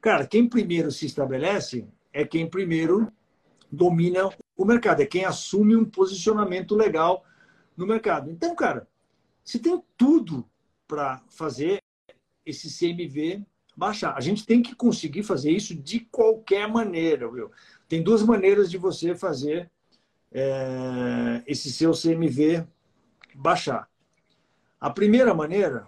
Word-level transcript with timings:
Cara, 0.00 0.26
quem 0.26 0.48
primeiro 0.48 0.90
se 0.90 1.06
estabelece 1.06 1.86
é 2.12 2.24
quem 2.24 2.48
primeiro 2.48 3.12
domina 3.70 4.28
o 4.56 4.64
mercado, 4.64 5.00
é 5.00 5.06
quem 5.06 5.24
assume 5.24 5.76
um 5.76 5.84
posicionamento 5.84 6.74
legal 6.74 7.24
no 7.76 7.86
mercado. 7.86 8.30
Então, 8.30 8.54
cara, 8.54 8.88
você 9.44 9.58
tem 9.58 9.82
tudo 9.96 10.48
para 10.86 11.22
fazer 11.28 11.82
esse 12.44 12.68
CMV 12.68 13.44
baixar. 13.76 14.14
A 14.16 14.20
gente 14.20 14.44
tem 14.44 14.62
que 14.62 14.74
conseguir 14.74 15.22
fazer 15.22 15.50
isso 15.50 15.74
de 15.74 16.00
qualquer 16.00 16.68
maneira, 16.68 17.30
viu? 17.30 17.50
Tem 17.88 18.02
duas 18.02 18.22
maneiras 18.22 18.70
de 18.70 18.76
você 18.76 19.14
fazer 19.14 19.70
é, 20.32 21.42
esse 21.46 21.72
seu 21.72 21.92
CMV 21.92 22.66
baixar. 23.34 23.88
A 24.80 24.90
primeira 24.90 25.34
maneira 25.34 25.86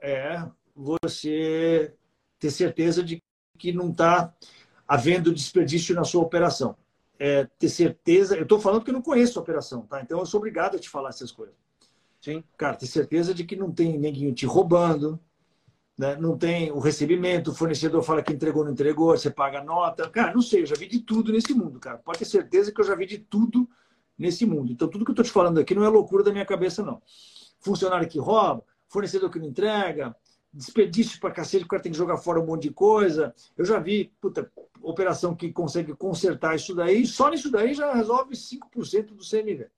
é 0.00 0.44
você 0.74 1.94
ter 2.38 2.50
certeza 2.50 3.02
de 3.02 3.22
que 3.58 3.72
não 3.72 3.90
está 3.90 4.34
havendo 4.86 5.32
desperdício 5.32 5.94
na 5.94 6.04
sua 6.04 6.22
operação. 6.22 6.76
É, 7.18 7.44
ter 7.58 7.68
certeza, 7.68 8.36
eu 8.36 8.42
estou 8.42 8.60
falando 8.60 8.84
que 8.84 8.90
eu 8.90 8.94
não 8.94 9.02
conheço 9.02 9.38
a 9.38 9.42
operação, 9.42 9.82
tá? 9.82 10.00
Então 10.00 10.18
eu 10.18 10.26
sou 10.26 10.38
obrigado 10.38 10.76
a 10.76 10.78
te 10.78 10.88
falar 10.88 11.10
essas 11.10 11.30
coisas. 11.30 11.54
Sim. 12.20 12.42
Cara, 12.56 12.76
ter 12.76 12.86
certeza 12.86 13.32
de 13.32 13.44
que 13.44 13.54
não 13.54 13.70
tem 13.70 13.98
ninguém 13.98 14.32
te 14.32 14.46
roubando, 14.46 15.20
né? 15.96 16.16
não 16.16 16.36
tem 16.36 16.72
o 16.72 16.78
recebimento, 16.78 17.50
o 17.50 17.54
fornecedor 17.54 18.02
fala 18.02 18.22
que 18.22 18.32
entregou, 18.32 18.64
não 18.64 18.72
entregou, 18.72 19.16
você 19.16 19.30
paga 19.30 19.60
a 19.60 19.64
nota. 19.64 20.08
Cara, 20.10 20.34
não 20.34 20.42
sei, 20.42 20.62
eu 20.62 20.66
já 20.66 20.74
vi 20.74 20.88
de 20.88 21.00
tudo 21.00 21.32
nesse 21.32 21.54
mundo, 21.54 21.78
cara. 21.78 21.98
Pode 21.98 22.18
ter 22.18 22.24
certeza 22.24 22.72
que 22.72 22.80
eu 22.80 22.84
já 22.84 22.94
vi 22.94 23.06
de 23.06 23.18
tudo 23.18 23.68
nesse 24.18 24.44
mundo. 24.46 24.72
Então, 24.72 24.88
tudo 24.88 25.04
que 25.04 25.10
eu 25.10 25.14
estou 25.14 25.24
te 25.24 25.30
falando 25.30 25.60
aqui 25.60 25.74
não 25.74 25.84
é 25.84 25.88
loucura 25.88 26.22
da 26.22 26.32
minha 26.32 26.46
cabeça, 26.46 26.82
não. 26.82 27.00
Funcionário 27.60 28.08
que 28.08 28.18
rouba, 28.18 28.64
fornecedor 28.88 29.30
que 29.30 29.38
não 29.38 29.46
entrega, 29.46 30.14
desperdício 30.54 31.20
para 31.20 31.32
cacete, 31.32 31.64
o 31.64 31.68
cara 31.68 31.82
tem 31.82 31.90
que 31.90 31.98
jogar 31.98 32.16
fora 32.16 32.40
um 32.40 32.46
monte 32.46 32.62
de 32.62 32.70
coisa. 32.70 33.34
Eu 33.56 33.64
já 33.64 33.78
vi, 33.80 34.12
puta, 34.20 34.50
operação 34.80 35.34
que 35.34 35.52
consegue 35.52 35.94
consertar 35.94 36.54
isso 36.54 36.74
daí, 36.74 37.06
só 37.06 37.28
nisso 37.28 37.50
daí 37.50 37.74
já 37.74 37.92
resolve 37.92 38.34
5% 38.34 39.06
do 39.14 39.28
CMV. 39.28 39.68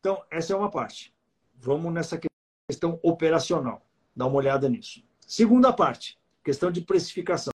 Então, 0.00 0.20
essa 0.30 0.52
é 0.52 0.56
uma 0.56 0.70
parte. 0.70 1.14
Vamos 1.54 1.92
nessa 1.92 2.20
questão 2.68 2.98
operacional. 3.02 3.86
Dá 4.14 4.26
uma 4.26 4.36
olhada 4.36 4.68
nisso. 4.68 5.04
Segunda 5.20 5.72
parte, 5.72 6.18
questão 6.42 6.72
de 6.72 6.80
precificação. 6.80 7.51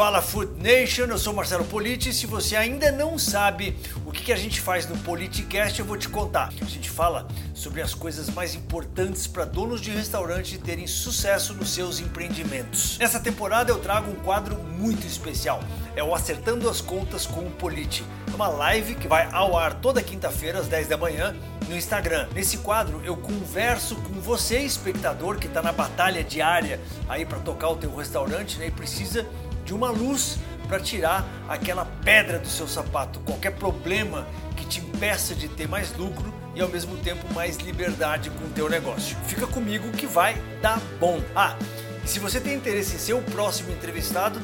Fala 0.00 0.22
Food 0.22 0.52
Nation, 0.62 1.04
eu 1.10 1.18
sou 1.18 1.34
Marcelo 1.34 1.62
Politi. 1.62 2.10
Se 2.10 2.24
você 2.24 2.56
ainda 2.56 2.90
não 2.90 3.18
sabe 3.18 3.76
o 4.06 4.10
que 4.10 4.32
a 4.32 4.36
gente 4.36 4.58
faz 4.58 4.88
no 4.88 4.96
Politicast, 4.96 5.78
eu 5.78 5.84
vou 5.84 5.98
te 5.98 6.08
contar. 6.08 6.50
A 6.58 6.64
gente 6.64 6.88
fala 6.88 7.28
sobre 7.52 7.82
as 7.82 7.92
coisas 7.92 8.30
mais 8.30 8.54
importantes 8.54 9.26
para 9.26 9.44
donos 9.44 9.78
de 9.78 9.90
restaurante 9.90 10.56
terem 10.56 10.86
sucesso 10.86 11.52
nos 11.52 11.74
seus 11.74 12.00
empreendimentos. 12.00 12.96
Nessa 12.96 13.20
temporada 13.20 13.70
eu 13.70 13.78
trago 13.78 14.10
um 14.10 14.14
quadro 14.14 14.56
muito 14.56 15.06
especial. 15.06 15.62
É 15.94 16.02
o 16.02 16.14
Acertando 16.14 16.70
as 16.70 16.80
Contas 16.80 17.26
com 17.26 17.40
o 17.40 17.50
Politi. 17.50 18.02
É 18.32 18.34
uma 18.34 18.48
live 18.48 18.94
que 18.94 19.06
vai 19.06 19.28
ao 19.30 19.54
ar 19.54 19.74
toda 19.74 20.02
quinta-feira 20.02 20.60
às 20.60 20.66
10 20.66 20.88
da 20.88 20.96
manhã 20.96 21.36
no 21.68 21.76
Instagram. 21.76 22.26
Nesse 22.34 22.56
quadro 22.56 23.02
eu 23.04 23.18
converso 23.18 23.96
com 23.96 24.18
você, 24.18 24.60
espectador, 24.60 25.36
que 25.36 25.46
está 25.46 25.60
na 25.60 25.72
batalha 25.72 26.24
diária 26.24 26.80
aí 27.06 27.26
para 27.26 27.38
tocar 27.40 27.68
o 27.68 27.76
teu 27.76 27.94
restaurante 27.94 28.58
né, 28.58 28.68
e 28.68 28.70
precisa 28.70 29.26
de 29.70 29.74
uma 29.74 29.92
luz 29.92 30.36
para 30.66 30.80
tirar 30.80 31.24
aquela 31.48 31.84
pedra 32.04 32.40
do 32.40 32.48
seu 32.48 32.66
sapato, 32.66 33.20
qualquer 33.20 33.52
problema 33.52 34.26
que 34.56 34.66
te 34.66 34.80
impeça 34.80 35.32
de 35.32 35.46
ter 35.46 35.68
mais 35.68 35.96
lucro 35.96 36.34
e 36.56 36.60
ao 36.60 36.68
mesmo 36.68 36.96
tempo 36.96 37.32
mais 37.32 37.56
liberdade 37.58 38.30
com 38.30 38.46
o 38.46 38.50
teu 38.50 38.68
negócio. 38.68 39.16
Fica 39.28 39.46
comigo 39.46 39.92
que 39.92 40.06
vai 40.06 40.34
dar 40.60 40.80
bom. 40.98 41.20
Ah, 41.36 41.56
se 42.04 42.18
você 42.18 42.40
tem 42.40 42.54
interesse 42.54 42.96
em 42.96 42.98
ser 42.98 43.12
o 43.12 43.22
próximo 43.22 43.70
entrevistado, 43.70 44.40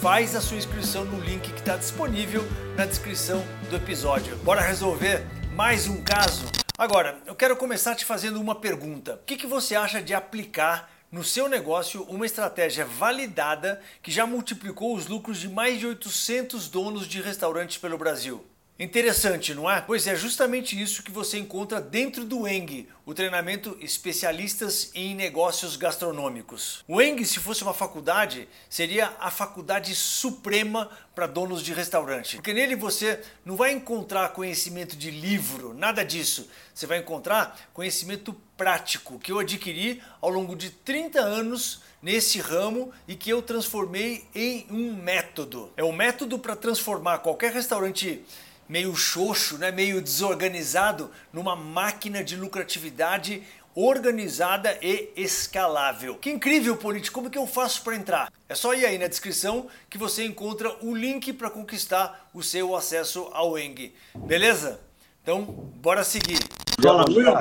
faz 0.00 0.36
a 0.36 0.40
sua 0.40 0.56
inscrição 0.56 1.04
no 1.04 1.18
link 1.18 1.50
que 1.52 1.58
está 1.58 1.76
disponível 1.76 2.46
na 2.76 2.86
descrição 2.86 3.44
do 3.68 3.74
episódio. 3.74 4.36
Bora 4.44 4.60
resolver 4.60 5.26
mais 5.56 5.88
um 5.88 6.00
caso? 6.02 6.46
Agora, 6.78 7.18
eu 7.26 7.34
quero 7.34 7.56
começar 7.56 7.96
te 7.96 8.04
fazendo 8.04 8.40
uma 8.40 8.54
pergunta. 8.54 9.14
O 9.14 9.24
que, 9.26 9.36
que 9.36 9.46
você 9.48 9.74
acha 9.74 10.00
de 10.00 10.14
aplicar 10.14 10.88
no 11.10 11.24
seu 11.24 11.48
negócio 11.48 12.02
uma 12.04 12.26
estratégia 12.26 12.84
validada 12.84 13.80
que 14.02 14.10
já 14.10 14.26
multiplicou 14.26 14.94
os 14.94 15.06
lucros 15.06 15.38
de 15.38 15.48
mais 15.48 15.78
de 15.78 15.86
800 15.86 16.68
donos 16.68 17.06
de 17.06 17.20
restaurantes 17.20 17.78
pelo 17.78 17.96
Brasil. 17.96 18.44
Interessante, 18.80 19.54
não 19.54 19.68
é? 19.68 19.80
Pois 19.80 20.06
é 20.06 20.14
justamente 20.14 20.80
isso 20.80 21.02
que 21.02 21.10
você 21.10 21.36
encontra 21.36 21.80
dentro 21.80 22.24
do 22.24 22.46
ENG, 22.46 22.88
o 23.04 23.12
treinamento 23.12 23.76
Especialistas 23.80 24.92
em 24.94 25.16
Negócios 25.16 25.74
Gastronômicos. 25.74 26.84
O 26.86 27.02
ENG, 27.02 27.24
se 27.24 27.40
fosse 27.40 27.64
uma 27.64 27.74
faculdade, 27.74 28.48
seria 28.70 29.12
a 29.18 29.32
faculdade 29.32 29.96
suprema 29.96 30.88
para 31.12 31.26
donos 31.26 31.60
de 31.60 31.72
restaurante. 31.72 32.36
Porque 32.36 32.52
nele 32.52 32.76
você 32.76 33.20
não 33.44 33.56
vai 33.56 33.72
encontrar 33.72 34.28
conhecimento 34.28 34.96
de 34.96 35.10
livro, 35.10 35.74
nada 35.74 36.04
disso. 36.04 36.48
Você 36.72 36.86
vai 36.86 36.98
encontrar 36.98 37.58
conhecimento 37.74 38.32
prático 38.56 39.18
que 39.18 39.32
eu 39.32 39.40
adquiri 39.40 40.00
ao 40.20 40.30
longo 40.30 40.54
de 40.54 40.70
30 40.70 41.20
anos 41.20 41.82
nesse 42.00 42.38
ramo 42.38 42.92
e 43.08 43.16
que 43.16 43.28
eu 43.28 43.42
transformei 43.42 44.24
em 44.32 44.68
um 44.70 44.94
método. 44.94 45.72
É 45.76 45.82
um 45.82 45.92
método 45.92 46.38
para 46.38 46.54
transformar 46.54 47.18
qualquer 47.18 47.52
restaurante 47.52 48.24
meio 48.68 48.94
xoxo, 48.94 49.56
né, 49.58 49.70
meio 49.70 50.00
desorganizado, 50.02 51.10
numa 51.32 51.56
máquina 51.56 52.22
de 52.22 52.36
lucratividade 52.36 53.42
organizada 53.74 54.76
e 54.82 55.12
escalável. 55.16 56.16
Que 56.16 56.30
incrível, 56.30 56.76
Polite! 56.76 57.12
Como 57.12 57.30
que 57.30 57.38
eu 57.38 57.46
faço 57.46 57.82
para 57.84 57.94
entrar? 57.94 58.32
É 58.48 58.54
só 58.54 58.74
ir 58.74 58.84
aí 58.84 58.98
na 58.98 59.06
descrição 59.06 59.68
que 59.88 59.96
você 59.96 60.24
encontra 60.24 60.76
o 60.84 60.94
link 60.94 61.32
para 61.32 61.48
conquistar 61.48 62.28
o 62.34 62.42
seu 62.42 62.74
acesso 62.74 63.28
ao 63.32 63.56
Eng. 63.56 63.94
Beleza? 64.14 64.80
Então, 65.22 65.44
bora 65.44 66.02
seguir. 66.02 66.40
Fala, 66.82 67.04
Will. 67.08 67.32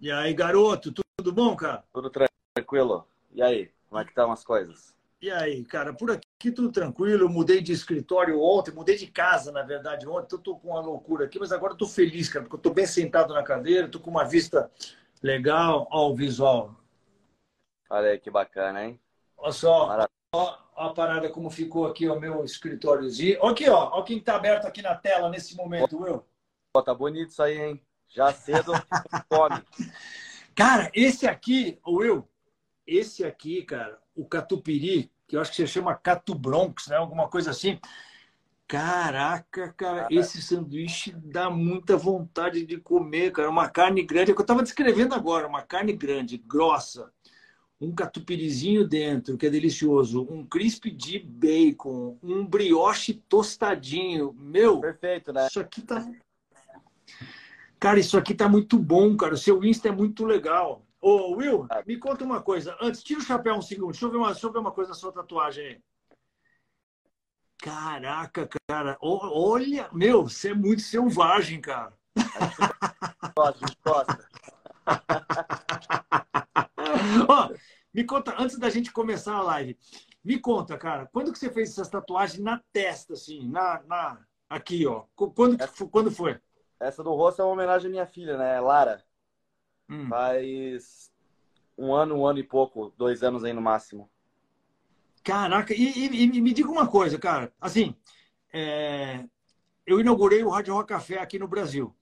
E 0.00 0.10
aí, 0.10 0.34
garoto, 0.34 0.92
tudo 0.92 1.32
bom, 1.32 1.56
cara? 1.56 1.82
Tudo 1.92 2.10
tranquilo. 2.54 3.06
E 3.32 3.42
aí, 3.42 3.70
como 3.88 4.00
é 4.00 4.04
que 4.04 4.10
estão 4.10 4.30
as 4.30 4.44
coisas? 4.44 4.92
E 5.22 5.30
aí, 5.30 5.64
cara, 5.64 5.94
por 5.94 6.10
aqui 6.10 6.26
tudo 6.50 6.72
tranquilo. 6.72 7.24
Eu 7.24 7.28
mudei 7.28 7.60
de 7.60 7.72
escritório 7.72 8.40
ontem, 8.40 8.72
mudei 8.72 8.96
de 8.96 9.06
casa, 9.06 9.52
na 9.52 9.62
verdade, 9.62 10.08
ontem. 10.08 10.34
Eu 10.34 10.38
tô 10.40 10.56
com 10.56 10.70
uma 10.70 10.80
loucura 10.80 11.26
aqui, 11.26 11.38
mas 11.38 11.52
agora 11.52 11.74
tô 11.74 11.86
feliz, 11.86 12.28
cara, 12.28 12.44
porque 12.44 12.56
eu 12.56 12.60
tô 12.60 12.70
bem 12.74 12.86
sentado 12.86 13.32
na 13.32 13.42
cadeira, 13.42 13.88
tô 13.88 14.00
com 14.00 14.10
uma 14.10 14.24
vista 14.24 14.70
legal. 15.22 15.86
Ó, 15.90 16.10
o 16.10 16.14
visual. 16.14 16.74
Olha 17.88 18.10
aí 18.10 18.18
que 18.18 18.30
bacana, 18.30 18.84
hein? 18.84 19.00
Olha 19.36 19.52
só, 19.52 20.08
ó, 20.34 20.58
ó, 20.74 20.86
a 20.88 20.94
parada 20.94 21.28
como 21.28 21.50
ficou 21.50 21.86
aqui 21.86 22.08
o 22.08 22.18
meu 22.18 22.44
escritóriozinho. 22.44 23.38
Ó 23.40 23.50
aqui, 23.50 23.68
ó, 23.68 23.90
ó 23.92 24.02
quem 24.02 24.18
tá 24.18 24.36
aberto 24.36 24.66
aqui 24.66 24.80
na 24.80 24.94
tela 24.94 25.28
nesse 25.28 25.54
momento, 25.54 25.98
Will. 25.98 26.24
Ó, 26.74 26.82
tá 26.82 26.94
bonito 26.94 27.30
isso 27.30 27.42
aí, 27.42 27.60
hein? 27.60 27.82
Já 28.08 28.32
cedo, 28.32 28.72
come. 29.28 29.62
Cara, 30.54 30.90
esse 30.94 31.26
aqui, 31.26 31.78
Will, 31.86 32.26
esse 32.86 33.24
aqui, 33.24 33.62
cara, 33.62 33.98
o 34.14 34.26
catupiry, 34.26 35.10
que 35.32 35.36
eu 35.36 35.40
acho 35.40 35.50
que 35.50 35.56
se 35.56 35.66
chama 35.66 35.94
Catu 35.94 36.34
Bronx, 36.34 36.88
né? 36.88 36.96
Alguma 36.96 37.26
coisa 37.26 37.52
assim. 37.52 37.78
Caraca, 38.68 39.72
cara, 39.72 40.06
esse 40.10 40.42
sanduíche 40.42 41.10
dá 41.16 41.48
muita 41.48 41.96
vontade 41.96 42.66
de 42.66 42.76
comer, 42.76 43.32
cara. 43.32 43.48
Uma 43.48 43.70
carne 43.70 44.02
grande, 44.02 44.30
é 44.30 44.32
o 44.32 44.36
que 44.36 44.42
eu 44.42 44.44
estava 44.44 44.62
descrevendo 44.62 45.14
agora, 45.14 45.48
uma 45.48 45.62
carne 45.62 45.94
grande, 45.94 46.36
grossa, 46.36 47.10
um 47.80 47.94
catupirizinho 47.94 48.86
dentro, 48.86 49.38
que 49.38 49.46
é 49.46 49.50
delicioso, 49.50 50.26
um 50.30 50.44
crisp 50.44 50.90
de 50.90 51.18
bacon, 51.18 52.18
um 52.22 52.46
brioche 52.46 53.14
tostadinho. 53.14 54.34
Meu, 54.34 54.80
perfeito, 54.80 55.32
né? 55.32 55.46
Isso 55.46 55.60
aqui 55.60 55.80
tá 55.80 56.06
Cara, 57.80 57.98
isso 57.98 58.18
aqui 58.18 58.34
tá 58.34 58.50
muito 58.50 58.78
bom, 58.78 59.16
cara. 59.16 59.32
O 59.32 59.38
seu 59.38 59.64
Insta 59.64 59.88
é 59.88 59.92
muito 59.92 60.26
legal. 60.26 60.86
Ô, 61.02 61.34
Will, 61.34 61.66
me 61.84 61.98
conta 61.98 62.24
uma 62.24 62.40
coisa. 62.40 62.76
Antes, 62.80 63.02
tira 63.02 63.18
o 63.18 63.24
chapéu 63.24 63.56
um 63.56 63.60
segundo. 63.60 63.90
Deixa 63.90 64.06
eu 64.06 64.10
ver 64.10 64.18
uma, 64.18 64.30
deixa 64.30 64.46
eu 64.46 64.52
ver 64.52 64.60
uma 64.60 64.70
coisa 64.70 64.90
na 64.90 64.94
sua 64.94 65.12
tatuagem 65.12 65.66
aí. 65.66 65.82
Caraca, 67.60 68.48
cara. 68.68 68.96
Olha, 69.00 69.90
meu, 69.92 70.22
você 70.28 70.50
é 70.50 70.54
muito 70.54 70.80
selvagem, 70.80 71.60
cara. 71.60 71.92
Gosta, 73.36 73.66
gosta. 73.84 74.28
Ó, 77.28 77.50
me 77.92 78.04
conta, 78.04 78.36
antes 78.40 78.56
da 78.56 78.70
gente 78.70 78.92
começar 78.92 79.34
a 79.34 79.42
live, 79.42 79.76
me 80.24 80.38
conta, 80.38 80.78
cara, 80.78 81.08
quando 81.12 81.32
que 81.32 81.38
você 81.38 81.50
fez 81.50 81.70
essas 81.70 81.88
tatuagens 81.88 82.40
na 82.40 82.62
testa, 82.72 83.14
assim, 83.14 83.48
na, 83.48 83.82
na 83.88 84.24
aqui, 84.48 84.86
ó? 84.86 85.06
Quando, 85.16 85.60
essa, 85.60 85.84
quando 85.86 86.12
foi? 86.12 86.40
Essa 86.78 87.02
do 87.02 87.12
rosto 87.12 87.42
é 87.42 87.44
uma 87.44 87.52
homenagem 87.52 87.88
à 87.88 87.90
minha 87.90 88.06
filha, 88.06 88.36
né, 88.36 88.60
Lara. 88.60 89.04
Hum. 89.88 90.08
Faz 90.08 91.10
um 91.76 91.92
ano, 91.92 92.16
um 92.16 92.26
ano 92.26 92.38
e 92.38 92.42
pouco, 92.42 92.92
dois 92.96 93.22
anos 93.22 93.44
aí 93.44 93.52
no 93.52 93.60
máximo. 93.60 94.10
Caraca, 95.24 95.72
e, 95.72 96.06
e, 96.06 96.24
e 96.24 96.40
me 96.40 96.52
diga 96.52 96.70
uma 96.70 96.86
coisa, 96.86 97.18
cara. 97.18 97.52
Assim, 97.60 97.94
é... 98.52 99.24
eu 99.86 100.00
inaugurei 100.00 100.42
o 100.42 100.50
Rádio 100.50 100.74
Rock 100.74 100.88
Café 100.88 101.18
aqui 101.18 101.38
no 101.38 101.48
Brasil. 101.48 101.94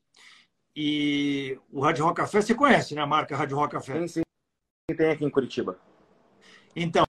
E 0.74 1.58
o 1.70 1.80
Rádio 1.80 2.04
Rock 2.04 2.16
Café, 2.16 2.40
você 2.40 2.54
conhece, 2.54 2.94
né? 2.94 3.02
A 3.02 3.06
marca 3.06 3.36
Rádio 3.36 3.56
Rock 3.56 3.72
Café. 3.72 4.00
Sim, 4.00 4.08
sim. 4.08 4.22
Tem 4.96 5.10
aqui 5.10 5.24
em 5.24 5.30
Curitiba. 5.30 5.78
Então, 6.74 7.04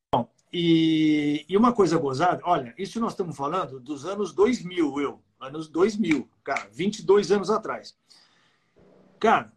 E, 0.54 1.46
e 1.48 1.56
uma 1.56 1.72
coisa 1.72 1.98
gozada, 1.98 2.42
olha, 2.44 2.74
isso 2.78 3.00
nós 3.00 3.14
estamos 3.14 3.38
falando 3.38 3.80
dos 3.80 4.06
anos 4.06 4.34
2000, 4.34 5.00
eu, 5.00 5.24
anos 5.40 5.70
2000, 5.70 6.30
cara, 6.44 6.68
22 6.72 7.32
anos 7.32 7.50
atrás. 7.50 7.98
Cara, 9.18 9.54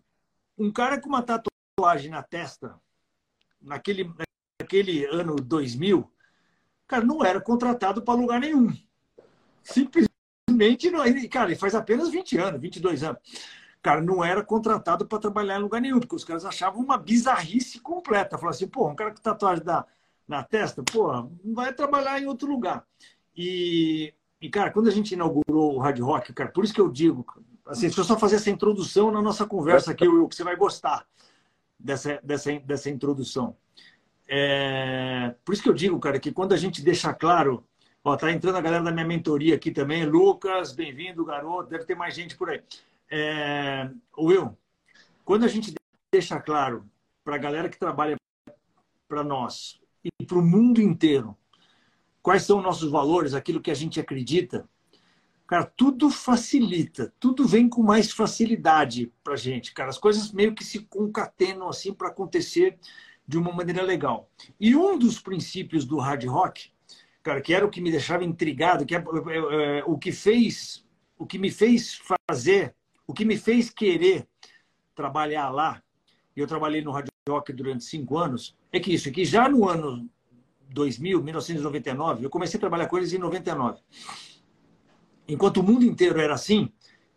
um 0.59 0.73
cara 0.73 1.01
com 1.01 1.09
uma 1.09 1.23
tatuagem 1.23 2.11
na 2.11 2.23
testa, 2.23 2.79
naquele, 3.61 4.13
naquele 4.61 5.05
ano 5.07 5.37
2000, 5.37 6.11
cara, 6.87 7.05
não 7.05 7.25
era 7.25 7.41
contratado 7.41 8.03
para 8.03 8.19
lugar 8.19 8.41
nenhum. 8.41 8.73
Simplesmente, 9.63 10.91
não, 10.91 11.03
cara, 11.29 11.51
ele 11.51 11.59
faz 11.59 11.75
apenas 11.75 12.11
20 12.11 12.39
anos, 12.39 12.61
22 12.61 13.03
anos. 13.03 13.21
Cara, 13.83 14.01
não 14.01 14.25
era 14.25 14.43
contratado 14.43 15.07
para 15.07 15.19
trabalhar 15.19 15.59
em 15.59 15.63
lugar 15.63 15.81
nenhum, 15.81 16.01
porque 16.01 16.17
os 16.17 16.25
caras 16.25 16.45
achavam 16.45 16.83
uma 16.83 16.97
bizarrice 16.97 17.81
completa. 17.81 18.39
Falaram 18.39 18.57
assim, 18.57 18.69
pô, 18.69 18.89
um 18.89 18.95
cara 18.95 19.11
com 19.11 19.21
tatuagem 19.21 19.63
da, 19.63 19.85
na 20.27 20.43
testa, 20.43 20.83
pô, 20.83 21.29
vai 21.53 21.73
trabalhar 21.73 22.21
em 22.21 22.27
outro 22.27 22.49
lugar. 22.49 22.87
E, 23.37 24.15
e, 24.41 24.49
cara, 24.49 24.71
quando 24.71 24.89
a 24.89 24.91
gente 24.91 25.13
inaugurou 25.13 25.75
o 25.75 25.79
Hard 25.79 25.99
Rock, 26.01 26.33
cara, 26.33 26.51
por 26.51 26.65
isso 26.65 26.73
que 26.73 26.81
eu 26.81 26.91
digo, 26.91 27.27
assim, 27.67 27.83
deixa 27.83 28.01
eu 28.01 28.05
só 28.05 28.19
fazer 28.19 28.37
essa 28.37 28.51
introdução 28.51 29.11
na 29.11 29.23
nossa 29.23 29.47
conversa 29.47 29.93
aqui, 29.93 30.07
Will, 30.07 30.29
que 30.29 30.35
você 30.35 30.45
vai 30.45 30.57
gostar 30.57 31.07
dessa, 31.79 32.21
dessa, 32.23 32.59
dessa 32.61 32.91
introdução. 32.91 33.57
É, 34.27 35.35
por 35.45 35.53
isso 35.53 35.63
que 35.63 35.69
eu 35.69 35.75
digo, 35.75 35.99
cara, 35.99 36.19
que 36.19 36.33
quando 36.33 36.53
a 36.53 36.57
gente 36.57 36.83
deixa 36.83 37.13
claro, 37.13 37.67
ó, 38.03 38.17
tá 38.17 38.33
entrando 38.33 38.57
a 38.57 38.61
galera 38.61 38.83
da 38.83 38.93
minha 38.93 39.07
mentoria 39.07 39.55
aqui 39.55 39.71
também, 39.71 40.05
Lucas, 40.05 40.73
bem-vindo, 40.73 41.25
garoto, 41.25 41.71
deve 41.71 41.85
ter 41.85 41.95
mais 41.95 42.15
gente 42.15 42.37
por 42.37 42.51
aí. 42.51 42.63
É, 43.11 43.91
Will, 44.19 44.57
quando 45.25 45.45
a 45.45 45.49
gente 45.49 45.75
deixa 46.13 46.41
claro 46.41 46.89
para 47.23 47.37
a 47.37 47.39
galera 47.39 47.69
que 47.69 47.79
trabalha 47.79 48.17
para 49.09 49.23
nós 49.23 49.81
e 50.03 50.25
para 50.25 50.39
o 50.39 50.43
mundo 50.43 50.81
inteiro 50.81 51.37
quais 52.23 52.43
são 52.43 52.63
nossos 52.63 52.91
valores, 52.91 53.35
aquilo 53.35 53.61
que 53.61 53.71
a 53.71 53.75
gente 53.75 54.01
acredita, 54.01 54.67
cara, 55.47 55.65
tudo 55.65 56.11
facilita, 56.11 57.13
tudo 57.19 57.47
vem 57.47 57.69
com 57.69 57.83
mais 57.83 58.11
facilidade 58.13 59.13
para 59.23 59.37
gente, 59.37 59.73
cara. 59.73 59.91
As 59.91 59.99
coisas 59.99 60.33
meio 60.33 60.55
que 60.55 60.65
se 60.65 60.81
concatenam 60.81 61.69
assim 61.69 61.93
para 61.93 62.09
acontecer 62.09 62.79
de 63.27 63.39
uma 63.39 63.53
maneira 63.53 63.83
legal. 63.83 64.31
E 64.61 64.77
um 64.77 64.99
dos 64.99 65.21
princípios 65.21 65.85
do 65.85 65.99
hard 65.99 66.25
rock, 66.25 66.71
cara, 67.23 67.41
que 67.41 67.55
era 67.55 67.65
o 67.65 67.71
que 67.71 67.81
me 67.81 67.91
deixava 67.91 68.25
intrigado, 68.25 68.85
que 68.85 68.95
é, 68.95 68.99
é, 68.99 69.79
é 69.79 69.85
o 69.87 69.99
que 69.99 70.13
fez, 70.13 70.85
o 71.19 71.27
que 71.27 71.39
me 71.39 71.51
fez 71.51 72.01
fazer 72.29 72.75
o 73.07 73.13
que 73.13 73.25
me 73.25 73.37
fez 73.37 73.71
querer 73.71 74.27
trabalhar 74.95 75.51
lá, 75.51 75.83
e 76.37 76.41
eu 76.41 76.47
trabalhei 76.47 76.83
no 76.83 76.91
Rádio 76.91 77.13
Rock 77.29 77.53
durante 77.53 77.85
cinco 77.85 78.19
anos, 78.19 78.57
é 78.73 78.81
que 78.81 78.93
isso, 78.93 79.09
é 79.09 79.13
que 79.13 79.25
já 79.25 79.49
no 79.49 79.69
ano 79.69 80.09
2000, 80.71 81.23
1999, 81.23 82.25
eu 82.25 82.31
comecei 82.31 82.59
a 82.59 82.61
trabalhar 82.61 82.87
com 82.87 82.97
eles 82.97 83.13
em 83.13 83.19
99. 83.19 83.81
Enquanto 85.27 85.59
o 85.59 85.63
mundo 85.63 85.85
inteiro 85.85 86.21
era 86.21 86.35
assim, 86.35 86.71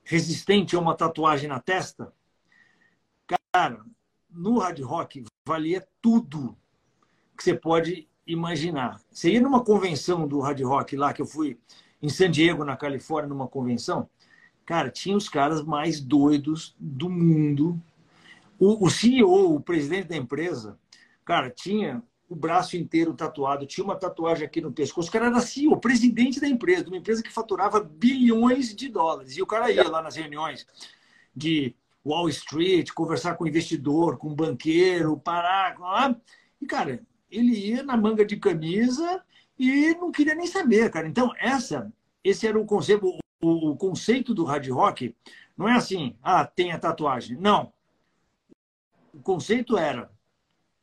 resistente 0.03 0.75
a 0.75 0.79
uma 0.79 0.95
tatuagem 0.95 1.49
na 1.49 1.59
testa, 1.59 2.13
cara, 3.51 3.83
no 4.29 4.59
hard 4.59 4.79
rock 4.81 5.23
valia 5.45 5.85
tudo 6.01 6.57
que 7.35 7.43
você 7.43 7.53
pode 7.53 8.07
imaginar. 8.25 9.01
Você 9.11 9.31
ia 9.31 9.41
numa 9.41 9.63
convenção 9.63 10.27
do 10.27 10.39
hard 10.39 10.61
rock 10.61 10.95
lá, 10.95 11.13
que 11.13 11.21
eu 11.21 11.25
fui 11.25 11.59
em 12.01 12.09
San 12.09 12.29
Diego, 12.29 12.63
na 12.63 12.77
Califórnia, 12.77 13.29
numa 13.29 13.47
convenção, 13.47 14.09
Cara, 14.67 14.89
tinha 14.89 15.15
os 15.15 15.29
caras 15.29 15.63
mais 15.63 16.01
doidos 16.01 16.75
do 16.77 17.09
mundo. 17.09 17.81
O, 18.59 18.85
o 18.85 18.89
CEO, 18.89 19.55
o 19.55 19.61
presidente 19.61 20.09
da 20.09 20.17
empresa, 20.17 20.77
cara, 21.23 21.49
tinha 21.49 22.03
o 22.29 22.35
braço 22.35 22.75
inteiro 22.75 23.13
tatuado, 23.13 23.65
tinha 23.65 23.83
uma 23.83 23.95
tatuagem 23.95 24.45
aqui 24.45 24.59
no 24.59 24.71
pescoço. 24.71 25.09
O 25.09 25.11
cara 25.11 25.27
era 25.27 25.39
CEO, 25.39 25.73
o 25.73 25.79
presidente 25.79 26.39
da 26.39 26.47
empresa, 26.47 26.83
de 26.83 26.89
uma 26.89 26.97
empresa 26.97 27.23
que 27.23 27.31
faturava 27.31 27.79
bilhões 27.79 28.75
de 28.75 28.89
dólares. 28.89 29.37
E 29.37 29.41
o 29.41 29.47
cara 29.47 29.71
ia 29.71 29.87
lá 29.87 30.01
nas 30.01 30.15
reuniões 30.15 30.67
de 31.35 31.73
Wall 32.05 32.27
Street, 32.29 32.91
conversar 32.91 33.35
com 33.35 33.47
investidor, 33.47 34.17
com 34.17 34.33
banqueiro, 34.33 35.17
parar. 35.17 36.19
E, 36.61 36.65
cara, 36.65 37.01
ele 37.31 37.53
ia 37.53 37.83
na 37.83 37.95
manga 37.95 38.25
de 38.25 38.37
camisa 38.37 39.23
e 39.57 39.93
não 39.95 40.11
queria 40.11 40.35
nem 40.35 40.47
saber, 40.47 40.89
cara. 40.91 41.07
Então, 41.07 41.31
essa, 41.39 41.91
esse 42.23 42.45
era 42.45 42.59
o 42.59 42.65
conceito 42.65 43.17
o 43.39 43.75
conceito 43.75 44.33
do 44.33 44.43
hard 44.43 44.67
rock 44.69 45.15
não 45.55 45.67
é 45.67 45.73
assim, 45.73 46.15
ah, 46.21 46.45
tem 46.45 46.71
a 46.71 46.79
tatuagem. 46.79 47.37
Não. 47.37 47.71
O 49.13 49.19
conceito 49.21 49.77
era 49.77 50.11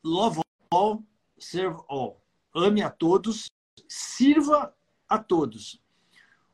love 0.03 0.41
all, 0.69 1.03
serve 1.37 1.81
all. 1.87 2.21
Ame 2.53 2.81
a 2.81 2.89
todos, 2.89 3.49
sirva 3.87 4.73
a 5.07 5.17
todos. 5.17 5.81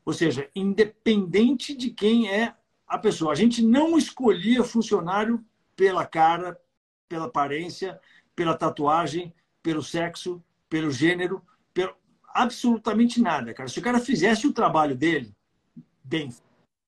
Ou 0.04 0.14
seja, 0.14 0.50
independente 0.56 1.76
de 1.76 1.92
quem 1.92 2.30
é 2.30 2.56
a 2.88 2.98
pessoa. 2.98 3.32
A 3.32 3.36
gente 3.36 3.62
não 3.62 3.98
escolhia 3.98 4.64
funcionário 4.64 5.44
pela 5.76 6.06
cara, 6.06 6.60
pela 7.08 7.26
aparência, 7.26 8.00
pela 8.36 8.58
tatuagem, 8.58 9.34
pelo 9.62 9.84
sexo, 9.84 10.44
pelo 10.68 10.92
gênero, 10.92 11.42
pelo 11.74 11.96
absolutamente 12.34 13.22
nada, 13.22 13.54
cara. 13.54 13.70
Se 13.70 13.80
o 13.80 13.82
cara 13.82 14.00
fizesse 14.00 14.48
o 14.48 14.54
trabalho 14.54 14.96
dele, 14.96 15.36
bem 16.04 16.34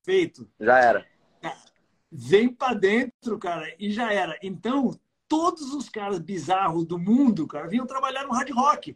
feito. 0.04 0.50
Já 0.60 0.80
era. 0.80 1.08
Vem 2.12 2.48
para 2.48 2.76
dentro, 2.76 3.40
cara, 3.40 3.74
e 3.80 3.92
já 3.92 4.14
era. 4.14 4.38
Então, 4.42 4.98
todos 5.34 5.74
os 5.74 5.90
caras 5.90 6.20
bizarros 6.20 6.86
do 6.86 7.00
mundo, 7.00 7.48
cara, 7.48 7.68
vinham 7.68 7.88
trabalhar 7.88 8.24
no 8.24 8.34
hard 8.34 8.52
rock. 8.52 8.96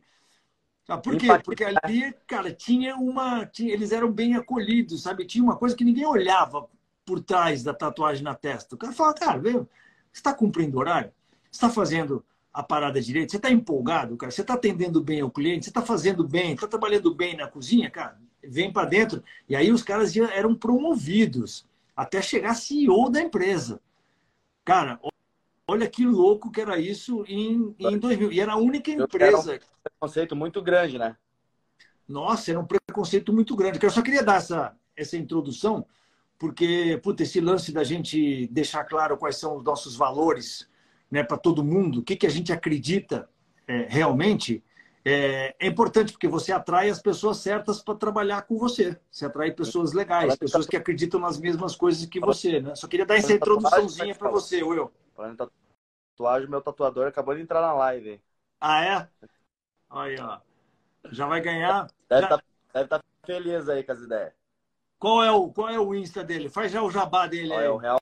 Ah, 0.88 0.98
por 0.98 1.18
quê? 1.18 1.28
Porque 1.44 1.64
ali, 1.64 2.14
cara, 2.28 2.54
tinha 2.54 2.96
uma. 2.96 3.46
Tinha, 3.46 3.74
eles 3.74 3.92
eram 3.92 4.12
bem 4.12 4.36
acolhidos, 4.36 5.02
sabe? 5.02 5.26
Tinha 5.26 5.44
uma 5.44 5.58
coisa 5.58 5.76
que 5.76 5.84
ninguém 5.84 6.06
olhava 6.06 6.70
por 7.04 7.20
trás 7.20 7.64
da 7.64 7.74
tatuagem 7.74 8.24
na 8.24 8.36
testa. 8.36 8.76
O 8.76 8.78
cara 8.78 8.94
fala, 8.94 9.14
cara, 9.14 9.40
veio, 9.40 9.68
você 10.12 10.20
está 10.20 10.32
cumprindo 10.32 10.78
horário? 10.78 11.12
Você 11.52 11.58
está 11.58 11.70
fazendo 11.70 12.24
a 12.54 12.62
parada 12.62 13.02
direito? 13.02 13.32
Você 13.32 13.38
está 13.38 13.50
empolgado, 13.50 14.16
cara? 14.16 14.32
Você 14.32 14.42
está 14.42 14.54
atendendo 14.54 15.02
bem 15.02 15.22
ao 15.22 15.32
cliente? 15.32 15.66
Você 15.66 15.72
está 15.72 15.82
fazendo 15.82 16.24
bem? 16.28 16.54
Está 16.54 16.68
trabalhando 16.68 17.16
bem 17.16 17.36
na 17.36 17.48
cozinha, 17.48 17.90
cara? 17.90 18.18
vem 18.44 18.72
para 18.72 18.88
dentro. 18.88 19.24
E 19.50 19.56
aí 19.56 19.72
os 19.72 19.84
caras 19.84 20.16
eram 20.16 20.56
promovidos 20.56 21.66
até 21.96 22.22
chegar 22.22 22.56
CEO 22.56 23.10
da 23.10 23.22
empresa. 23.22 23.82
Cara, 24.64 25.00
olha 25.68 25.88
que 25.88 26.06
louco 26.06 26.52
que 26.52 26.62
era 26.62 26.80
isso 26.80 27.24
em, 27.28 27.76
em 27.78 27.98
2000. 27.98 28.32
E 28.32 28.40
era 28.40 28.54
a 28.54 28.58
única 28.58 28.90
empresa. 28.90 29.54
Era 29.54 29.64
um 29.64 29.82
preconceito 29.84 30.36
muito 30.36 30.62
grande, 30.62 30.98
né? 30.98 31.16
Nossa, 32.08 32.52
era 32.52 32.60
um 32.60 32.66
preconceito 32.66 33.34
muito 33.34 33.56
grande. 33.56 33.80
Eu 33.82 33.90
só 33.90 34.02
queria 34.02 34.24
dar 34.24 34.38
essa, 34.38 34.76
essa 34.96 35.18
introdução, 35.18 35.86
porque, 36.40 37.00
puta, 37.04 37.24
esse 37.24 37.42
lance 37.42 37.72
da 37.72 37.84
gente 37.84 38.48
deixar 38.48 38.86
claro 38.86 39.18
quais 39.18 39.36
são 39.36 39.58
os 39.58 39.64
nossos 39.64 39.96
valores 39.96 40.68
né, 41.12 41.24
para 41.24 41.38
todo 41.38 41.64
mundo, 41.64 42.00
o 42.00 42.04
que, 42.04 42.16
que 42.16 42.28
a 42.28 42.30
gente 42.30 42.52
acredita 42.54 43.30
é, 43.68 43.86
realmente, 43.90 44.64
é, 45.04 45.56
é, 45.60 45.68
importante 45.68 46.12
porque 46.12 46.28
você 46.28 46.52
atrai 46.52 46.90
as 46.90 47.02
pessoas 47.02 47.38
certas 47.38 47.82
para 47.82 47.96
trabalhar 47.96 48.42
com 48.44 48.58
você. 48.58 48.98
Você 49.10 49.26
atrai 49.26 49.52
pessoas 49.52 49.94
legais, 49.94 50.36
pessoas 50.36 50.66
que 50.66 50.76
acreditam 50.76 51.20
nas 51.20 51.40
mesmas 51.40 51.76
coisas 51.76 52.06
que 52.06 52.20
você. 52.20 52.60
Né? 52.62 52.76
Só 52.76 52.88
queria 52.88 53.06
dar 53.06 53.16
essa 53.16 53.34
introduçãozinha 53.34 54.16
para 54.16 54.30
você, 54.30 54.64
Will. 54.64 54.92
Falando 55.16 55.52
tatuagem, 56.18 56.50
meu 56.50 56.62
tatuador 56.62 57.08
acabou 57.08 57.36
de 57.36 57.42
entrar 57.42 57.62
na 57.62 57.74
live. 57.74 58.20
Ah, 58.60 58.84
é? 58.84 59.08
Aí, 59.90 60.20
ó. 60.20 60.40
Já 61.12 61.28
vai 61.28 61.40
ganhar. 61.40 61.88
Deve 62.10 62.24
estar 62.24 62.42
tá, 62.74 62.88
tá 62.88 63.04
feliz 63.24 63.70
aí 63.70 63.84
com 63.84 63.92
as 63.92 64.00
ideias. 64.00 64.34
Qual 64.98 65.24
é, 65.24 65.32
o, 65.32 65.50
qual 65.50 65.70
é 65.70 65.80
o 65.80 65.94
Insta 65.94 66.24
dele? 66.24 66.50
Faz 66.50 66.72
já 66.72 66.82
o 66.82 66.90
jabá 66.90 67.28
dele 67.28 67.54
aí. 67.54 67.66
É 67.66 67.70
o 67.70 67.78
Real 67.78 68.00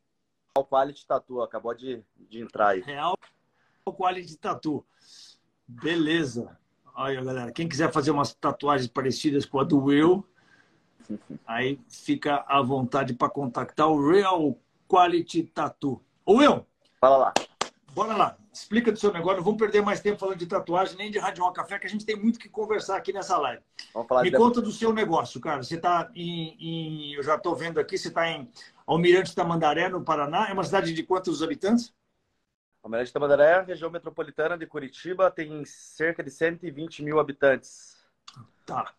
Quality 0.57 1.05
Tattoo, 1.05 1.41
acabou 1.41 1.75
de, 1.75 2.01
de 2.15 2.41
entrar 2.41 2.69
aí. 2.69 2.79
Real 2.79 3.17
Quality 3.85 4.37
Tattoo. 4.37 4.85
Beleza. 5.67 6.57
Olha, 6.95 7.21
galera, 7.21 7.51
quem 7.51 7.67
quiser 7.67 7.91
fazer 7.91 8.11
umas 8.11 8.33
tatuagens 8.33 8.87
parecidas 8.87 9.45
com 9.45 9.59
a 9.59 9.65
do 9.65 9.83
Will, 9.83 10.25
aí 11.45 11.77
fica 11.89 12.45
à 12.47 12.61
vontade 12.61 13.13
para 13.13 13.29
contactar 13.29 13.89
o 13.89 14.09
Real 14.09 14.57
Quality 14.87 15.43
Tattoo. 15.43 16.01
Ô, 16.25 16.37
Will! 16.37 16.65
Fala 17.01 17.17
lá. 17.17 17.33
Bora 17.95 18.13
lá. 18.13 18.37
Explica 18.51 18.91
do 18.91 18.99
seu 18.99 19.13
negócio. 19.13 19.37
Não 19.37 19.43
vamos 19.45 19.57
perder 19.57 19.81
mais 19.81 20.01
tempo 20.01 20.19
falando 20.19 20.37
de 20.37 20.45
tatuagem, 20.45 20.97
nem 20.97 21.09
de 21.09 21.17
Rádio 21.17 21.41
Rock 21.45 21.55
Café, 21.55 21.79
que 21.79 21.87
a 21.87 21.89
gente 21.89 22.05
tem 22.05 22.17
muito 22.17 22.37
que 22.37 22.49
conversar 22.49 22.97
aqui 22.97 23.13
nessa 23.13 23.37
live. 23.37 23.63
Vamos 23.93 24.09
falar 24.09 24.21
Me 24.21 24.29
de... 24.29 24.35
conta 24.35 24.61
do 24.61 24.69
seu 24.69 24.91
negócio, 24.91 25.39
cara. 25.39 25.63
Você 25.63 25.75
está 25.75 26.11
em, 26.13 26.57
em, 26.59 27.13
Eu 27.13 27.23
já 27.23 27.35
estou 27.35 27.55
vendo 27.55 27.79
aqui, 27.79 27.97
você 27.97 28.09
está 28.09 28.29
em 28.29 28.51
Almirante 28.85 29.33
Tamandaré, 29.33 29.87
no 29.87 30.03
Paraná. 30.03 30.49
É 30.49 30.53
uma 30.53 30.65
cidade 30.65 30.93
de 30.93 31.03
quantos 31.03 31.41
habitantes? 31.41 31.93
Almirante 32.83 33.13
Tamandaré, 33.13 33.61
região 33.61 33.89
metropolitana 33.89 34.57
de 34.57 34.67
Curitiba, 34.67 35.31
tem 35.31 35.63
cerca 35.63 36.21
de 36.21 36.29
120 36.29 37.01
mil 37.01 37.17
habitantes. 37.17 37.95
Tá. 38.65 38.93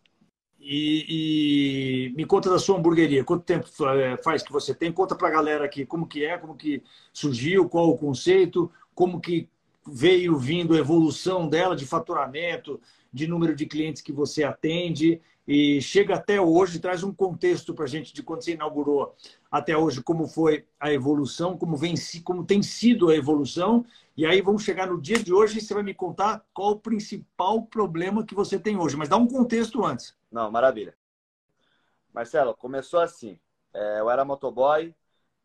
E, 0.59 2.09
e, 2.09 2.15
me 2.15 2.25
conta 2.25 2.49
da 2.49 2.57
sua 2.57 2.77
hamburgueria. 2.77 3.23
Quanto 3.23 3.43
tempo 3.43 3.67
é, 3.89 4.17
faz 4.17 4.41
que 4.41 4.51
você 4.51 4.73
tem? 4.73 4.91
Conta 4.91 5.15
para 5.15 5.27
a 5.27 5.31
galera 5.31 5.65
aqui 5.65 5.85
como 5.85 6.07
que 6.07 6.25
é, 6.25 6.35
como 6.35 6.55
que 6.55 6.83
surgiu, 7.13 7.69
qual 7.69 7.89
o 7.89 7.97
conceito, 7.97 8.71
como 8.97 9.21
que 9.21 9.47
veio 9.85 10.35
vindo 10.39 10.73
a 10.73 10.79
evolução 10.79 11.47
dela 11.47 11.75
de 11.75 11.85
faturamento, 11.85 12.81
de 13.13 13.27
número 13.27 13.55
de 13.55 13.67
clientes 13.67 14.01
que 14.01 14.11
você 14.11 14.43
atende 14.43 15.21
e 15.47 15.79
chega 15.79 16.15
até 16.15 16.41
hoje, 16.41 16.79
traz 16.79 17.03
um 17.03 17.13
contexto 17.13 17.75
para 17.75 17.85
a 17.85 17.87
gente 17.87 18.11
de 18.11 18.23
quando 18.23 18.43
você 18.43 18.53
inaugurou 18.53 19.15
até 19.51 19.77
hoje, 19.77 20.01
como 20.01 20.27
foi 20.27 20.65
a 20.79 20.91
evolução, 20.91 21.55
como, 21.55 21.77
vem, 21.77 21.93
como 22.23 22.43
tem 22.43 22.63
sido 22.63 23.09
a 23.09 23.15
evolução. 23.15 23.85
E 24.17 24.25
aí 24.25 24.41
vamos 24.41 24.63
chegar 24.63 24.87
no 24.87 24.99
dia 24.99 25.19
de 25.19 25.31
hoje 25.31 25.59
e 25.59 25.61
você 25.61 25.75
vai 25.75 25.83
me 25.83 25.93
contar 25.93 26.43
qual 26.51 26.71
o 26.71 26.79
principal 26.79 27.61
problema 27.61 28.25
que 28.25 28.33
você 28.33 28.57
tem 28.57 28.77
hoje. 28.77 28.97
Mas 28.97 29.09
dá 29.09 29.15
um 29.15 29.27
contexto 29.27 29.85
antes. 29.85 30.17
Não, 30.31 30.49
maravilha. 30.49 30.95
Marcelo, 32.11 32.55
começou 32.55 32.99
assim. 32.99 33.39
É, 33.71 33.99
eu 33.99 34.09
era 34.09 34.25
motoboy 34.25 34.91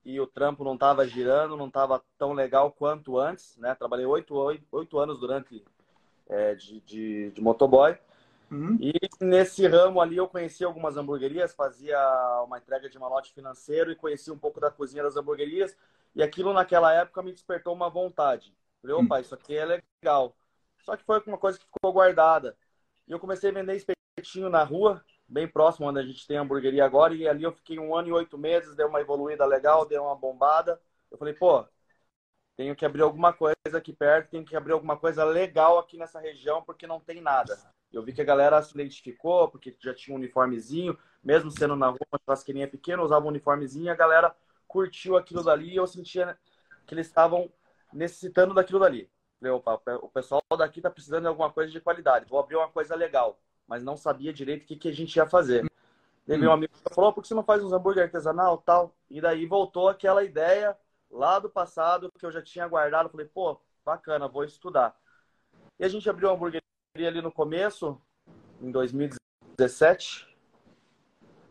e 0.05 0.21
o 0.21 0.27
trampo 0.27 0.65
não 0.65 0.75
estava 0.75 1.07
girando, 1.07 1.57
não 1.57 1.69
estava 1.69 2.03
tão 2.19 2.33
legal 2.33 2.73
quanto 2.73 3.19
antes. 3.19 3.57
Né? 3.57 3.75
Trabalhei 3.75 4.07
oito, 4.07 4.35
oito 4.73 4.99
anos 4.99 5.19
durante 5.19 5.65
é, 6.29 6.55
de, 6.55 6.81
de, 6.81 7.31
de 7.31 7.41
motoboy. 7.41 7.97
Uhum. 8.51 8.77
E 8.81 8.93
nesse 9.21 9.67
ramo 9.67 10.01
ali 10.01 10.17
eu 10.17 10.29
conheci 10.29 10.63
algumas 10.63 10.97
hamburguerias, 10.97 11.55
fazia 11.55 11.99
uma 12.45 12.59
entrega 12.59 12.89
de 12.89 12.99
malote 12.99 13.33
financeiro 13.33 13.91
e 13.91 13.97
conheci 13.97 14.31
um 14.31 14.37
pouco 14.37 14.61
da 14.61 14.71
cozinha 14.71 15.03
das 15.03 15.17
hamburguerias. 15.17 15.77
E 16.15 16.23
aquilo 16.23 16.53
naquela 16.53 16.93
época 16.93 17.23
me 17.23 17.33
despertou 17.33 17.73
uma 17.73 17.89
vontade. 17.89 18.55
Falei, 18.83 18.97
opa, 18.97 19.21
isso 19.21 19.35
aqui 19.35 19.57
é 19.57 19.65
legal. 19.65 20.37
Só 20.83 20.97
que 20.97 21.05
foi 21.05 21.23
uma 21.27 21.39
coisa 21.39 21.59
que 21.59 21.65
ficou 21.65 21.93
guardada. 21.93 22.57
E 23.07 23.13
eu 23.13 23.19
comecei 23.19 23.51
a 23.51 23.53
vender 23.53 23.77
espetinho 23.77 24.51
na 24.51 24.65
rua, 24.65 25.03
bem 25.33 25.49
próximo 25.49 25.89
onde 25.89 25.99
a 25.99 26.03
gente 26.03 26.27
tem 26.27 26.37
a 26.37 26.43
hamburgueria 26.43 26.85
agora. 26.85 27.15
E 27.15 27.27
ali 27.27 27.43
eu 27.43 27.53
fiquei 27.53 27.79
um 27.79 27.97
ano 27.97 28.09
e 28.09 28.13
oito 28.13 28.37
meses, 28.37 28.77
deu 28.77 28.89
uma 28.89 29.01
evoluída 29.01 29.47
legal, 29.47 29.87
deu 29.87 30.05
uma 30.05 30.15
bombada. 30.15 30.81
Eu 31.11 31.17
falei, 31.19 31.35
pô, 31.35 31.67
tenho 32.57 32.77
que 32.77 32.85
abrir 32.85 33.03
alguma 33.03 33.33
coisa 33.33 33.57
aqui 33.79 33.93
perto, 33.93 34.31
tenho 34.31 34.45
que 34.45 34.55
abrir 34.55 34.73
alguma 34.73 34.97
coisa 34.97 35.25
legal 35.25 35.79
aqui 35.79 35.97
nessa 35.97 36.21
região, 36.21 36.63
porque 36.63 36.87
não 36.87 37.01
tem 37.01 37.21
nada. 37.21 37.59
Eu 37.91 38.03
vi 38.03 38.13
que 38.13 38.21
a 38.21 38.25
galera 38.25 38.63
se 38.63 38.73
identificou, 38.75 39.49
porque 39.49 39.75
já 39.81 39.95
tinha 39.95 40.15
um 40.15 40.19
uniformezinho, 40.19 40.97
mesmo 41.23 41.51
sendo 41.51 41.77
na 41.77 41.89
rua, 41.89 41.99
uma 42.11 42.21
churrasqueirinha 42.25 42.69
pequena, 42.69 43.03
usava 43.03 43.25
um 43.25 43.29
uniformezinho, 43.29 43.91
a 43.91 43.97
galera 43.97 44.35
curtiu 44.67 45.17
aquilo 45.17 45.43
dali 45.43 45.73
e 45.73 45.77
eu 45.77 45.87
sentia 45.87 46.39
que 46.87 46.95
eles 46.95 47.07
estavam 47.07 47.51
necessitando 47.93 48.55
daquilo 48.55 48.81
dali. 48.81 49.11
Falei, 49.39 49.53
opa, 49.53 49.81
o 50.03 50.09
pessoal 50.09 50.43
daqui 50.57 50.81
tá 50.81 50.91
precisando 50.91 51.23
de 51.23 51.29
alguma 51.29 51.51
coisa 51.51 51.71
de 51.71 51.81
qualidade, 51.81 52.29
vou 52.29 52.39
abrir 52.39 52.57
uma 52.57 52.69
coisa 52.69 52.95
legal, 52.95 53.39
mas 53.67 53.83
não 53.83 53.97
sabia 53.97 54.33
direito 54.33 54.65
o 54.65 54.67
que, 54.67 54.77
que 54.77 54.89
a 54.89 54.93
gente 54.93 55.17
ia 55.17 55.27
fazer. 55.27 55.71
Daí 56.27 56.39
meu 56.39 56.51
hum. 56.51 56.55
amigo 56.55 56.73
falou, 56.95 57.13
por 57.13 57.23
que 57.23 57.29
você 57.29 57.35
não 57.35 57.43
faz 57.43 57.63
uns 57.63 57.73
hambúrguer 57.73 58.05
artesanal 58.05 58.59
tal? 58.59 58.95
E 59.11 59.21
daí 59.21 59.47
voltou 59.47 59.89
aquela 59.89 60.23
ideia 60.23 60.77
lá 61.11 61.39
do 61.39 61.51
passado 61.51 62.11
que 62.19 62.25
eu 62.25 62.33
já 62.33 62.41
tinha 62.41 62.67
guardado. 62.67 63.11
Falei, 63.11 63.27
pô, 63.27 63.61
bacana, 63.85 64.29
vou 64.29 64.45
estudar. 64.45 64.97
E 65.79 65.85
a 65.85 65.89
gente 65.89 66.09
abriu 66.09 66.29
uma 66.29 66.35
hamburgueria 66.35 66.63
ali 66.97 67.21
no 67.21 67.33
começo, 67.33 68.01
em 68.61 68.71
2017. 68.71 70.29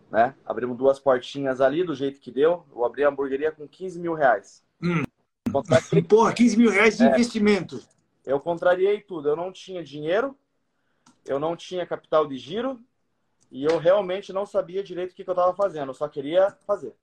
Né? 0.10 0.36
Abrimos 0.46 0.78
duas 0.78 1.00
portinhas 1.00 1.62
ali, 1.62 1.84
do 1.84 1.96
jeito 1.96 2.20
que 2.20 2.32
deu. 2.32 2.66
Eu 2.74 2.86
abri 2.86 3.04
a 3.04 3.10
hamburgueria 3.10 3.52
com 3.52 3.68
15 3.68 4.00
mil 4.00 4.14
reais. 4.14 4.64
Hum. 4.82 5.04
Contrariei... 5.52 6.04
Porra, 6.04 6.34
15 6.34 6.58
mil 6.58 6.70
reais 6.70 6.98
de 6.98 7.04
é, 7.04 7.08
investimento. 7.08 7.82
Eu 8.26 8.40
contrariei 8.40 9.02
tudo. 9.02 9.30
Eu 9.30 9.36
não 9.36 9.52
tinha 9.52 9.84
dinheiro, 9.84 10.38
eu 11.26 11.40
não 11.40 11.56
tinha 11.56 11.86
capital 11.86 12.28
de 12.28 12.38
giro 12.38 12.80
e 13.52 13.64
eu 13.64 13.78
realmente 13.78 14.32
não 14.32 14.46
sabia 14.46 14.84
direito 14.84 15.12
o 15.12 15.16
que, 15.16 15.24
que 15.24 15.30
eu 15.30 15.34
estava 15.34 15.54
fazendo. 15.54 15.90
Eu 15.90 15.94
só 15.94 16.08
queria 16.08 16.52
fazer. 16.66 16.96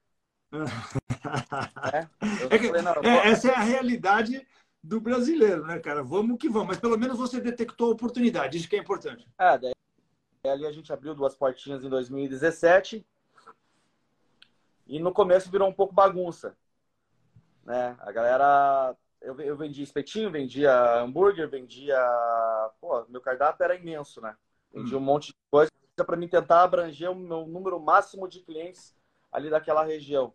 é, 1.93 2.09
é 2.51 2.59
que, 2.59 2.69
falei, 2.69 2.83
não, 2.83 2.95
é, 3.03 3.29
essa 3.31 3.51
é 3.51 3.55
a 3.55 3.61
realidade 3.61 4.47
do 4.83 5.01
brasileiro, 5.01 5.67
né, 5.67 5.79
cara? 5.79 6.03
Vamos 6.03 6.39
que 6.39 6.49
vamos. 6.49 6.69
Mas 6.69 6.79
pelo 6.79 6.97
menos 6.97 7.19
você 7.19 7.41
detectou 7.41 7.89
a 7.89 7.93
oportunidade, 7.93 8.57
isso 8.57 8.69
que 8.69 8.77
é 8.77 8.79
importante. 8.79 9.29
É, 9.39 9.59
daí 9.59 9.73
ali 10.45 10.67
a 10.67 10.73
gente 10.73 10.93
abriu 10.93 11.15
duas 11.15 11.37
portinhas 11.37 11.85
em 11.85 11.89
2017 11.89 13.05
e 14.87 14.99
no 14.99 15.13
começo 15.13 15.51
virou 15.51 15.69
um 15.69 15.73
pouco 15.73 15.95
bagunça, 15.95 16.57
né? 17.65 17.97
A 18.01 18.11
galera, 18.11 18.97
eu, 19.21 19.39
eu 19.41 19.57
vendia 19.57 19.85
espetinho, 19.85 20.31
vendia 20.31 21.01
hambúrguer, 21.01 21.49
vendia, 21.49 21.99
pô, 22.81 23.05
meu 23.09 23.21
cardápio 23.21 23.65
era 23.65 23.75
imenso, 23.75 24.21
né? 24.21 24.37
Vendia 24.73 24.97
hum. 24.97 25.01
um 25.01 25.05
monte 25.05 25.29
de 25.29 25.35
coisa 25.51 25.71
para 26.05 26.17
mim 26.17 26.29
tentar 26.29 26.63
abranger 26.63 27.11
o 27.11 27.15
meu 27.15 27.47
número 27.47 27.81
máximo 27.81 28.29
de 28.29 28.41
clientes 28.41 28.97
ali 29.33 29.51
daquela 29.51 29.85
região. 29.85 30.33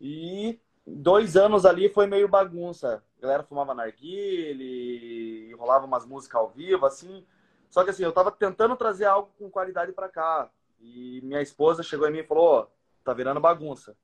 E 0.00 0.60
dois 0.86 1.36
anos 1.36 1.64
ali 1.64 1.88
foi 1.88 2.06
meio 2.06 2.28
bagunça. 2.28 3.02
A 3.18 3.22
galera 3.22 3.42
fumava 3.42 3.74
narguile, 3.74 5.52
rolava 5.54 5.86
umas 5.86 6.06
músicas 6.06 6.40
ao 6.40 6.50
vivo, 6.50 6.86
assim. 6.86 7.26
Só 7.70 7.84
que 7.84 7.90
assim, 7.90 8.04
eu 8.04 8.12
tava 8.12 8.30
tentando 8.30 8.76
trazer 8.76 9.06
algo 9.06 9.32
com 9.38 9.50
qualidade 9.50 9.92
para 9.92 10.08
cá. 10.08 10.50
E 10.80 11.20
minha 11.24 11.42
esposa 11.42 11.82
chegou 11.82 12.06
em 12.08 12.12
mim 12.12 12.18
e 12.18 12.26
falou: 12.26 12.62
oh, 12.62 12.66
tá 13.04 13.12
virando 13.12 13.40
bagunça. 13.40 13.96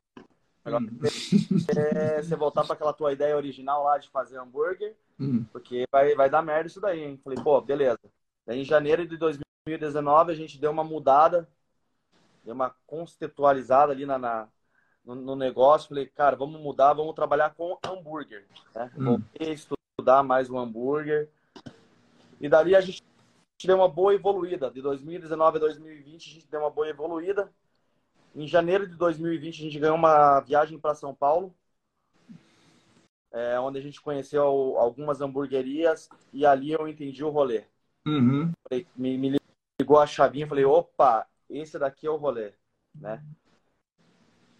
Agora, 0.64 0.82
hum. 0.82 0.98
é 1.76 2.22
você 2.22 2.34
voltar 2.34 2.64
para 2.64 2.74
aquela 2.74 2.92
tua 2.92 3.12
ideia 3.12 3.36
original 3.36 3.84
lá 3.84 3.98
de 3.98 4.08
fazer 4.08 4.38
hambúrguer, 4.38 4.96
hum. 5.20 5.44
porque 5.52 5.86
vai, 5.92 6.14
vai 6.14 6.30
dar 6.30 6.42
merda 6.42 6.68
isso 6.68 6.80
daí, 6.80 7.02
hein? 7.02 7.20
Falei, 7.22 7.38
pô, 7.42 7.60
beleza. 7.60 8.00
Daí, 8.46 8.60
em 8.60 8.64
janeiro 8.64 9.06
de 9.06 9.16
2019, 9.18 10.32
a 10.32 10.34
gente 10.34 10.58
deu 10.58 10.70
uma 10.70 10.82
mudada, 10.82 11.46
deu 12.42 12.54
uma 12.54 12.74
conceptualizada 12.86 13.92
ali 13.92 14.06
na, 14.06 14.18
na 14.18 14.48
no, 15.04 15.14
no, 15.14 15.36
negócio. 15.36 15.88
Falei, 15.88 16.06
cara, 16.06 16.34
vamos 16.34 16.60
mudar, 16.60 16.94
vamos 16.94 17.14
trabalhar 17.14 17.54
com 17.54 17.78
hambúrguer. 17.84 18.46
Né? 18.74 18.90
Hum. 18.96 19.22
Estudar 19.38 20.22
mais 20.22 20.48
o 20.48 20.58
hambúrguer. 20.58 21.28
E 22.40 22.48
dali 22.48 22.74
a 22.74 22.80
gente 22.80 23.02
deu 23.64 23.76
uma 23.76 23.88
boa 23.88 24.14
evoluída. 24.14 24.70
De 24.70 24.80
2019 24.80 25.58
a 25.58 25.60
2020 25.60 26.30
a 26.30 26.32
gente 26.34 26.48
deu 26.48 26.60
uma 26.60 26.70
boa 26.70 26.88
evoluída. 26.88 27.50
Em 28.34 28.48
janeiro 28.48 28.86
de 28.86 28.96
2020 28.96 29.60
a 29.60 29.62
gente 29.64 29.78
ganhou 29.78 29.96
uma 29.96 30.40
viagem 30.40 30.78
para 30.78 30.94
São 30.94 31.14
Paulo, 31.14 31.54
é, 33.32 33.58
onde 33.60 33.78
a 33.78 33.82
gente 33.82 34.00
conheceu 34.00 34.42
algumas 34.42 35.20
hamburguerias 35.20 36.08
e 36.32 36.44
ali 36.44 36.72
eu 36.72 36.88
entendi 36.88 37.22
o 37.22 37.30
rolê. 37.30 37.64
Uhum. 38.06 38.52
Me, 38.96 39.16
me, 39.16 39.36
ligou 39.80 39.98
a 39.98 40.06
chavinha, 40.06 40.46
falei, 40.46 40.64
opa, 40.64 41.26
esse 41.48 41.78
daqui 41.78 42.06
é 42.06 42.10
o 42.10 42.16
rolê, 42.16 42.52
né? 42.94 43.24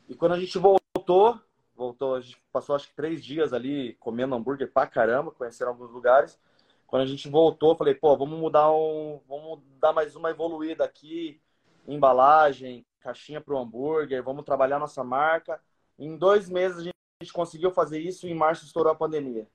E 0.09 0.15
quando 0.15 0.33
a 0.33 0.41
gente 0.41 0.59
voltou, 0.59 1.41
voltou, 1.75 2.15
a 2.15 2.21
gente 2.21 2.41
passou 2.53 2.77
acho 2.77 2.89
que 2.89 2.95
três 2.95 3.25
dias 3.25 3.53
ali 3.53 3.95
comendo 3.95 4.35
hambúrguer 4.35 4.71
pra 4.73 4.87
caramba, 4.87 5.31
conhecendo 5.31 5.69
alguns 5.69 5.91
lugares. 5.91 6.39
Quando 6.87 7.03
a 7.03 7.07
gente 7.07 7.29
voltou, 7.29 7.77
falei, 7.77 7.95
pô, 7.95 8.17
vamos 8.17 8.39
mudar 8.39 8.71
um, 8.71 9.21
vamos 9.27 9.61
dar 9.81 9.93
mais 9.93 10.15
uma 10.15 10.31
evoluída 10.31 10.85
aqui, 10.85 11.41
embalagem, 11.89 12.87
caixinha 13.05 13.39
para 13.39 13.55
o 13.55 13.59
hambúrguer, 13.59 14.23
vamos 14.23 14.47
trabalhar 14.47 14.79
nossa 14.79 15.05
marca. 15.05 15.61
Em 15.99 16.17
dois 16.17 16.49
meses 16.49 16.79
a 16.79 16.83
gente 17.23 17.33
conseguiu 17.33 17.71
fazer 17.71 17.99
isso 18.01 18.27
e 18.27 18.31
em 18.31 18.35
março 18.35 18.65
estourou 18.65 18.91
a 18.91 18.97
pandemia. 18.97 19.47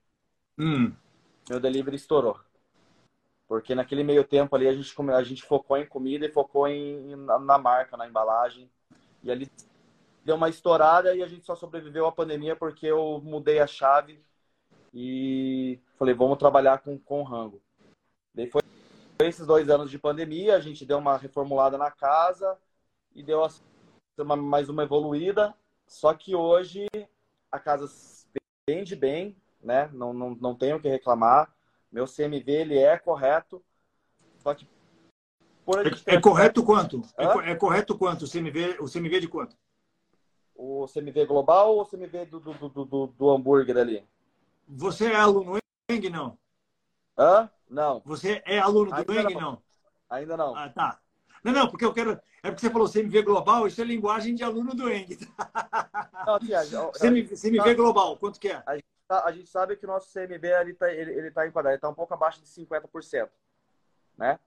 Hum. 0.58 0.94
Meu 1.50 1.60
delivery 1.60 1.96
estourou. 1.96 2.40
Porque 3.48 3.74
naquele 3.74 4.04
meio 4.04 4.24
tempo 4.24 4.56
ali 4.56 4.68
a 4.68 4.74
gente, 4.74 4.94
a 5.12 5.24
gente 5.24 5.44
focou 5.44 5.76
em 5.78 5.88
comida 5.88 6.28
e 6.28 6.32
focou 6.32 6.68
em, 6.68 7.16
na 7.16 7.58
marca, 7.58 7.98
na 7.98 8.08
embalagem. 8.08 8.70
E 9.24 9.32
ali 9.32 9.50
deu 10.24 10.36
uma 10.36 10.48
estourada 10.48 11.16
e 11.16 11.24
a 11.24 11.28
gente 11.28 11.44
só 11.44 11.56
sobreviveu 11.56 12.06
à 12.06 12.12
pandemia 12.12 12.56
porque 12.56 12.86
eu 12.86 13.20
mudei 13.24 13.60
a 13.60 13.66
chave 13.66 14.24
e 14.94 15.80
falei, 15.98 16.14
vamos 16.14 16.38
trabalhar 16.38 16.80
com, 16.80 17.00
com 17.00 17.24
rango. 17.24 17.60
Daí 18.36 18.48
foi 18.48 18.62
esses 19.22 19.48
dois 19.48 19.70
anos 19.70 19.90
de 19.90 19.98
pandemia, 19.98 20.56
a 20.56 20.60
gente 20.60 20.86
deu 20.86 21.00
uma 21.00 21.18
reformulada 21.18 21.78
na 21.78 21.90
casa 21.90 22.58
e 23.16 23.24
deu 23.24 23.46
uma, 24.20 24.36
mais 24.36 24.70
uma 24.70 24.84
evoluída. 24.84 25.54
Só 25.88 26.14
que 26.14 26.36
hoje 26.36 26.88
a 27.52 27.60
casa 27.60 27.90
vende 28.70 28.96
bem, 28.96 29.36
né? 29.62 29.90
Não, 29.94 30.14
não, 30.14 30.36
não 30.36 30.56
tenho 30.56 30.78
o 30.78 30.82
que 30.82 30.88
reclamar. 30.88 31.54
Meu 31.92 32.06
CMV 32.06 32.52
ele 32.52 32.78
é 32.78 32.98
correto. 32.98 33.64
Só 34.38 34.54
que 34.54 34.68
é, 36.08 36.16
é, 36.16 36.20
correto 36.20 36.64
quanto? 36.64 37.02
É, 37.16 37.52
é, 37.52 37.56
correto 37.56 37.98
quanto? 37.98 38.26
O 38.26 38.30
CMV, 38.30 38.78
o 38.80 38.86
CMV 38.86 39.20
de 39.20 39.28
quanto? 39.28 39.56
O 40.56 40.88
CMV 40.88 41.26
global 41.26 41.76
ou 41.76 41.82
o 41.82 41.86
CMV 41.86 42.26
do, 42.26 42.40
do, 42.40 42.54
do, 42.54 42.86
do, 42.86 43.08
do 43.08 43.30
hambúrguer 43.30 43.78
ali? 43.78 44.04
Você 44.68 45.12
é 45.12 45.16
aluno 45.16 45.58
Eng, 45.90 46.10
não? 46.10 46.38
Hã? 47.18 47.50
Não. 47.70 48.02
Você 48.06 48.42
é 48.46 48.58
aluno 48.58 48.92
do 48.92 49.14
Eng, 49.14 49.34
não. 49.34 49.42
não? 49.42 49.64
Ainda 50.10 50.36
não. 50.36 50.56
Ah, 50.56 50.70
tá. 50.70 51.00
Não, 51.44 51.54
não, 51.54 51.70
porque 51.70 51.86
eu 51.86 51.94
quero. 51.94 52.20
É 52.42 52.50
porque 52.50 52.62
você 52.62 52.70
falou 52.70 52.90
CMV 52.90 53.22
global, 53.24 53.68
isso 53.68 53.82
é 53.82 53.84
linguagem 53.84 54.36
de 54.36 54.44
aluno 54.44 54.74
do 54.74 54.90
Eng. 54.90 55.18
Não, 56.72 56.92
CMV, 56.94 57.36
CMV 57.36 57.76
global, 57.76 58.18
quanto 58.18 58.40
que 58.40 58.50
é? 58.50 58.64
A 58.66 58.76
gente, 58.76 58.86
tá, 59.08 59.26
a 59.26 59.32
gente, 59.32 59.50
sabe 59.50 59.76
que 59.76 59.86
o 59.86 59.88
nosso 59.88 60.12
CMV 60.14 60.48
ele 60.48 60.72
está 60.72 60.92
ele, 60.92 61.12
ele 61.12 61.32
tá 61.32 61.48
enquadrado, 61.48 61.74
ele 61.74 61.78
está 61.78 61.90
um 61.90 61.94
pouco 61.94 62.14
abaixo 62.14 62.42
de 62.42 62.48
50%. 62.48 63.30
Né? 64.18 64.40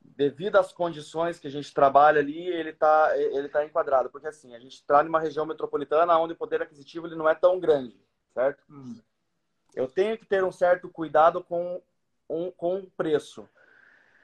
Devido 0.00 0.56
às 0.56 0.72
condições 0.72 1.38
que 1.38 1.46
a 1.46 1.50
gente 1.50 1.72
trabalha 1.72 2.20
ali, 2.20 2.46
ele 2.46 2.70
está 2.70 3.16
ele 3.16 3.48
tá 3.48 3.64
enquadrado. 3.64 4.10
Porque 4.10 4.26
assim, 4.26 4.54
a 4.54 4.58
gente 4.58 4.74
está 4.74 5.02
numa 5.02 5.20
região 5.20 5.46
metropolitana 5.46 6.18
onde 6.18 6.34
o 6.34 6.36
poder 6.36 6.60
aquisitivo 6.60 7.06
ele 7.06 7.16
não 7.16 7.28
é 7.28 7.34
tão 7.34 7.58
grande 7.58 8.02
certo? 8.32 8.62
Hum. 8.68 8.98
Eu 9.74 9.86
tenho 9.86 10.18
que 10.18 10.26
ter 10.26 10.44
um 10.44 10.52
certo 10.52 10.88
cuidado 10.88 11.42
com 11.42 11.80
um, 12.28 12.50
com 12.50 12.84
preço. 12.96 13.48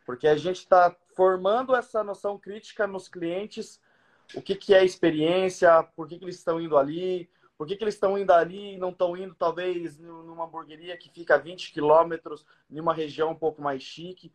Porque 0.04 0.26
a 0.26 0.36
gente 0.36 0.58
está 0.58 0.94
formando 1.18 1.74
essa 1.74 2.04
noção 2.04 2.38
crítica 2.38 2.86
nos 2.86 3.08
clientes, 3.08 3.80
o 4.36 4.40
que, 4.40 4.54
que 4.54 4.72
é 4.72 4.84
experiência, 4.84 5.82
por 5.96 6.06
que, 6.06 6.16
que 6.16 6.24
eles 6.24 6.36
estão 6.36 6.60
indo 6.60 6.78
ali, 6.78 7.28
por 7.56 7.66
que, 7.66 7.74
que 7.74 7.82
eles 7.82 7.94
estão 7.94 8.16
indo 8.16 8.32
ali 8.32 8.74
e 8.74 8.78
não 8.78 8.90
estão 8.90 9.16
indo, 9.16 9.34
talvez, 9.34 9.98
numa 9.98 10.44
hamburgueria 10.44 10.96
que 10.96 11.10
fica 11.10 11.34
a 11.34 11.38
20 11.38 11.72
quilômetros, 11.72 12.46
em 12.70 12.78
uma 12.78 12.94
região 12.94 13.32
um 13.32 13.34
pouco 13.34 13.60
mais 13.60 13.82
chique. 13.82 14.32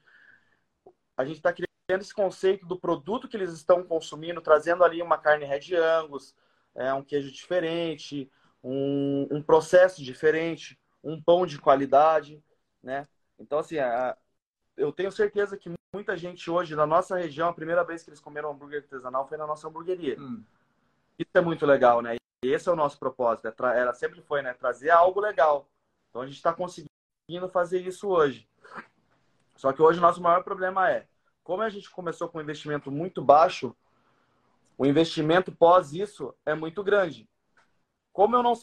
A 1.16 1.24
gente 1.24 1.38
está 1.38 1.54
criando 1.54 2.02
esse 2.02 2.14
conceito 2.14 2.66
do 2.66 2.78
produto 2.78 3.30
que 3.30 3.38
eles 3.38 3.54
estão 3.54 3.82
consumindo, 3.82 4.42
trazendo 4.42 4.84
ali 4.84 5.02
uma 5.02 5.18
carne 5.18 5.46
Red 5.46 5.74
Angus, 5.78 6.36
é, 6.76 6.94
um 6.94 7.02
queijo 7.02 7.32
diferente, 7.32 8.30
um, 8.62 9.26
um 9.32 9.42
processo 9.42 10.04
diferente, 10.04 10.78
um 11.02 11.22
pão 11.24 11.46
de 11.46 11.58
qualidade, 11.60 12.44
né? 12.84 13.08
Então, 13.40 13.60
assim, 13.60 13.78
a, 13.78 14.18
eu 14.76 14.92
tenho 14.92 15.14
certeza 15.14 15.56
que 15.56 15.70
muita 15.94 16.18
gente 16.18 16.50
hoje, 16.50 16.76
na 16.76 16.88
nossa 16.88 17.18
região, 17.18 17.50
a 17.50 17.54
primeira 17.54 17.84
vez 17.84 18.04
que 18.04 18.10
eles 18.10 18.20
comeram 18.20 18.52
hambúrguer 18.52 18.82
artesanal 18.82 19.28
foi 19.28 19.38
na 19.38 19.46
nossa 19.46 19.68
hamburgueria. 19.68 20.20
Hum. 20.20 20.44
Isso 21.18 21.30
é 21.36 21.42
muito 21.42 21.66
legal, 21.66 22.02
né? 22.02 22.16
E 22.44 22.48
esse 22.48 22.68
é 22.68 22.72
o 22.72 22.76
nosso 22.76 22.98
propósito. 22.98 23.48
É 23.48 23.54
era 23.80 23.94
sempre 23.94 24.22
foi, 24.22 24.42
né? 24.42 24.54
Trazer 24.54 24.90
algo 24.90 25.20
legal. 25.22 25.70
Então 26.10 26.24
a 26.24 26.26
gente 26.26 26.36
está 26.36 26.52
conseguindo 26.52 27.48
fazer 27.52 27.80
isso 27.82 28.10
hoje. 28.10 28.48
Só 29.56 29.72
que 29.72 29.82
hoje 29.82 30.00
o 30.00 30.02
nosso 30.02 30.22
maior 30.22 30.44
problema 30.44 30.90
é, 30.90 31.08
como 31.44 31.62
a 31.62 31.70
gente 31.70 31.90
começou 31.90 32.28
com 32.28 32.40
um 32.40 32.42
investimento 32.42 32.92
muito 32.92 33.24
baixo, 33.24 33.76
o 34.78 34.86
investimento 34.86 35.52
pós 35.52 35.94
isso 35.94 36.34
é 36.46 36.56
muito 36.56 36.84
grande. 36.84 37.30
Como 38.12 38.36
eu 38.36 38.44
não 38.44 38.54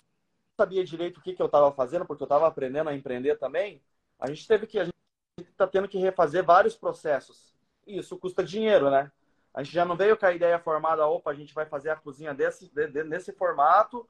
sabia 0.61 0.85
direito 0.85 1.19
o 1.19 1.23
que, 1.23 1.35
que 1.35 1.41
eu 1.41 1.47
estava 1.47 1.73
fazendo, 1.73 2.05
porque 2.05 2.23
eu 2.23 2.27
estava 2.27 2.47
aprendendo 2.47 2.91
a 2.91 2.95
empreender 2.95 3.37
também, 3.37 3.83
a 4.19 4.29
gente 4.29 4.47
teve 4.47 4.67
que 4.67 4.79
a 4.79 4.85
gente 4.85 5.00
está 5.43 5.67
tendo 5.67 5.89
que 5.89 5.99
refazer 5.99 6.45
vários 6.45 6.77
processos. 6.77 7.55
E 7.87 7.99
isso 7.99 8.17
custa 8.19 8.45
dinheiro, 8.45 8.91
né? 8.91 9.11
A 9.53 9.63
gente 9.63 9.75
já 9.75 9.85
não 9.85 9.97
veio 9.97 10.17
com 10.17 10.27
a 10.27 10.33
ideia 10.33 10.59
formada, 10.59 11.07
opa, 11.07 11.31
a 11.31 11.35
gente 11.35 11.53
vai 11.53 11.67
fazer 11.67 11.91
a 11.91 11.97
cozinha 11.97 12.33
desse, 12.33 12.73
de, 12.73 12.87
de, 12.87 13.03
nesse 13.03 13.33
formato 13.33 14.09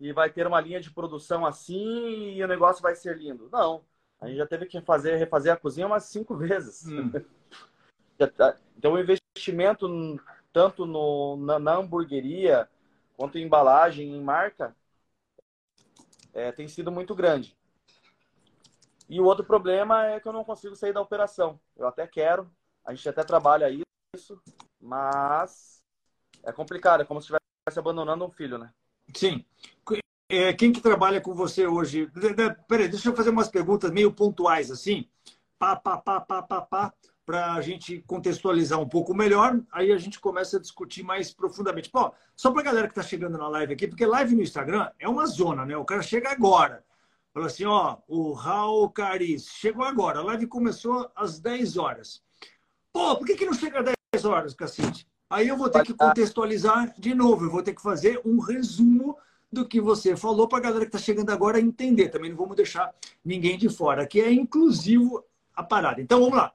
e 0.00 0.12
vai 0.12 0.28
ter 0.30 0.46
uma 0.46 0.60
linha 0.60 0.80
de 0.80 0.90
produção 0.90 1.46
assim 1.46 2.34
e 2.34 2.42
o 2.42 2.48
negócio 2.48 2.82
vai 2.82 2.94
ser 2.94 3.16
lindo. 3.16 3.48
Não. 3.52 3.84
A 4.20 4.26
gente 4.26 4.38
já 4.38 4.46
teve 4.46 4.66
que 4.66 4.80
fazer, 4.80 5.16
refazer 5.16 5.52
a 5.52 5.56
cozinha 5.56 5.86
umas 5.86 6.04
cinco 6.04 6.34
vezes. 6.36 6.86
Hum. 6.86 7.12
Tá, 8.36 8.56
então, 8.76 8.92
o 8.92 8.98
investimento 8.98 9.88
tanto 10.52 10.84
no, 10.84 11.36
na, 11.36 11.58
na 11.58 11.74
hamburgueria 11.74 12.68
quanto 13.16 13.38
em 13.38 13.44
embalagem, 13.44 14.14
em 14.14 14.20
marca, 14.20 14.76
é, 16.32 16.52
tem 16.52 16.68
sido 16.68 16.90
muito 16.90 17.14
grande. 17.14 17.56
E 19.12 19.20
o 19.20 19.24
outro 19.24 19.44
problema 19.44 20.06
é 20.06 20.18
que 20.18 20.26
eu 20.26 20.32
não 20.32 20.42
consigo 20.42 20.74
sair 20.74 20.94
da 20.94 21.00
operação. 21.02 21.60
Eu 21.76 21.86
até 21.86 22.06
quero, 22.06 22.50
a 22.82 22.94
gente 22.94 23.06
até 23.06 23.22
trabalha 23.22 23.68
isso, 23.68 24.40
mas 24.80 25.82
é 26.42 26.50
complicado, 26.50 27.02
é 27.02 27.04
como 27.04 27.20
se 27.20 27.26
estivesse 27.26 27.78
abandonando 27.78 28.24
um 28.24 28.30
filho, 28.30 28.56
né? 28.56 28.72
Sim. 29.14 29.44
É, 30.30 30.54
quem 30.54 30.72
que 30.72 30.80
trabalha 30.80 31.20
com 31.20 31.34
você 31.34 31.66
hoje? 31.66 32.10
Peraí, 32.66 32.88
deixa 32.88 33.10
eu 33.10 33.14
fazer 33.14 33.28
umas 33.28 33.50
perguntas 33.50 33.90
meio 33.90 34.10
pontuais 34.10 34.70
assim. 34.70 35.06
Pá, 35.58 35.76
pá, 35.76 35.98
pá, 35.98 36.18
pá, 36.18 36.42
pá, 36.42 36.62
pá, 36.62 36.94
para 37.26 37.52
a 37.52 37.60
gente 37.60 38.00
contextualizar 38.06 38.80
um 38.80 38.88
pouco 38.88 39.12
melhor. 39.12 39.60
Aí 39.72 39.92
a 39.92 39.98
gente 39.98 40.18
começa 40.18 40.56
a 40.56 40.60
discutir 40.60 41.02
mais 41.02 41.34
profundamente. 41.34 41.90
Pô, 41.90 42.14
só 42.34 42.50
para 42.50 42.62
a 42.62 42.64
galera 42.64 42.86
que 42.86 42.92
está 42.92 43.02
chegando 43.02 43.36
na 43.36 43.48
live 43.48 43.74
aqui, 43.74 43.86
porque 43.86 44.06
live 44.06 44.34
no 44.34 44.42
Instagram 44.42 44.90
é 44.98 45.06
uma 45.06 45.26
zona, 45.26 45.66
né? 45.66 45.76
O 45.76 45.84
cara 45.84 46.00
chega 46.00 46.30
agora. 46.30 46.82
Falou 47.32 47.46
assim, 47.46 47.64
ó, 47.64 47.96
o 48.06 48.32
Raul 48.32 48.90
Caris 48.90 49.48
chegou 49.48 49.84
agora, 49.84 50.18
a 50.18 50.24
live 50.24 50.46
começou 50.46 51.10
às 51.16 51.40
10 51.40 51.78
horas. 51.78 52.22
Pô, 52.92 53.16
por 53.16 53.26
que, 53.26 53.36
que 53.36 53.46
não 53.46 53.54
chega 53.54 53.78
às 53.80 53.94
10 54.12 54.24
horas, 54.26 54.54
cacete? 54.54 55.06
Aí 55.30 55.48
eu 55.48 55.56
vou 55.56 55.70
ter 55.70 55.82
que 55.82 55.94
contextualizar 55.94 56.94
de 56.98 57.14
novo, 57.14 57.46
eu 57.46 57.50
vou 57.50 57.62
ter 57.62 57.74
que 57.74 57.80
fazer 57.80 58.20
um 58.22 58.38
resumo 58.38 59.16
do 59.50 59.66
que 59.66 59.80
você 59.80 60.14
falou 60.14 60.46
para 60.46 60.58
a 60.58 60.62
galera 60.62 60.84
que 60.84 60.94
está 60.94 60.98
chegando 60.98 61.30
agora 61.30 61.58
entender. 61.58 62.10
Também 62.10 62.30
não 62.30 62.36
vamos 62.36 62.56
deixar 62.56 62.94
ninguém 63.24 63.56
de 63.56 63.70
fora, 63.70 64.06
que 64.06 64.20
é 64.20 64.30
inclusivo 64.30 65.24
a 65.54 65.62
parada. 65.62 66.02
Então 66.02 66.20
vamos 66.20 66.36
lá. 66.36 66.52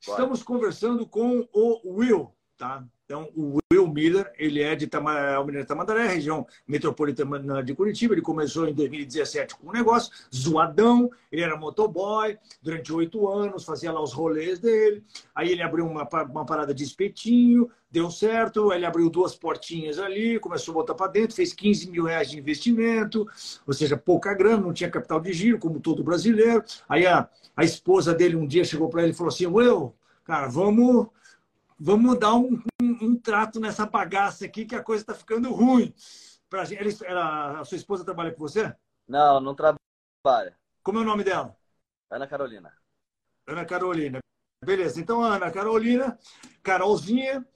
Estamos 0.00 0.44
conversando 0.44 1.06
com 1.06 1.48
o 1.52 1.94
Will, 1.94 2.32
tá? 2.56 2.84
Então, 3.08 3.26
o 3.34 3.58
Will 3.72 3.88
Miller, 3.88 4.30
ele 4.36 4.60
é 4.60 4.76
de 4.76 4.86
Tamandaré, 4.86 6.08
região 6.08 6.46
metropolitana 6.66 7.62
de 7.62 7.74
Curitiba. 7.74 8.12
Ele 8.12 8.20
começou 8.20 8.68
em 8.68 8.74
2017 8.74 9.56
com 9.56 9.70
um 9.70 9.72
negócio 9.72 10.12
zoadão. 10.34 11.10
Ele 11.32 11.40
era 11.40 11.56
motoboy 11.56 12.36
durante 12.60 12.92
oito 12.92 13.26
anos, 13.26 13.64
fazia 13.64 13.90
lá 13.90 14.02
os 14.02 14.12
rolês 14.12 14.58
dele. 14.58 15.02
Aí 15.34 15.50
ele 15.50 15.62
abriu 15.62 15.86
uma, 15.86 16.06
uma 16.26 16.44
parada 16.44 16.74
de 16.74 16.84
espetinho, 16.84 17.70
deu 17.90 18.10
certo. 18.10 18.74
Ele 18.74 18.84
abriu 18.84 19.08
duas 19.08 19.34
portinhas 19.34 19.98
ali, 19.98 20.38
começou 20.38 20.72
a 20.72 20.74
botar 20.74 20.94
para 20.94 21.10
dentro, 21.10 21.34
fez 21.34 21.54
15 21.54 21.90
mil 21.90 22.04
reais 22.04 22.30
de 22.30 22.38
investimento, 22.38 23.26
ou 23.66 23.72
seja, 23.72 23.96
pouca 23.96 24.34
grana, 24.34 24.58
não 24.58 24.74
tinha 24.74 24.90
capital 24.90 25.18
de 25.18 25.32
giro, 25.32 25.58
como 25.58 25.80
todo 25.80 26.04
brasileiro. 26.04 26.62
Aí 26.86 27.06
a, 27.06 27.26
a 27.56 27.64
esposa 27.64 28.12
dele 28.12 28.36
um 28.36 28.46
dia 28.46 28.64
chegou 28.64 28.90
para 28.90 29.02
ele 29.02 29.12
e 29.12 29.16
falou 29.16 29.32
assim: 29.32 29.46
Will, 29.46 29.94
cara, 30.26 30.46
vamos 30.46 31.06
vamos 31.78 32.18
dar 32.18 32.34
um, 32.34 32.60
um, 32.82 32.98
um, 33.02 33.16
trato 33.16 33.60
nessa 33.60 33.86
bagaça 33.86 34.44
aqui 34.44 34.64
que 34.64 34.74
a 34.74 34.82
coisa 34.82 35.02
está 35.02 35.14
ficando 35.14 35.52
ruim. 35.52 35.94
Pra 36.50 36.64
gente, 36.64 37.04
ela, 37.04 37.20
ela, 37.20 37.60
a 37.60 37.64
sua 37.64 37.76
esposa 37.76 38.04
trabalha 38.04 38.32
com 38.32 38.40
você? 38.40 38.74
Não, 39.06 39.40
não 39.40 39.54
trabalha. 39.54 40.56
Como 40.82 40.98
é 40.98 41.02
o 41.02 41.04
nome 41.04 41.22
dela? 41.22 41.56
Ana 42.10 42.26
Carolina. 42.26 42.72
Ana 43.46 43.64
Carolina. 43.64 44.18
Beleza, 44.64 45.00
então 45.00 45.22
Ana 45.22 45.50
Carolina, 45.52 46.18
Carolzinha, 46.62 47.46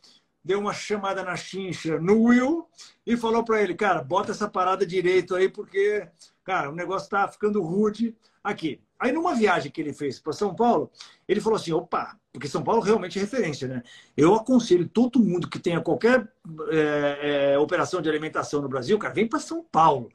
deu 0.44 0.60
uma 0.60 0.72
chamada 0.72 1.24
na 1.24 1.36
chincha 1.36 1.98
no 1.98 2.22
Will 2.24 2.68
e 3.04 3.16
falou 3.16 3.44
para 3.44 3.60
ele, 3.60 3.74
cara, 3.74 4.02
bota 4.02 4.30
essa 4.30 4.48
parada 4.48 4.86
direito 4.86 5.34
aí, 5.34 5.48
porque, 5.48 6.08
cara, 6.44 6.70
o 6.70 6.74
negócio 6.74 7.10
tá 7.10 7.26
ficando 7.26 7.60
rude 7.60 8.16
aqui. 8.42 8.80
Aí, 9.02 9.10
numa 9.10 9.34
viagem 9.34 9.72
que 9.72 9.80
ele 9.80 9.92
fez 9.92 10.20
para 10.20 10.32
São 10.32 10.54
Paulo, 10.54 10.88
ele 11.26 11.40
falou 11.40 11.56
assim: 11.56 11.72
opa, 11.72 12.16
porque 12.32 12.46
São 12.46 12.62
Paulo 12.62 12.80
realmente 12.80 13.18
é 13.18 13.22
referência, 13.22 13.66
né? 13.66 13.82
Eu 14.16 14.32
aconselho 14.36 14.88
todo 14.88 15.18
mundo 15.18 15.50
que 15.50 15.58
tenha 15.58 15.80
qualquer 15.80 16.32
é, 16.70 17.54
é, 17.54 17.58
operação 17.58 18.00
de 18.00 18.08
alimentação 18.08 18.62
no 18.62 18.68
Brasil, 18.68 18.96
cara, 19.00 19.12
vem 19.12 19.28
para 19.28 19.40
São 19.40 19.64
Paulo. 19.64 20.08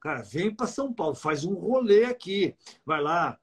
Cara, 0.00 0.22
vem 0.22 0.52
para 0.52 0.66
São 0.66 0.92
Paulo, 0.92 1.14
faz 1.14 1.44
um 1.44 1.54
rolê 1.54 2.04
aqui. 2.06 2.56
Vai 2.84 3.00
lá. 3.00 3.38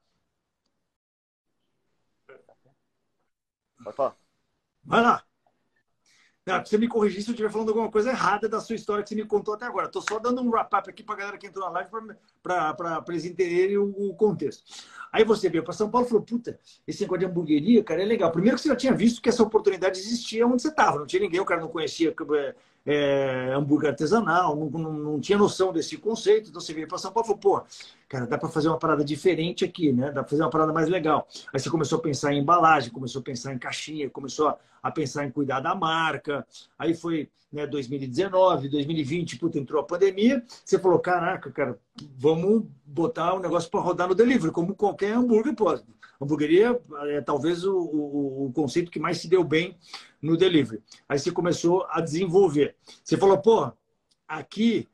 Vai 4.84 5.02
lá. 5.02 5.24
Não, 6.46 6.62
você 6.62 6.76
me 6.76 6.86
corrigir 6.86 7.22
se 7.22 7.30
eu 7.30 7.32
estiver 7.32 7.50
falando 7.50 7.70
alguma 7.70 7.90
coisa 7.90 8.10
errada 8.10 8.46
da 8.46 8.60
sua 8.60 8.76
história 8.76 9.02
que 9.02 9.08
você 9.08 9.14
me 9.14 9.24
contou 9.24 9.54
até 9.54 9.64
agora. 9.64 9.86
Estou 9.86 10.02
só 10.02 10.18
dando 10.18 10.42
um 10.42 10.50
wrap-up 10.50 10.90
aqui 10.90 11.02
para 11.02 11.14
a 11.14 11.18
galera 11.18 11.38
que 11.38 11.46
entrou 11.46 11.64
na 11.64 11.70
live 11.70 11.88
para 12.42 13.02
eles 13.08 13.24
entenderem 13.24 13.78
o, 13.78 14.10
o, 14.10 14.14
contexto. 14.14 14.62
Aí 15.10 15.24
você 15.24 15.48
veio 15.48 15.64
para 15.64 15.72
São 15.72 15.90
Paulo 15.90 16.06
e 16.06 16.10
falou: 16.10 16.22
puta, 16.22 16.60
esse 16.86 17.00
negócio 17.00 17.20
de 17.20 17.24
hamburgueria, 17.24 17.82
cara, 17.82 18.02
é 18.02 18.04
legal. 18.04 18.30
Primeiro 18.30 18.58
que 18.58 18.62
você 18.62 18.68
já 18.68 18.76
tinha 18.76 18.92
visto 18.92 19.22
que 19.22 19.30
essa 19.30 19.42
oportunidade 19.42 19.98
existia 19.98 20.46
onde 20.46 20.60
você 20.60 20.68
estava. 20.68 20.98
Não 20.98 21.06
tinha 21.06 21.22
ninguém, 21.22 21.40
o 21.40 21.46
cara 21.46 21.62
não 21.62 21.68
conhecia 21.68 22.12
é, 22.86 23.52
hambúrguer 23.54 23.90
artesanal, 23.90 24.54
não, 24.54 24.68
não, 24.68 24.92
não, 24.92 25.20
tinha 25.20 25.38
noção 25.38 25.72
desse 25.72 25.96
conceito. 25.96 26.50
Então 26.50 26.60
você 26.60 26.74
veio 26.74 26.86
para 26.86 26.98
São 26.98 27.12
Paulo 27.12 27.26
e 27.26 27.28
falou: 27.28 27.60
pô, 27.60 27.66
cara, 28.08 28.26
dá 28.26 28.36
para 28.36 28.48
fazer 28.48 28.68
uma 28.68 28.78
parada 28.78 29.04
diferente 29.04 29.64
aqui, 29.64 29.92
né? 29.92 30.06
Dá 30.08 30.22
para 30.22 30.30
fazer 30.30 30.42
uma 30.42 30.50
parada 30.50 30.72
mais 30.72 30.88
legal. 30.88 31.26
Aí 31.52 31.58
você 31.58 31.70
começou 31.70 31.98
a 31.98 32.02
pensar 32.02 32.32
em 32.32 32.40
embalagem, 32.40 32.90
começou 32.90 33.20
a 33.20 33.24
pensar 33.24 33.54
em 33.54 33.58
caixinha, 33.58 34.10
começou 34.10 34.48
a, 34.48 34.58
a 34.82 34.90
pensar 34.90 35.24
em 35.24 35.30
cuidar 35.30 35.60
da 35.60 35.74
marca. 35.74 36.46
Aí 36.78 36.94
foi 36.94 37.28
né, 37.54 37.66
2019, 37.66 38.68
2020, 38.68 39.38
puta, 39.38 39.58
entrou 39.58 39.80
a 39.80 39.84
pandemia. 39.84 40.42
Você 40.64 40.78
falou: 40.78 40.98
caraca, 40.98 41.50
cara, 41.50 41.78
vamos 42.18 42.64
botar 42.84 43.34
o 43.34 43.40
negócio 43.40 43.70
para 43.70 43.80
rodar 43.80 44.08
no 44.08 44.14
delivery, 44.14 44.52
como 44.52 44.74
qualquer 44.74 45.14
hambúrguer 45.14 45.54
pode. 45.54 45.84
Hamburgueria 46.20 46.80
é 47.08 47.20
talvez 47.20 47.64
o, 47.64 47.76
o, 47.76 48.46
o 48.46 48.52
conceito 48.52 48.90
que 48.90 48.98
mais 48.98 49.18
se 49.18 49.28
deu 49.28 49.44
bem 49.44 49.76
no 50.20 50.36
delivery. 50.36 50.82
Aí 51.08 51.18
você 51.18 51.30
começou 51.30 51.86
a 51.90 52.00
desenvolver. 52.00 52.76
Você 53.02 53.16
falou, 53.16 53.38
pô, 53.38 53.72
aqui 54.26 54.88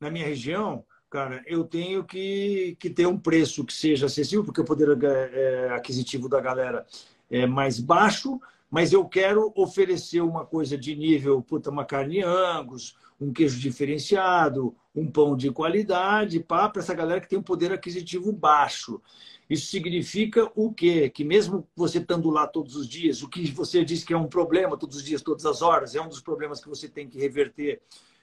na 0.00 0.10
minha 0.10 0.26
região, 0.26 0.84
cara, 1.10 1.42
eu 1.46 1.64
tenho 1.64 2.04
que, 2.04 2.76
que 2.78 2.90
ter 2.90 3.06
um 3.06 3.18
preço 3.18 3.64
que 3.64 3.72
seja 3.72 4.06
acessível, 4.06 4.44
porque 4.44 4.60
o 4.60 4.64
poder 4.64 4.96
é, 5.02 5.70
aquisitivo 5.70 6.28
da 6.28 6.40
galera 6.40 6.86
é 7.30 7.46
mais 7.46 7.80
baixo, 7.80 8.40
mas 8.70 8.92
eu 8.92 9.04
quero 9.04 9.52
oferecer 9.56 10.20
uma 10.20 10.44
coisa 10.44 10.76
de 10.76 10.94
nível, 10.94 11.42
puta, 11.42 11.70
uma 11.70 11.84
carne 11.84 12.22
angus, 12.22 12.96
um 13.20 13.32
queijo 13.32 13.58
diferenciado, 13.58 14.74
um 14.94 15.10
pão 15.10 15.36
de 15.36 15.50
qualidade, 15.50 16.40
para 16.40 16.72
essa 16.76 16.94
galera 16.94 17.20
que 17.20 17.28
tem 17.28 17.38
um 17.38 17.42
poder 17.42 17.72
aquisitivo 17.72 18.32
baixo. 18.32 19.00
Isso 19.48 19.68
significa 19.68 20.50
o 20.54 20.72
quê? 20.72 21.08
Que 21.08 21.24
mesmo 21.24 21.66
você 21.74 21.98
estando 21.98 22.28
lá 22.28 22.46
todos 22.46 22.76
os 22.76 22.86
dias, 22.86 23.22
o 23.22 23.28
que 23.28 23.50
você 23.50 23.82
diz 23.82 24.04
que 24.04 24.12
é 24.12 24.16
um 24.16 24.28
problema 24.28 24.76
todos 24.76 24.96
os 24.96 25.04
dias, 25.04 25.22
todas 25.22 25.46
as 25.46 25.62
horas, 25.62 25.94
é 25.94 26.00
um 26.00 26.08
dos 26.08 26.20
problemas 26.20 26.60
que 26.60 26.68
você 26.68 26.88
tem 26.88 27.08
que 27.08 27.18
reverter 27.18 27.80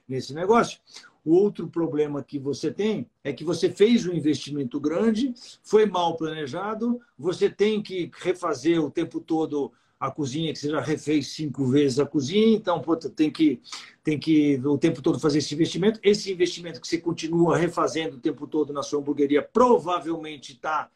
nesse 0.07 0.33
negócio. 0.33 0.79
O 1.23 1.33
outro 1.33 1.67
problema 1.67 2.23
que 2.23 2.37
você 2.37 2.71
tem 2.71 3.09
é 3.23 3.33
que 3.33 3.43
você 3.43 3.71
fez 3.71 4.05
um 4.05 4.13
investimento 4.13 4.79
grande, 4.79 5.33
foi 5.63 5.87
mal 5.87 6.15
planejado, 6.15 7.01
você 7.17 7.49
tem 7.49 7.81
que 7.81 8.11
refazer 8.19 8.79
o 8.79 8.91
tempo 8.91 9.19
todo 9.19 9.73
a 9.99 10.11
cozinha, 10.11 10.51
que 10.51 10.59
você 10.59 10.69
já 10.69 10.81
refez 10.81 11.29
cinco 11.29 11.65
vezes 11.67 11.99
a 11.99 12.05
cozinha, 12.05 12.55
então 12.55 12.81
puta, 12.81 13.09
tem, 13.09 13.31
que, 13.31 13.61
tem 14.03 14.19
que 14.19 14.61
o 14.65 14.77
tempo 14.77 15.01
todo 15.01 15.19
fazer 15.19 15.39
esse 15.39 15.53
investimento. 15.53 15.99
Esse 16.03 16.31
investimento 16.31 16.81
que 16.81 16.87
você 16.87 16.97
continua 16.97 17.57
refazendo 17.57 18.17
o 18.17 18.19
tempo 18.19 18.45
todo 18.45 18.73
na 18.73 18.83
sua 18.83 18.99
hamburgueria 18.99 19.41
provavelmente 19.41 20.53
está 20.53 20.89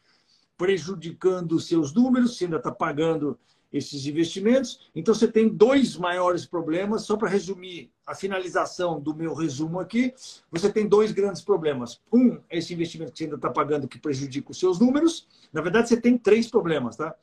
prejudicando 0.56 1.52
os 1.52 1.66
seus 1.66 1.94
números, 1.94 2.36
você 2.36 2.44
ainda 2.44 2.58
está 2.58 2.70
pagando 2.70 3.38
esses 3.72 4.04
investimentos. 4.06 4.90
Então, 4.94 5.14
você 5.14 5.28
tem 5.28 5.48
dois 5.48 5.96
maiores 5.96 6.44
problemas. 6.44 7.02
Só 7.02 7.16
para 7.16 7.28
resumir 7.28 7.90
a 8.04 8.14
finalização 8.14 9.00
do 9.00 9.14
meu 9.14 9.32
resumo 9.32 9.78
aqui, 9.78 10.12
você 10.50 10.70
tem 10.70 10.88
dois 10.88 11.12
grandes 11.12 11.40
problemas. 11.40 12.00
Um, 12.12 12.38
esse 12.50 12.74
investimento 12.74 13.12
que 13.12 13.18
você 13.18 13.24
ainda 13.24 13.36
está 13.36 13.48
pagando 13.48 13.88
que 13.88 13.98
prejudica 13.98 14.50
os 14.50 14.58
seus 14.58 14.78
números. 14.78 15.28
Na 15.52 15.60
verdade, 15.60 15.88
você 15.88 16.00
tem 16.00 16.18
três 16.18 16.48
problemas, 16.48 16.96
tá? 16.96 17.14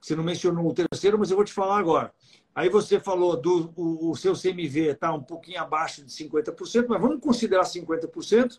Você 0.00 0.16
não 0.16 0.24
mencionou 0.24 0.66
o 0.66 0.74
terceiro, 0.74 1.18
mas 1.18 1.30
eu 1.30 1.36
vou 1.36 1.44
te 1.44 1.52
falar 1.52 1.78
agora. 1.78 2.12
Aí 2.54 2.68
você 2.68 2.98
falou 2.98 3.36
do 3.36 3.72
o, 3.76 4.10
o 4.10 4.16
seu 4.16 4.34
CMV 4.34 4.92
está 4.92 5.12
um 5.12 5.22
pouquinho 5.22 5.60
abaixo 5.60 6.04
de 6.04 6.10
50%, 6.10 6.86
mas 6.88 7.00
vamos 7.00 7.20
considerar 7.20 7.64
50%. 7.64 8.58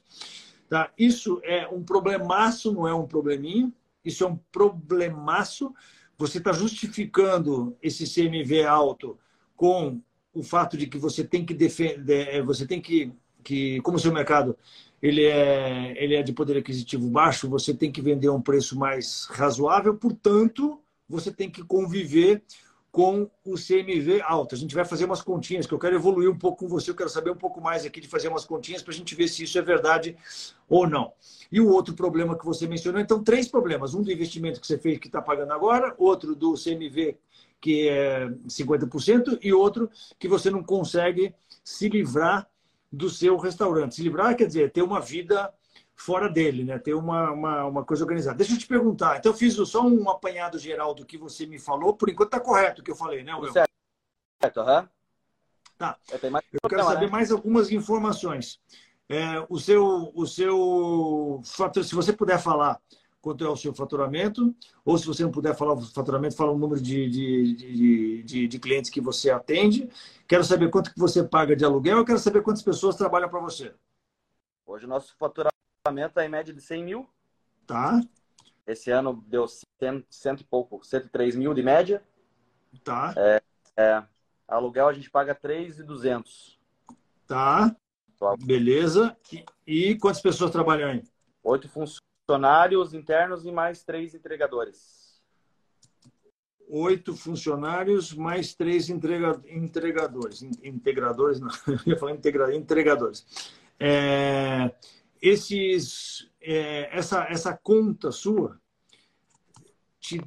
Tá? 0.69 0.91
Isso 0.97 1.41
é 1.43 1.67
um 1.67 1.83
problemaço, 1.83 2.71
não 2.71 2.87
é 2.87 2.93
um 2.93 3.05
probleminho. 3.05 3.73
Isso 4.03 4.23
é 4.23 4.27
um 4.27 4.37
problemaço 4.51 5.73
você 6.21 6.37
está 6.37 6.53
justificando 6.53 7.75
esse 7.81 8.05
CMV 8.05 8.63
alto 8.63 9.17
com 9.55 9.99
o 10.33 10.43
fato 10.43 10.77
de 10.77 10.85
que 10.85 10.97
você 10.97 11.23
tem 11.23 11.43
que 11.43 11.53
defender, 11.53 12.27
é, 12.27 12.41
você 12.43 12.65
tem 12.65 12.79
que, 12.79 13.11
que 13.43 13.81
como 13.81 13.97
o 13.97 13.99
seu 13.99 14.13
mercado 14.13 14.55
ele 15.01 15.25
é, 15.25 15.95
ele 16.01 16.15
é 16.15 16.21
de 16.21 16.31
poder 16.31 16.57
aquisitivo 16.57 17.09
baixo, 17.09 17.49
você 17.49 17.73
tem 17.73 17.91
que 17.91 18.03
vender 18.03 18.27
a 18.27 18.33
um 18.33 18.41
preço 18.41 18.77
mais 18.77 19.25
razoável, 19.31 19.95
portanto, 19.95 20.79
você 21.11 21.31
tem 21.31 21.49
que 21.49 21.63
conviver 21.63 22.43
com 22.91 23.29
o 23.45 23.55
CMV 23.55 24.21
alto. 24.21 24.53
A 24.53 24.57
gente 24.57 24.75
vai 24.75 24.83
fazer 24.83 25.05
umas 25.05 25.21
continhas, 25.21 25.65
que 25.65 25.73
eu 25.73 25.79
quero 25.79 25.95
evoluir 25.95 26.29
um 26.29 26.37
pouco 26.37 26.59
com 26.59 26.67
você, 26.67 26.91
eu 26.91 26.95
quero 26.95 27.09
saber 27.09 27.31
um 27.31 27.37
pouco 27.37 27.61
mais 27.61 27.85
aqui 27.85 28.01
de 28.01 28.07
fazer 28.07 28.27
umas 28.27 28.43
continhas 28.43 28.81
para 28.81 28.93
a 28.93 28.95
gente 28.95 29.15
ver 29.15 29.29
se 29.29 29.43
isso 29.43 29.57
é 29.57 29.61
verdade 29.61 30.17
ou 30.67 30.87
não. 30.87 31.13
E 31.49 31.61
o 31.61 31.69
outro 31.69 31.93
problema 31.93 32.37
que 32.37 32.45
você 32.45 32.67
mencionou, 32.67 32.99
então, 32.99 33.23
três 33.23 33.47
problemas. 33.47 33.93
Um 33.93 34.01
do 34.01 34.11
investimento 34.11 34.59
que 34.59 34.67
você 34.67 34.77
fez 34.77 34.99
que 34.99 35.07
está 35.07 35.21
pagando 35.21 35.53
agora, 35.53 35.95
outro 35.97 36.35
do 36.35 36.53
CMV, 36.53 37.17
que 37.61 37.87
é 37.87 38.27
50%, 38.47 39.39
e 39.41 39.53
outro 39.53 39.89
que 40.19 40.27
você 40.27 40.49
não 40.49 40.63
consegue 40.63 41.33
se 41.63 41.87
livrar 41.87 42.49
do 42.91 43.09
seu 43.09 43.37
restaurante. 43.37 43.95
Se 43.95 44.03
livrar 44.03 44.35
quer 44.35 44.47
dizer 44.47 44.71
ter 44.71 44.81
uma 44.81 44.99
vida 44.99 45.53
fora 46.01 46.27
dele, 46.27 46.63
né? 46.63 46.79
ter 46.79 46.95
uma, 46.95 47.31
uma, 47.31 47.65
uma, 47.65 47.85
coisa 47.85 48.03
organizada. 48.03 48.37
Deixa 48.37 48.53
eu 48.53 48.57
te 48.57 48.65
perguntar. 48.65 49.17
Então, 49.17 49.31
eu 49.31 49.37
fiz 49.37 49.53
só 49.53 49.85
um 49.85 50.09
apanhado 50.09 50.57
geral 50.57 50.95
do 50.95 51.05
que 51.05 51.17
você 51.17 51.45
me 51.45 51.59
falou. 51.59 51.93
Por 51.93 52.09
enquanto, 52.09 52.29
está 52.29 52.39
correto 52.39 52.81
o 52.81 52.83
que 52.83 52.89
eu 52.89 52.95
falei, 52.95 53.23
né, 53.23 53.35
Will? 53.35 53.53
Certo, 53.53 54.59
aham. 54.59 54.81
Uhum. 54.81 54.87
Tá. 55.77 55.97
Eu, 56.11 56.19
eu 56.63 56.69
quero 56.69 56.83
saber 56.83 57.05
né? 57.05 57.11
mais 57.11 57.31
algumas 57.31 57.71
informações. 57.71 58.59
É, 59.07 59.45
o 59.49 59.59
seu, 59.59 60.11
o 60.15 60.25
seu 60.25 61.41
se 61.43 61.95
você 61.95 62.13
puder 62.13 62.39
falar 62.39 62.79
quanto 63.19 63.43
é 63.43 63.49
o 63.49 63.57
seu 63.57 63.73
faturamento, 63.73 64.55
ou 64.83 64.97
se 64.97 65.05
você 65.05 65.23
não 65.23 65.31
puder 65.31 65.55
falar 65.55 65.73
o 65.73 65.81
faturamento, 65.81 66.35
fala 66.35 66.51
o 66.51 66.57
número 66.57 66.81
de, 66.81 67.09
de, 67.09 67.55
de, 67.55 68.23
de, 68.23 68.47
de 68.47 68.59
clientes 68.59 68.89
que 68.89 69.01
você 69.01 69.29
atende. 69.29 69.89
Quero 70.27 70.43
saber 70.43 70.69
quanto 70.69 70.91
que 70.91 70.99
você 70.99 71.23
paga 71.23 71.55
de 71.55 71.63
aluguel, 71.63 71.97
eu 71.97 72.05
quero 72.05 72.19
saber 72.19 72.41
quantas 72.41 72.63
pessoas 72.63 72.95
trabalham 72.95 73.29
para 73.29 73.39
você. 73.39 73.73
Hoje 74.65 74.85
o 74.85 74.89
nosso 74.89 75.15
faturamento 75.17 75.60
faturamento 75.81 76.19
é 76.19 76.25
em 76.25 76.29
média 76.29 76.53
de 76.53 76.61
100 76.61 76.83
mil. 76.83 77.09
Tá. 77.65 77.99
Esse 78.67 78.91
ano 78.91 79.23
deu 79.27 79.47
cento, 79.47 80.05
cento 80.09 80.41
e 80.41 80.43
pouco, 80.43 80.85
103 80.85 81.35
mil 81.35 81.53
de 81.53 81.63
média. 81.63 82.03
Tá. 82.83 83.13
É, 83.17 83.41
é, 83.75 84.03
aluguel 84.47 84.87
a 84.87 84.93
gente 84.93 85.09
paga 85.09 85.33
3,200. 85.33 86.59
Tá. 87.27 87.75
Beleza. 88.45 89.17
E, 89.33 89.43
e, 89.65 89.95
quantas 89.95 90.21
pessoas 90.21 90.51
trabalham 90.51 90.91
aí? 90.91 91.03
Oito 91.43 91.67
funcionários 91.67 92.93
internos 92.93 93.45
e 93.45 93.51
mais 93.51 93.83
três 93.83 94.13
entregadores. 94.13 95.19
Oito 96.69 97.15
funcionários 97.15 98.13
mais 98.13 98.53
três 98.53 98.89
entrega, 98.89 99.41
entregadores. 99.47 100.43
Integradores, 100.63 101.39
não. 101.39 101.49
Eu 101.67 101.79
ia 101.87 101.97
falar 101.97 102.11
integra, 102.11 102.55
entregadores. 102.55 103.25
É, 103.79 104.71
esses, 105.21 106.29
é, 106.41 106.89
essa, 106.97 107.25
essa 107.29 107.55
conta 107.55 108.11
sua 108.11 108.59
te 109.99 110.19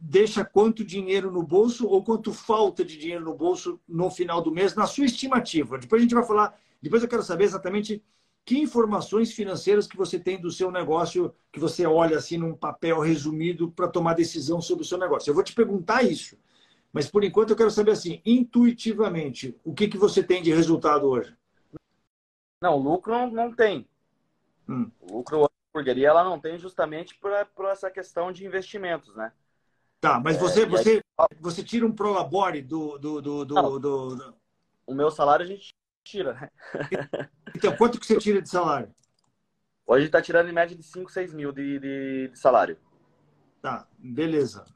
deixa 0.00 0.44
quanto 0.44 0.84
dinheiro 0.84 1.30
no 1.30 1.42
bolso 1.42 1.88
ou 1.88 2.04
quanto 2.04 2.32
falta 2.32 2.84
de 2.84 2.96
dinheiro 2.96 3.24
no 3.24 3.34
bolso 3.34 3.80
no 3.88 4.10
final 4.10 4.40
do 4.40 4.52
mês, 4.52 4.74
na 4.74 4.86
sua 4.86 5.06
estimativa. 5.06 5.78
Depois 5.78 6.00
a 6.00 6.02
gente 6.02 6.14
vai 6.14 6.24
falar, 6.24 6.56
depois 6.80 7.02
eu 7.02 7.08
quero 7.08 7.22
saber 7.22 7.44
exatamente 7.44 8.02
que 8.44 8.58
informações 8.58 9.32
financeiras 9.32 9.88
que 9.88 9.96
você 9.96 10.20
tem 10.20 10.40
do 10.40 10.52
seu 10.52 10.70
negócio, 10.70 11.34
que 11.50 11.58
você 11.58 11.84
olha 11.84 12.16
assim 12.16 12.36
num 12.36 12.54
papel 12.54 13.00
resumido 13.00 13.72
para 13.72 13.88
tomar 13.88 14.14
decisão 14.14 14.60
sobre 14.60 14.84
o 14.84 14.86
seu 14.86 14.98
negócio. 14.98 15.30
Eu 15.30 15.34
vou 15.34 15.42
te 15.42 15.52
perguntar 15.52 16.04
isso, 16.04 16.38
mas 16.92 17.08
por 17.08 17.24
enquanto 17.24 17.50
eu 17.50 17.56
quero 17.56 17.72
saber 17.72 17.90
assim, 17.90 18.20
intuitivamente, 18.24 19.56
o 19.64 19.74
que, 19.74 19.88
que 19.88 19.98
você 19.98 20.22
tem 20.22 20.42
de 20.42 20.52
resultado 20.52 21.08
hoje? 21.08 21.34
Não, 22.60 22.76
lucro 22.76 23.30
não, 23.30 23.52
tem. 23.52 23.88
Hum. 24.68 24.90
O 25.00 25.18
lucro 25.18 25.40
da 25.40 25.48
hamburgueria 25.74 26.08
ela 26.08 26.24
não 26.24 26.40
tem 26.40 26.58
justamente 26.58 27.14
por, 27.18 27.32
por 27.54 27.66
essa 27.66 27.90
questão 27.90 28.32
de 28.32 28.44
investimentos, 28.44 29.14
né? 29.14 29.32
Tá, 30.00 30.20
mas 30.20 30.36
você, 30.36 30.62
é, 30.62 30.66
você, 30.66 31.02
aí... 31.18 31.26
você 31.40 31.62
tira 31.62 31.86
um 31.86 31.92
prolabore 31.92 32.62
do, 32.62 32.98
do, 32.98 33.20
do, 33.22 33.44
do, 33.44 33.78
do, 33.78 34.34
O 34.86 34.94
meu 34.94 35.10
salário 35.10 35.44
a 35.44 35.48
gente 35.48 35.74
tira, 36.04 36.34
né? 36.34 36.50
Então, 37.54 37.74
quanto 37.74 37.98
que 37.98 38.06
você 38.06 38.18
tira 38.18 38.42
de 38.42 38.50
salário? 38.50 38.94
Hoje 39.86 40.06
está 40.06 40.20
tirando 40.20 40.48
em 40.48 40.52
média 40.52 40.76
de 40.76 40.82
5, 40.82 41.10
6 41.10 41.32
mil 41.32 41.52
de, 41.52 41.78
de, 41.78 42.28
de, 42.28 42.38
salário. 42.38 42.76
Tá, 43.62 43.86
beleza. 43.96 44.66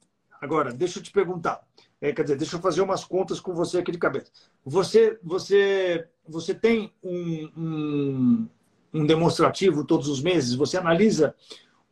Agora, 0.40 0.72
deixa 0.72 0.98
eu 0.98 1.02
te 1.02 1.10
perguntar. 1.10 1.62
É, 2.00 2.12
quer 2.12 2.22
dizer, 2.22 2.36
deixa 2.36 2.56
eu 2.56 2.60
fazer 2.60 2.80
umas 2.80 3.04
contas 3.04 3.38
com 3.38 3.52
você 3.52 3.78
aqui 3.78 3.92
de 3.92 3.98
cabeça. 3.98 4.32
Você, 4.64 5.18
você, 5.22 6.06
você 6.26 6.54
tem 6.54 6.92
um, 7.02 7.50
um, 7.56 8.48
um 8.92 9.06
demonstrativo 9.06 9.84
todos 9.84 10.08
os 10.08 10.22
meses? 10.22 10.54
Você 10.54 10.76
analisa 10.76 11.34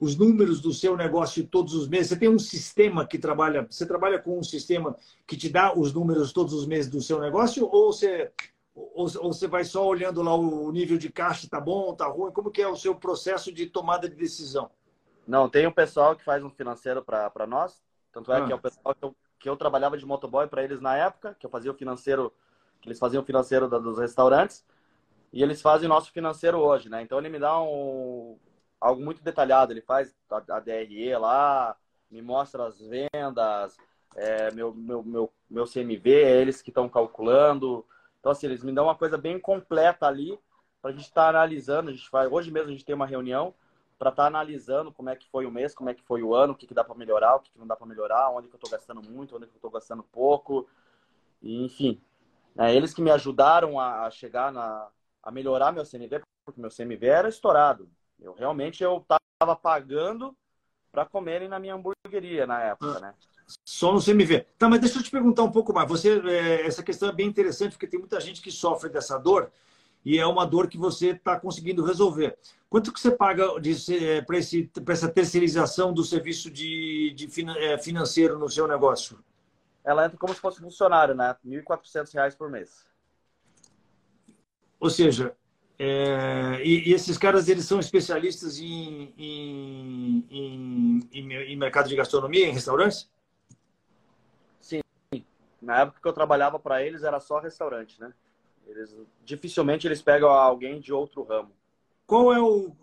os 0.01 0.17
números 0.17 0.61
do 0.61 0.73
seu 0.73 0.97
negócio 0.97 1.47
todos 1.47 1.75
os 1.75 1.89
meses? 1.89 2.09
Você 2.09 2.19
tem 2.19 2.29
um 2.29 2.39
sistema 2.39 3.07
que 3.07 3.19
trabalha, 3.19 3.67
você 3.69 3.87
trabalha 3.87 4.19
com 4.19 4.39
um 4.39 4.43
sistema 4.43 4.97
que 5.27 5.37
te 5.37 5.49
dá 5.49 5.77
os 5.77 5.93
números 5.93 6.33
todos 6.33 6.53
os 6.53 6.67
meses 6.67 6.91
do 6.91 7.01
seu 7.01 7.21
negócio 7.21 7.69
ou 7.71 7.93
você 7.93 8.31
ou, 8.79 9.07
ou 9.21 9.33
você 9.33 9.49
vai 9.49 9.65
só 9.65 9.85
olhando 9.85 10.23
lá 10.23 10.35
o 10.35 10.71
nível 10.71 10.97
de 10.97 11.11
caixa, 11.11 11.49
tá 11.51 11.61
bom, 11.61 11.95
tá 11.95 12.07
ruim? 12.07 12.31
Como 12.33 12.51
que 12.51 12.63
é 12.63 12.69
o 12.69 12.77
seu 12.77 12.95
processo 12.95 13.53
de 13.53 13.67
tomada 13.67 14.09
de 14.09 14.15
decisão? 14.15 14.71
Não, 15.27 15.49
tem 15.49 15.67
um 15.67 15.73
pessoal 15.73 16.17
que 16.17 16.25
faz 16.25 16.43
um 16.43 16.51
financeiro 16.51 17.05
para 17.05 17.47
nós, 17.47 17.83
tanto 18.13 18.33
é 18.33 18.39
ah. 18.39 18.47
que 18.47 18.53
é 18.53 18.55
o 18.55 18.61
pessoal 18.61 18.95
que 18.95 19.05
eu, 19.05 19.17
que 19.39 19.49
eu 19.49 19.57
trabalhava 19.57 19.99
de 19.99 20.07
motoboy 20.07 20.47
para 20.47 20.63
eles 20.63 20.81
na 20.81 20.97
época, 20.97 21.37
que 21.39 21.45
eu 21.45 21.51
fazia 21.51 21.71
o 21.71 21.75
financeiro, 21.75 22.33
eles 22.85 22.99
faziam 22.99 23.23
o 23.23 23.27
financeiro 23.27 23.69
da, 23.69 23.79
dos 23.79 23.99
restaurantes. 23.99 24.65
E 25.33 25.43
eles 25.43 25.61
fazem 25.61 25.87
o 25.87 25.89
nosso 25.89 26.11
financeiro 26.11 26.59
hoje, 26.59 26.89
né? 26.89 27.03
Então 27.03 27.19
ele 27.19 27.29
me 27.29 27.39
dá 27.39 27.61
um, 27.61 28.39
algo 28.81 29.03
muito 29.03 29.23
detalhado. 29.23 29.73
Ele 29.73 29.83
faz 29.83 30.15
a, 30.31 30.57
a 30.57 30.61
DRE 30.61 31.17
lá, 31.17 31.77
me 32.11 32.23
mostra 32.23 32.67
as 32.67 32.79
vendas, 32.81 33.77
é, 34.17 34.51
meu, 34.53 34.75
meu, 34.75 35.03
meu, 35.03 35.33
meu 35.49 35.65
CMV, 35.67 36.23
é 36.23 36.41
eles 36.41 36.63
que 36.63 36.71
estão 36.71 36.89
calculando. 36.89 37.85
Então, 38.21 38.33
assim, 38.33 38.47
eles 38.47 38.65
me 38.65 38.73
dão 38.73 38.85
uma 38.85 38.95
coisa 38.95 39.19
bem 39.19 39.39
completa 39.39 40.07
ali 40.07 40.39
para 40.81 40.91
a 40.91 40.93
gente 40.93 41.05
estar 41.05 41.25
tá 41.25 41.29
analisando. 41.29 41.91
A 41.91 41.93
gente 41.93 42.11
vai, 42.11 42.27
hoje 42.27 42.51
mesmo 42.51 42.69
a 42.69 42.73
gente 42.73 42.85
tem 42.85 42.95
uma 42.95 43.07
reunião 43.07 43.55
para 43.99 44.11
estar 44.11 44.23
tá 44.23 44.29
analisando 44.29 44.93
como 44.93 45.11
é 45.11 45.17
que 45.17 45.29
foi 45.29 45.45
o 45.45 45.51
mês, 45.51 45.75
como 45.75 45.91
é 45.91 45.95
que 45.95 46.03
foi 46.03 46.23
o 46.23 46.35
ano, 46.35 46.53
o 46.53 46.57
que, 46.57 46.67
que 46.67 46.75
dá 46.75 46.85
para 46.85 46.95
melhorar, 46.95 47.37
o 47.37 47.41
que, 47.41 47.51
que 47.51 47.59
não 47.59 47.67
dá 47.67 47.77
para 47.77 47.87
melhorar, 47.87 48.31
onde 48.31 48.49
que 48.49 48.55
eu 48.55 48.59
estou 48.59 48.71
gastando 48.71 49.03
muito, 49.03 49.37
onde 49.37 49.47
que 49.47 49.53
eu 49.53 49.59
estou 49.59 49.71
gastando 49.71 50.03
pouco. 50.03 50.69
E, 51.43 51.65
enfim, 51.65 52.01
é 52.57 52.75
eles 52.75 52.95
que 52.95 53.03
me 53.03 53.11
ajudaram 53.11 53.79
a, 53.79 54.11
chegar 54.11 54.53
na, 54.53 54.89
a 55.23 55.31
melhorar 55.31 55.73
meu 55.73 55.85
CMV, 55.85 56.23
porque 56.45 56.61
meu 56.61 56.71
CMV 56.71 57.07
era 57.07 57.29
estourado. 57.29 57.89
Eu 58.19 58.33
realmente 58.33 58.83
eu 58.83 58.99
estava 58.99 59.55
pagando 59.55 60.37
para 60.91 61.05
comerem 61.05 61.49
na 61.49 61.59
minha 61.59 61.75
hamburgueria 61.75 62.47
na 62.47 62.61
época, 62.63 62.99
né? 63.01 63.15
Só 63.65 63.93
no 63.93 64.03
CMV. 64.03 64.47
Tá, 64.59 64.69
mas 64.69 64.81
deixa 64.81 64.99
eu 64.99 65.03
te 65.03 65.11
perguntar 65.11 65.43
um 65.43 65.51
pouco 65.51 65.73
mais. 65.73 65.89
Você, 65.89 66.21
é, 66.27 66.67
essa 66.67 66.83
questão 66.83 67.09
é 67.09 67.13
bem 67.13 67.27
interessante, 67.27 67.73
porque 67.73 67.87
tem 67.87 68.01
muita 68.01 68.21
gente 68.21 68.43
que 68.43 68.51
sofre 68.51 68.91
dessa 68.91 69.19
dor 69.19 69.51
e 70.05 70.19
é 70.19 70.27
uma 70.27 70.47
dor 70.47 70.69
que 70.69 70.79
você 70.79 71.11
está 71.11 71.39
conseguindo 71.39 71.85
resolver. 71.85 72.37
Quanto 72.69 72.93
que 72.93 73.01
você 73.01 73.11
paga 73.11 73.45
é, 73.91 74.21
para 74.21 74.37
essa 74.93 75.09
terceirização 75.09 75.93
do 75.93 76.05
serviço 76.05 76.51
de, 76.51 77.13
de 77.15 77.29
é, 77.59 77.79
financeiro 77.79 78.39
no 78.39 78.49
seu 78.49 78.69
negócio? 78.69 79.19
Ela 79.85 80.07
entra 80.07 80.19
como 80.19 80.35
se 80.35 80.41
fosse 80.41 80.61
funcionário, 80.61 81.15
né? 81.15 81.37
R$ 81.45 81.63
1.400 81.63 82.37
por 82.37 82.51
mês. 82.51 82.87
ou 84.79 84.91
seja, 84.91 85.35
é, 85.79 86.61
e, 86.65 86.91
e, 86.91 86.93
esses 86.93 87.17
caras 87.17 87.49
eles 87.49 87.65
são 87.65 87.79
especialistas 87.79 88.59
em, 88.59 89.15
em, 89.17 90.27
em, 90.29 91.09
em, 91.13 91.57
mercado 91.57 91.89
de 91.89 91.95
gastronomia, 91.95 92.49
em 92.49 92.53
restaurantes? 92.53 93.09
Sim. 94.61 94.81
Na 95.63 95.83
época 95.83 96.01
que 96.03 96.09
eu 96.09 96.13
trabalhava 96.13 96.59
para 96.59 96.83
eles 96.83 97.05
era 97.05 97.21
só 97.21 97.39
restaurante, 97.39 98.01
né? 98.01 98.13
Eles, 98.67 98.95
dificilmente 99.25 99.87
eles 99.87 100.03
pegam 100.03 100.29
alguém 100.29 100.81
de 100.81 100.93
outro 100.93 101.23
ramo. 101.23 101.53
Qual 102.05 102.33
é 102.33 102.41
o, 102.41 102.75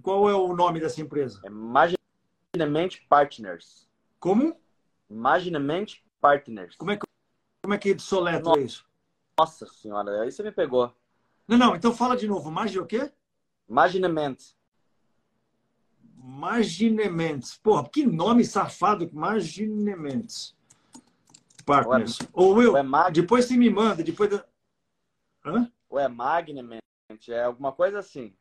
qual 0.00 0.30
é 0.30 0.34
o 0.34 0.54
nome 0.54 0.78
dessa 0.78 1.00
empresa? 1.00 1.40
É 1.44 1.48
Imaginement 1.48 3.00
Partners. 3.08 3.88
Como? 4.20 4.56
Imaginement 5.10 6.03
Partners. 6.24 6.74
Como 6.76 6.90
é 6.90 6.96
que, 6.96 7.02
como 7.62 7.74
é 7.74 7.78
que 7.78 7.98
soletra 7.98 8.48
Nossa. 8.48 8.60
isso? 8.60 8.86
Nossa 9.38 9.66
senhora, 9.66 10.22
aí 10.22 10.32
você 10.32 10.42
me 10.42 10.50
pegou. 10.50 10.90
Não, 11.46 11.58
não, 11.58 11.76
então 11.76 11.92
fala 11.92 12.16
de 12.16 12.26
novo. 12.26 12.50
Magi 12.50 12.78
o 12.78 12.86
quê? 12.86 13.12
Imaginement. 13.68 14.36
Imaginement. 16.16 17.42
Porra, 17.62 17.86
que 17.90 18.06
nome 18.06 18.42
safado. 18.42 19.04
Imaginement. 19.04 20.54
Partners. 21.66 22.18
Ou 22.32 22.54
Will, 22.54 22.82
Mag... 22.82 23.12
depois 23.12 23.44
você 23.44 23.54
me 23.54 23.68
manda, 23.68 24.02
depois... 24.02 24.30
Da... 24.30 24.46
Hã? 25.44 25.70
Ou 25.90 25.98
é 25.98 26.08
Magnement, 26.08 26.80
é 27.28 27.42
alguma 27.42 27.72
coisa 27.72 27.98
assim. 27.98 28.34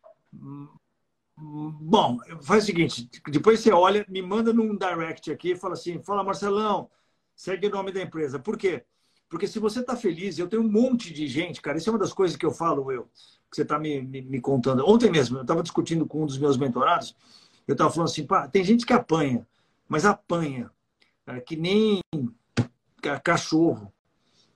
Bom, 1.36 2.18
faz 2.42 2.64
o 2.64 2.66
seguinte, 2.68 3.10
depois 3.28 3.60
você 3.60 3.74
olha, 3.74 4.06
me 4.08 4.22
manda 4.22 4.54
num 4.54 4.78
direct 4.78 5.32
aqui 5.32 5.52
e 5.52 5.56
fala 5.56 5.74
assim, 5.74 6.02
fala 6.02 6.24
Marcelão, 6.24 6.90
segue 7.36 7.68
o 7.68 7.70
nome 7.70 7.92
da 7.92 8.02
empresa. 8.02 8.40
Por 8.40 8.58
quê? 8.58 8.84
Porque 9.30 9.48
se 9.48 9.60
você 9.60 9.80
está 9.80 9.96
feliz, 9.96 10.38
eu 10.38 10.48
tenho 10.48 10.62
um 10.62 10.72
monte 10.72 11.12
de 11.12 11.28
gente, 11.28 11.62
cara, 11.62 11.78
isso 11.78 11.90
é 11.90 11.94
uma 11.94 12.00
das 12.00 12.14
coisas 12.14 12.38
que 12.38 12.46
eu 12.46 12.52
falo, 12.52 12.92
eu, 12.92 13.10
que 13.50 13.56
você 13.56 13.64
está 13.64 13.80
me, 13.80 14.02
me, 14.02 14.22
me, 14.22 14.40
contando. 14.40 14.88
Ontem 14.88 15.10
mesmo, 15.10 15.38
eu 15.38 15.42
estava 15.42 15.64
discutindo 15.64 16.06
com 16.06 16.24
um 16.24 16.26
dos 16.26 16.38
meus 16.38 16.56
mentorados, 16.56 17.16
eu 17.68 17.74
estava 17.74 17.90
falando 17.90 18.10
assim, 18.10 18.28
pá, 18.28 18.48
tem 18.48 18.64
gente 18.64 18.86
que 18.86 18.94
apanha, 18.94 19.48
mas 19.88 20.06
apanha, 20.06 20.70
cara, 21.26 21.42
que 21.42 21.56
nem 21.56 22.00
cachorro. 23.24 23.92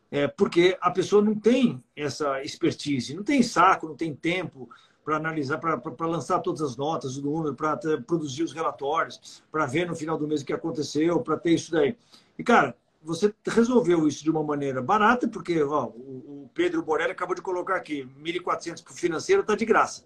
É, 0.10 0.28
porque 0.28 0.78
a 0.80 0.90
pessoa 0.90 1.22
não 1.22 1.36
tem 1.36 1.84
essa 1.96 2.42
expertise, 2.44 3.13
não 3.13 3.24
tem 3.24 3.44
saco, 3.44 3.88
não 3.88 3.96
tem 3.96 4.16
tempo 4.16 4.70
para 5.08 5.15
analisar, 5.15 5.58
para 5.58 6.06
lançar 6.06 6.41
todas 6.41 6.62
as 6.62 6.76
notas 6.76 7.15
do 7.15 7.22
número, 7.22 7.56
para 7.56 7.78
produzir 8.06 8.43
os 8.43 8.52
relatórios, 8.52 9.41
para 9.50 9.65
ver 9.65 9.88
no 9.88 9.96
final 9.96 10.17
do 10.17 10.28
mês 10.28 10.41
o 10.41 10.46
que 10.46 10.52
aconteceu, 10.52 11.22
para 11.22 11.38
ter 11.38 11.52
isso 11.52 11.72
daí. 11.72 11.96
E, 12.38 12.43
cara, 12.43 12.76
você 13.02 13.34
resolveu 13.46 14.06
isso 14.06 14.22
de 14.22 14.30
uma 14.30 14.43
maneira 14.43 14.82
barata, 14.82 15.26
porque 15.26 15.63
ó, 15.63 15.86
o 15.86 16.50
Pedro 16.54 16.84
Borelli 16.84 17.13
acabou 17.13 17.34
de 17.34 17.41
colocar 17.41 17.78
aqui, 17.78 18.06
1.400 18.22 18.84
para 18.84 18.91
o 18.91 18.96
financeiro 18.98 19.43
está 19.43 19.56
de 19.56 19.63
graça. 19.63 20.04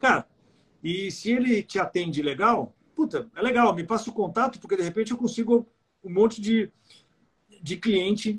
Cara, 0.00 0.26
e 0.82 1.12
se 1.12 1.30
ele 1.30 1.62
te 1.62 1.78
atende 1.78 2.20
legal, 2.20 2.74
puta, 2.96 3.30
é 3.36 3.40
legal, 3.40 3.72
me 3.72 3.84
passa 3.84 4.10
o 4.10 4.12
contato, 4.12 4.58
porque 4.58 4.76
de 4.76 4.82
repente 4.82 5.12
eu 5.12 5.16
consigo 5.16 5.64
um 6.02 6.12
monte 6.12 6.40
de, 6.40 6.68
de 7.62 7.76
cliente 7.76 8.34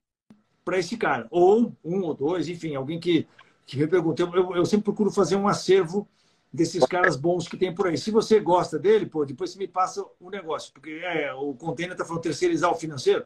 para 0.66 0.78
esse 0.78 0.98
cara. 0.98 1.26
Ou 1.32 1.74
um 1.86 2.02
ou 2.02 2.14
dois, 2.14 2.50
enfim, 2.50 2.76
alguém 2.76 3.00
que, 3.00 3.26
que 3.72 3.78
me. 3.78 3.90
Eu, 4.36 4.56
eu 4.56 4.66
sempre 4.66 4.84
procuro 4.84 5.10
fazer 5.10 5.36
um 5.36 5.48
acervo 5.48 6.08
desses 6.52 6.86
caras 6.86 7.16
bons 7.16 7.48
que 7.48 7.56
tem 7.56 7.74
por 7.74 7.88
aí. 7.88 7.98
Se 7.98 8.12
você 8.12 8.40
gosta 8.40 8.78
dele, 8.78 9.06
pô, 9.06 9.24
depois 9.24 9.52
você 9.52 9.58
me 9.58 9.68
passa 9.68 10.04
o 10.20 10.28
um 10.28 10.30
negócio, 10.30 10.74
porque 10.74 11.02
é, 11.04 11.34
o 11.34 11.54
container 11.54 11.94
está 11.94 12.04
falando 12.04 12.22
terceirizar 12.22 12.70
o 12.70 12.76
financeiro. 12.76 13.26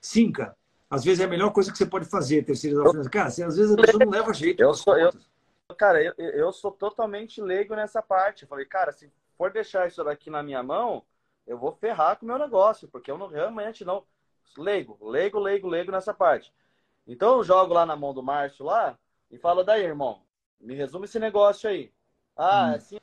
Sim, 0.00 0.32
cara. 0.32 0.56
Às 0.88 1.04
vezes 1.04 1.20
é 1.20 1.24
a 1.24 1.28
melhor 1.28 1.52
coisa 1.52 1.70
que 1.70 1.76
você 1.76 1.86
pode 1.86 2.06
fazer, 2.06 2.42
terceirizar 2.42 2.84
financeiro. 2.84 3.10
Cara, 3.10 3.28
às 3.28 3.36
vezes 3.36 3.72
a 3.72 3.76
pessoa 3.76 4.04
não 4.04 4.12
leva 4.12 4.32
jeito. 4.32 4.62
Eu 4.62 4.72
sou, 4.72 4.96
eu, 4.96 5.12
cara, 5.76 6.02
eu, 6.02 6.14
eu 6.16 6.52
sou 6.52 6.70
totalmente 6.70 7.42
leigo 7.42 7.74
nessa 7.74 8.00
parte. 8.00 8.42
Eu 8.42 8.48
falei, 8.48 8.64
cara, 8.64 8.92
se 8.92 9.12
for 9.36 9.52
deixar 9.52 9.86
isso 9.88 10.02
daqui 10.02 10.30
na 10.30 10.42
minha 10.42 10.62
mão, 10.62 11.04
eu 11.46 11.58
vou 11.58 11.72
ferrar 11.72 12.18
com 12.18 12.24
o 12.24 12.28
meu 12.28 12.38
negócio, 12.38 12.88
porque 12.88 13.10
eu 13.10 13.18
não, 13.18 13.28
realmente 13.28 13.84
não. 13.84 14.04
Leigo, 14.56 14.98
leigo, 15.02 15.38
leigo, 15.38 15.68
leigo 15.68 15.92
nessa 15.92 16.14
parte. 16.14 16.52
Então 17.06 17.36
eu 17.36 17.44
jogo 17.44 17.74
lá 17.74 17.84
na 17.84 17.96
mão 17.96 18.14
do 18.14 18.22
Márcio 18.22 18.64
lá 18.64 18.98
e 19.32 19.38
falo, 19.38 19.64
daí, 19.64 19.82
irmão, 19.82 20.22
me 20.60 20.74
resume 20.74 21.06
esse 21.06 21.18
negócio 21.18 21.68
aí. 21.68 21.90
Ah, 22.36 22.68
hum. 22.70 22.74
assim, 22.74 22.98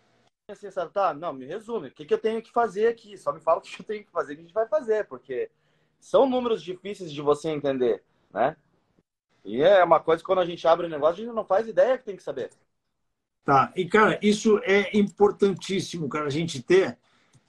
assim, 0.47 0.71
sabe? 0.71 0.93
Tá, 0.93 1.13
não, 1.13 1.33
me 1.33 1.45
resume. 1.45 1.89
O 1.89 1.91
que, 1.91 2.05
que 2.05 2.13
eu 2.13 2.19
tenho 2.19 2.41
que 2.41 2.51
fazer 2.51 2.87
aqui? 2.87 3.17
Só 3.17 3.33
me 3.33 3.39
fala 3.39 3.57
o 3.57 3.61
que 3.61 3.81
eu 3.81 3.85
tenho 3.85 4.05
que 4.05 4.11
fazer, 4.11 4.35
que 4.35 4.41
a 4.41 4.43
gente 4.43 4.53
vai 4.53 4.67
fazer, 4.67 5.05
porque 5.07 5.49
são 5.99 6.29
números 6.29 6.63
difíceis 6.63 7.11
de 7.11 7.21
você 7.21 7.49
entender, 7.49 8.03
né? 8.31 8.55
E 9.43 9.61
é 9.61 9.83
uma 9.83 9.99
coisa 9.99 10.21
que 10.21 10.25
quando 10.27 10.39
a 10.39 10.45
gente 10.45 10.67
abre 10.67 10.85
o 10.85 10.89
negócio, 10.89 11.23
a 11.23 11.25
gente 11.25 11.35
não 11.35 11.45
faz 11.45 11.67
ideia 11.67 11.97
que 11.97 12.05
tem 12.05 12.15
que 12.15 12.23
saber. 12.23 12.51
Tá, 13.43 13.73
e 13.75 13.87
cara, 13.87 14.19
isso 14.21 14.59
é 14.63 14.95
importantíssimo, 14.95 16.07
cara, 16.07 16.27
a 16.27 16.29
gente 16.29 16.61
ter, 16.61 16.97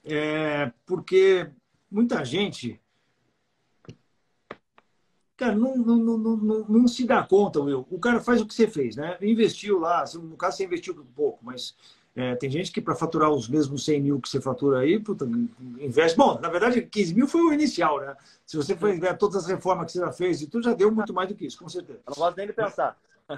é, 0.03 0.71
porque 0.85 1.47
muita 1.91 2.25
gente, 2.25 2.80
cara, 5.41 5.55
não, 5.55 5.75
não, 5.75 5.97
não, 5.97 6.17
não, 6.37 6.65
não 6.69 6.87
se 6.87 7.03
dá 7.03 7.23
conta, 7.23 7.59
Will. 7.59 7.87
O 7.89 7.97
cara 7.97 8.19
faz 8.19 8.39
o 8.39 8.45
que 8.45 8.53
você 8.53 8.67
fez, 8.67 8.95
né? 8.95 9.17
Investiu 9.23 9.79
lá, 9.79 10.05
no 10.13 10.37
caso 10.37 10.57
você 10.57 10.65
investiu 10.65 10.93
um 10.93 11.03
pouco, 11.03 11.39
mas 11.43 11.75
é, 12.15 12.35
tem 12.35 12.47
gente 12.47 12.71
que 12.71 12.79
para 12.79 12.93
faturar 12.93 13.31
os 13.31 13.49
mesmos 13.49 13.83
100 13.83 14.01
mil 14.01 14.21
que 14.21 14.29
você 14.29 14.39
fatura 14.39 14.81
aí, 14.81 14.99
puta, 14.99 15.27
investe. 15.79 16.15
Bom, 16.15 16.39
na 16.39 16.47
verdade, 16.47 16.83
15 16.83 17.15
mil 17.15 17.27
foi 17.27 17.41
o 17.41 17.53
inicial, 17.53 17.99
né? 17.99 18.15
Se 18.45 18.55
você 18.55 18.75
for 18.75 18.95
ver 18.99 19.17
todas 19.17 19.37
as 19.37 19.47
reformas 19.47 19.87
que 19.87 19.93
você 19.93 19.99
já 19.99 20.11
fez, 20.11 20.43
e 20.43 20.47
tudo 20.47 20.63
já 20.63 20.75
deu 20.75 20.91
muito 20.91 21.11
mais 21.11 21.27
do 21.27 21.33
que 21.33 21.47
isso, 21.47 21.57
com 21.57 21.67
certeza. 21.67 22.01
Eu 22.05 22.13
não 22.15 22.23
gosto 22.23 22.37
nem 22.37 22.45
de 22.45 22.53
pensar. 22.53 22.95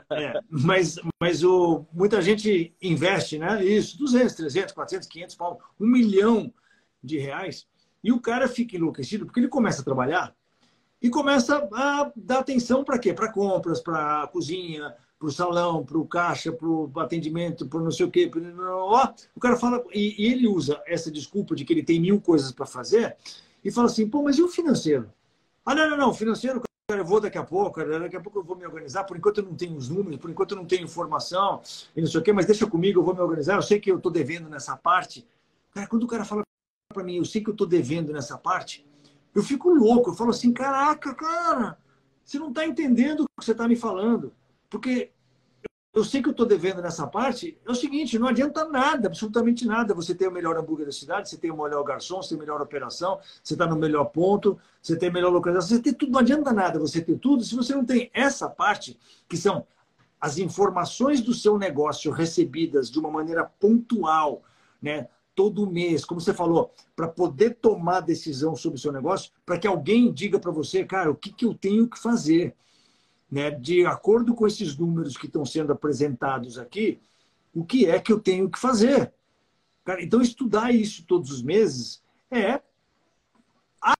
É, 0.09 0.41
mas 0.49 0.95
mas 1.21 1.43
o, 1.43 1.85
muita 1.93 2.21
gente 2.21 2.75
investe, 2.81 3.37
né? 3.37 3.63
Isso, 3.63 3.97
200, 3.97 4.33
300, 4.35 4.73
400, 4.73 5.07
500 5.07 5.35
pau, 5.35 5.61
um 5.79 5.87
milhão 5.87 6.53
de 7.01 7.17
reais. 7.17 7.65
E 8.03 8.11
o 8.11 8.19
cara 8.19 8.49
fica 8.49 8.75
enlouquecido 8.75 9.25
porque 9.25 9.39
ele 9.39 9.47
começa 9.47 9.81
a 9.81 9.85
trabalhar 9.85 10.35
e 11.03 11.09
começa 11.09 11.67
a 11.73 12.11
dar 12.15 12.39
atenção 12.39 12.81
para 12.81 12.97
quê? 12.97 13.13
Para 13.13 13.29
compras, 13.29 13.81
para 13.81 14.25
cozinha, 14.27 14.95
para 15.19 15.27
o 15.27 15.31
salão, 15.31 15.85
para 15.85 15.97
o 15.97 16.07
caixa, 16.07 16.49
para 16.53 16.65
o 16.65 16.89
atendimento, 16.97 17.67
para 17.67 17.81
não 17.81 17.91
sei 17.91 18.05
o 18.05 18.09
quê. 18.11 18.31
O 19.35 19.39
cara 19.39 19.57
fala, 19.57 19.83
e, 19.93 20.15
e 20.17 20.31
ele 20.31 20.47
usa 20.47 20.81
essa 20.87 21.11
desculpa 21.11 21.55
de 21.55 21.65
que 21.65 21.73
ele 21.73 21.83
tem 21.83 21.99
mil 21.99 22.21
coisas 22.21 22.53
para 22.53 22.65
fazer 22.65 23.17
e 23.61 23.69
fala 23.69 23.87
assim: 23.87 24.09
pô, 24.09 24.23
mas 24.23 24.37
e 24.37 24.41
o 24.41 24.47
financeiro? 24.47 25.11
Ah, 25.65 25.75
não, 25.75 25.89
não, 25.89 25.97
não, 25.97 26.13
financeiro, 26.13 26.61
cara, 26.89 27.01
eu 27.01 27.05
vou 27.05 27.19
daqui 27.19 27.37
a 27.37 27.43
pouco, 27.43 27.71
cara, 27.71 27.99
daqui 27.99 28.15
a 28.15 28.21
pouco 28.21 28.39
eu 28.39 28.43
vou 28.43 28.55
me 28.55 28.65
organizar. 28.65 29.03
Por 29.03 29.17
enquanto 29.17 29.39
eu 29.39 29.43
não 29.43 29.55
tenho 29.55 29.75
os 29.75 29.89
números, 29.89 30.21
por 30.21 30.29
enquanto 30.29 30.51
eu 30.51 30.57
não 30.57 30.65
tenho 30.65 30.85
informação 30.85 31.61
e 31.93 31.99
não 31.99 32.07
sei 32.07 32.21
o 32.21 32.23
quê, 32.23 32.31
mas 32.31 32.45
deixa 32.45 32.65
comigo, 32.65 33.01
eu 33.01 33.03
vou 33.03 33.13
me 33.13 33.19
organizar. 33.19 33.55
Eu 33.55 33.61
sei 33.61 33.77
que 33.77 33.91
eu 33.91 33.97
estou 33.97 34.11
devendo 34.11 34.49
nessa 34.49 34.77
parte. 34.77 35.27
Cara, 35.73 35.85
quando 35.85 36.03
o 36.03 36.07
cara 36.07 36.23
fala 36.23 36.43
para 36.93 37.03
mim, 37.03 37.17
eu 37.17 37.25
sei 37.25 37.43
que 37.43 37.49
eu 37.49 37.53
estou 37.53 37.67
devendo 37.67 38.13
nessa 38.13 38.37
parte, 38.37 38.85
eu 39.33 39.43
fico 39.43 39.69
louco. 39.69 40.11
Eu 40.11 40.13
falo 40.13 40.31
assim: 40.31 40.51
caraca, 40.51 41.13
cara, 41.13 41.77
você 42.23 42.39
não 42.39 42.49
está 42.49 42.65
entendendo 42.65 43.21
o 43.21 43.25
que 43.39 43.45
você 43.45 43.51
está 43.51 43.67
me 43.67 43.75
falando. 43.75 44.33
Porque 44.69 45.11
eu 45.93 46.03
sei 46.03 46.23
que 46.23 46.27
eu 46.27 46.31
estou 46.31 46.45
devendo 46.45 46.81
nessa 46.81 47.05
parte, 47.05 47.55
é 47.63 47.71
o 47.71 47.75
seguinte, 47.75 48.17
não 48.17 48.27
adianta 48.27 48.65
nada, 48.65 49.07
absolutamente 49.07 49.67
nada. 49.67 49.93
Você 49.93 50.15
tem 50.15 50.27
o 50.27 50.31
melhor 50.31 50.57
hambúrguer 50.57 50.87
da 50.87 50.91
cidade, 50.91 51.29
você 51.29 51.37
tem 51.37 51.51
o 51.51 51.61
melhor 51.61 51.83
garçom, 51.83 52.21
você 52.21 52.29
tem 52.29 52.37
a 52.37 52.41
melhor 52.41 52.61
operação, 52.61 53.19
você 53.43 53.53
está 53.53 53.67
no 53.67 53.75
melhor 53.75 54.05
ponto, 54.05 54.59
você 54.81 54.97
tem 54.97 55.09
a 55.09 55.11
melhor 55.11 55.31
localização, 55.31 55.77
você 55.77 55.83
tem 55.83 55.93
tudo, 55.93 56.11
não 56.11 56.19
adianta 56.19 56.51
nada 56.51 56.79
você 56.79 56.99
ter 56.99 57.19
tudo 57.19 57.43
se 57.43 57.55
você 57.55 57.75
não 57.75 57.85
tem 57.85 58.09
essa 58.11 58.49
parte, 58.49 58.99
que 59.29 59.37
são 59.37 59.67
as 60.19 60.39
informações 60.39 61.21
do 61.21 61.33
seu 61.33 61.59
negócio 61.59 62.11
recebidas 62.11 62.89
de 62.89 62.97
uma 62.97 63.11
maneira 63.11 63.43
pontual, 63.43 64.41
né? 64.81 65.07
Todo 65.35 65.69
mês, 65.69 66.05
como 66.05 66.21
você 66.21 66.33
falou, 66.33 66.71
para 66.95 67.07
poder 67.07 67.55
tomar 67.55 68.01
decisão 68.01 68.55
sobre 68.55 68.77
o 68.77 68.81
seu 68.81 68.91
negócio, 68.91 69.31
para 69.45 69.57
que 69.57 69.67
alguém 69.67 70.11
diga 70.11 70.39
para 70.39 70.51
você, 70.51 70.83
cara, 70.83 71.11
o 71.11 71.15
que, 71.15 71.31
que 71.31 71.45
eu 71.45 71.53
tenho 71.53 71.89
que 71.89 71.99
fazer 71.99 72.55
né, 73.33 73.49
de 73.49 73.83
acordo 73.83 74.35
com 74.35 74.45
esses 74.45 74.77
números 74.77 75.17
que 75.17 75.25
estão 75.25 75.43
sendo 75.43 75.73
apresentados 75.73 76.59
aqui, 76.59 77.01
o 77.51 77.65
que 77.65 77.87
é 77.87 77.99
que 77.99 78.13
eu 78.13 78.19
tenho 78.19 78.47
que 78.47 78.59
fazer. 78.59 79.11
Cara, 79.83 80.03
então, 80.03 80.21
estudar 80.21 80.71
isso 80.71 81.03
todos 81.07 81.31
os 81.31 81.41
meses 81.41 82.03
é 82.29 82.61
a, 83.81 83.93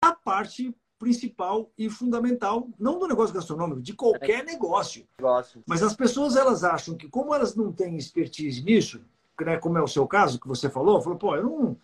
a 0.00 0.14
parte 0.14 0.74
principal 0.98 1.70
e 1.76 1.90
fundamental, 1.90 2.70
não 2.78 2.98
do 2.98 3.06
negócio 3.06 3.34
gastronômico, 3.34 3.82
de 3.82 3.92
qualquer 3.92 4.44
negócio. 4.46 5.06
negócio. 5.18 5.62
Mas 5.66 5.82
as 5.82 5.94
pessoas 5.94 6.34
elas 6.34 6.64
acham 6.64 6.96
que, 6.96 7.06
como 7.06 7.34
elas 7.34 7.54
não 7.54 7.70
têm 7.70 7.98
expertise 7.98 8.62
nisso, 8.62 9.04
né, 9.44 9.56
como 9.58 9.78
é 9.78 9.82
o 9.82 9.88
seu 9.88 10.06
caso 10.06 10.40
que 10.40 10.48
você 10.48 10.68
falou, 10.68 11.00
falou, 11.00 11.18
pô, 11.18 11.36
eu 11.36 11.42
não, 11.42 11.76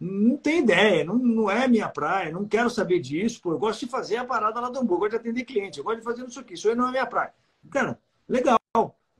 não 0.00 0.36
tenho 0.36 0.62
ideia, 0.62 1.04
não, 1.04 1.16
não 1.16 1.50
é 1.50 1.68
minha 1.68 1.88
praia, 1.88 2.32
não 2.32 2.46
quero 2.46 2.70
saber 2.70 3.00
disso, 3.00 3.40
pô, 3.42 3.52
eu 3.52 3.58
gosto 3.58 3.80
de 3.80 3.90
fazer 3.90 4.16
a 4.16 4.24
parada 4.24 4.60
lá 4.60 4.68
do 4.70 4.78
hambúrguer, 4.78 4.94
eu 4.94 5.10
gosto 5.10 5.10
de 5.10 5.28
atender 5.28 5.44
cliente, 5.44 5.78
eu 5.78 5.84
gosto 5.84 5.98
de 5.98 6.04
fazer 6.04 6.26
isso 6.26 6.40
aqui, 6.40 6.54
isso 6.54 6.68
aí 6.68 6.74
não 6.74 6.88
é 6.88 6.90
minha 6.90 7.06
praia. 7.06 7.32
Cara, 7.70 7.98
legal, 8.28 8.58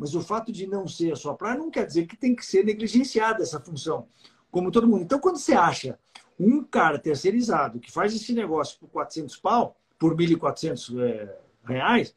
mas 0.00 0.14
o 0.14 0.22
fato 0.22 0.50
de 0.50 0.66
não 0.66 0.88
ser 0.88 1.12
a 1.12 1.16
sua 1.16 1.34
praia 1.34 1.58
não 1.58 1.70
quer 1.70 1.86
dizer 1.86 2.06
que 2.06 2.16
tem 2.16 2.34
que 2.34 2.44
ser 2.44 2.64
negligenciada 2.64 3.42
essa 3.42 3.60
função, 3.60 4.08
como 4.50 4.70
todo 4.70 4.88
mundo. 4.88 5.02
Então, 5.02 5.20
quando 5.20 5.36
você 5.36 5.52
acha 5.52 5.98
um 6.38 6.64
cara 6.64 6.98
terceirizado 6.98 7.78
que 7.78 7.92
faz 7.92 8.14
esse 8.14 8.32
negócio 8.32 8.78
por 8.80 8.88
400 8.88 9.36
pau, 9.36 9.76
por 9.98 10.16
1.400 10.16 10.98
é, 10.98 11.38
reais, 11.64 12.14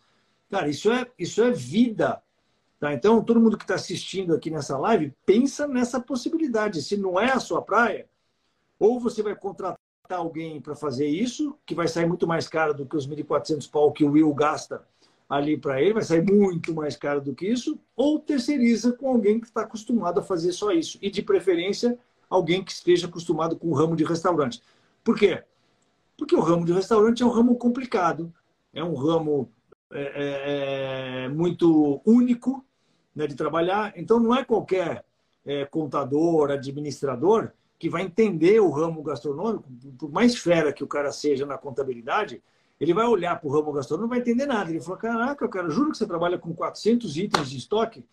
cara, 0.50 0.70
isso 0.70 0.90
é, 0.90 1.06
isso 1.20 1.44
é 1.44 1.52
vida 1.52 2.24
Tá? 2.84 2.94
Então, 2.94 3.24
todo 3.24 3.40
mundo 3.40 3.58
que 3.58 3.64
está 3.64 3.76
assistindo 3.76 4.36
aqui 4.36 4.52
nessa 4.52 4.78
live, 4.78 5.14
pensa 5.26 5.66
nessa 5.66 6.02
possibilidade. 6.02 6.82
Se 6.82 6.98
não 6.98 7.18
é 7.18 7.32
a 7.32 7.40
sua 7.40 7.62
praia, 7.62 8.10
ou 8.78 9.00
você 9.00 9.24
vai 9.24 9.34
contratar 9.34 9.78
alguém 10.10 10.60
para 10.60 10.76
fazer 10.76 11.08
isso, 11.08 11.58
que 11.66 11.74
vai 11.74 11.88
sair 11.88 12.06
muito 12.06 12.28
mais 12.28 12.46
caro 12.46 12.74
do 12.74 12.86
que 12.86 12.98
os 12.98 13.08
1.400 13.08 13.72
pau 13.72 13.90
que 13.94 14.04
o 14.04 14.12
Will 14.12 14.34
gasta 14.34 14.86
ali 15.30 15.58
para 15.58 15.82
ele, 15.82 15.94
vai 15.94 16.04
sair 16.04 16.30
muito 16.30 16.74
mais 16.74 16.98
caro 16.98 17.22
do 17.22 17.34
que 17.34 17.48
isso, 17.48 17.80
ou 17.96 18.20
terceiriza 18.20 18.92
com 18.92 19.08
alguém 19.08 19.40
que 19.40 19.48
está 19.48 19.62
acostumado 19.62 20.20
a 20.20 20.22
fazer 20.22 20.52
só 20.52 20.74
isso. 20.74 21.00
E, 21.02 21.10
de 21.10 21.22
preferência, 21.22 21.98
alguém 22.30 22.62
que 22.62 22.74
esteja 22.74 23.08
acostumado 23.08 23.56
com 23.56 23.70
o 23.70 23.74
ramo 23.74 23.96
de 23.96 24.04
restaurante. 24.04 24.62
Por 25.06 25.18
quê? 25.18 25.42
Porque 26.18 26.36
o 26.36 26.42
ramo 26.42 26.66
de 26.66 26.74
restaurante 26.74 27.24
é 27.24 27.26
um 27.26 27.32
ramo 27.32 27.56
complicado, 27.56 28.34
é 28.74 28.84
um 28.84 28.94
ramo 28.94 29.50
é, 29.90 30.02
é, 30.02 31.24
é 31.24 31.30
muito 31.30 32.02
único 32.06 32.62
né, 33.16 33.28
de 33.28 33.36
trabalhar. 33.36 33.94
Então, 33.96 34.20
não 34.20 34.36
é 34.36 34.44
qualquer 34.44 35.04
é, 35.46 35.66
contador, 35.66 36.52
administrador 36.52 37.52
que 37.78 37.90
vai 37.90 38.04
entender 38.04 38.62
o 38.62 38.70
ramo 38.70 39.04
gastronômico, 39.04 39.66
por 39.98 40.10
mais 40.10 40.38
fera 40.38 40.72
que 40.72 40.84
o 40.84 40.88
cara 40.88 41.12
seja 41.12 41.46
na 41.46 41.58
contabilidade, 41.58 42.42
ele 42.80 42.94
vai 42.94 43.06
olhar 43.06 43.40
para 43.40 43.48
o 43.48 43.52
ramo 43.52 43.74
gastronômico 43.74 44.04
não 44.04 44.10
vai 44.10 44.20
entender 44.20 44.46
nada. 44.46 44.70
Ele 44.70 44.80
fala, 44.80 44.98
caraca, 44.98 45.48
cara, 45.48 45.70
juro 45.70 45.92
que 45.92 45.98
você 45.98 46.08
trabalha 46.08 46.38
com 46.38 46.54
400 46.54 47.18
itens 47.18 47.50
de 47.50 47.58
estoque? 47.58 48.06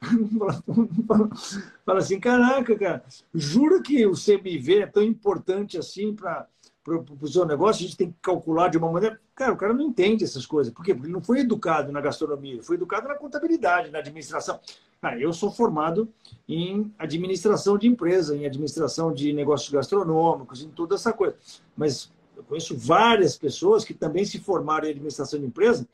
fala 1.84 1.98
assim, 1.98 2.18
caraca, 2.18 2.78
cara, 2.78 3.04
juro 3.34 3.82
que 3.82 4.06
o 4.06 4.12
CMV 4.12 4.80
é 4.80 4.86
tão 4.86 5.02
importante 5.02 5.76
assim 5.76 6.14
para 6.14 6.46
o 6.86 7.26
seu 7.26 7.44
negócio, 7.44 7.84
a 7.84 7.86
gente 7.86 7.96
tem 7.96 8.10
que 8.10 8.18
calcular 8.22 8.68
de 8.68 8.78
uma 8.78 8.90
maneira. 8.90 9.20
Cara, 9.34 9.52
o 9.52 9.56
cara 9.56 9.74
não 9.74 9.82
entende 9.82 10.24
essas 10.24 10.46
coisas. 10.46 10.72
Por 10.72 10.84
quê? 10.84 10.94
Porque 10.94 11.06
ele 11.06 11.12
não 11.12 11.22
foi 11.22 11.40
educado 11.40 11.92
na 11.92 12.00
gastronomia, 12.00 12.54
ele 12.54 12.62
foi 12.62 12.76
educado 12.76 13.08
na 13.08 13.14
contabilidade, 13.14 13.90
na 13.90 13.98
administração. 13.98 14.60
Ah, 15.00 15.16
eu 15.16 15.32
sou 15.32 15.50
formado 15.50 16.12
em 16.48 16.92
administração 16.98 17.78
de 17.78 17.86
empresa, 17.86 18.36
em 18.36 18.46
administração 18.46 19.12
de 19.12 19.32
negócios 19.32 19.70
gastronômicos, 19.70 20.62
em 20.62 20.70
toda 20.70 20.96
essa 20.96 21.12
coisa. 21.12 21.36
Mas 21.76 22.10
eu 22.36 22.42
conheço 22.42 22.76
várias 22.76 23.36
pessoas 23.36 23.84
que 23.84 23.94
também 23.94 24.24
se 24.24 24.38
formaram 24.38 24.86
em 24.86 24.90
administração 24.90 25.38
de 25.38 25.46
empresa 25.46 25.86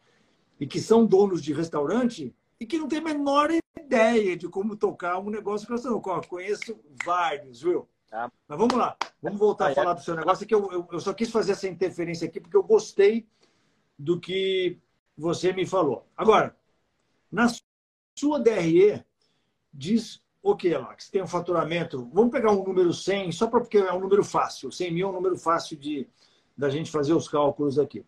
e 0.58 0.66
que 0.66 0.80
são 0.80 1.04
donos 1.04 1.42
de 1.42 1.52
restaurante 1.52 2.34
e 2.58 2.64
que 2.64 2.78
não 2.78 2.88
têm 2.88 3.00
a 3.00 3.02
menor 3.02 3.50
ideia 3.78 4.36
de 4.36 4.48
como 4.48 4.76
tocar 4.76 5.18
um 5.18 5.28
negócio 5.28 5.68
gastronômico. 5.68 6.10
Eu 6.10 6.22
conheço 6.22 6.78
vários, 7.04 7.60
viu? 7.60 7.86
Ah. 8.12 8.30
Mas 8.46 8.58
vamos 8.58 8.74
lá, 8.74 8.96
vamos 9.20 9.38
voltar 9.38 9.68
a 9.68 9.70
é. 9.72 9.74
falar 9.74 9.94
do 9.94 10.02
seu 10.02 10.14
negócio, 10.14 10.46
que 10.46 10.54
eu, 10.54 10.70
eu, 10.70 10.88
eu 10.92 11.00
só 11.00 11.12
quis 11.12 11.30
fazer 11.30 11.52
essa 11.52 11.68
interferência 11.68 12.28
aqui 12.28 12.40
porque 12.40 12.56
eu 12.56 12.62
gostei 12.62 13.26
do 13.98 14.20
que 14.20 14.78
você 15.16 15.52
me 15.52 15.66
falou. 15.66 16.06
Agora, 16.16 16.56
na 17.30 17.46
sua 18.16 18.38
DRE 18.38 19.04
diz 19.72 20.22
o 20.42 20.54
que, 20.54 20.74
Alex? 20.74 21.08
Tem 21.08 21.22
um 21.22 21.26
faturamento. 21.26 22.08
Vamos 22.12 22.30
pegar 22.30 22.52
um 22.52 22.62
número 22.62 22.92
100, 22.92 23.32
só 23.32 23.46
porque 23.46 23.78
é 23.78 23.92
um 23.92 24.00
número 24.00 24.22
fácil. 24.22 24.70
100 24.70 24.92
mil 24.92 25.06
é 25.06 25.10
um 25.10 25.14
número 25.14 25.36
fácil 25.38 25.76
de 25.76 26.06
da 26.56 26.68
gente 26.68 26.90
fazer 26.90 27.14
os 27.14 27.28
cálculos 27.28 27.78
aqui. 27.78 28.04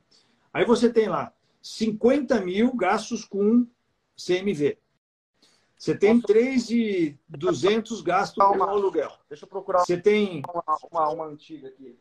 Aí 0.52 0.64
você 0.64 0.92
tem 0.92 1.08
lá 1.08 1.32
50 1.62 2.40
mil 2.42 2.74
gastos 2.76 3.24
com 3.24 3.66
CMV. 4.16 4.78
Você 5.76 5.94
tem 5.96 6.20
3,200 6.20 8.00
gastos 8.00 8.42
com 8.42 8.62
aluguel. 8.62 9.12
Deixa 9.28 9.44
eu 9.44 9.48
procurar 9.48 9.80
você 9.80 10.00
tem... 10.00 10.42
uma, 10.48 10.64
uma, 10.90 11.08
uma 11.10 11.26
antiga 11.26 11.68
aqui. 11.68 11.98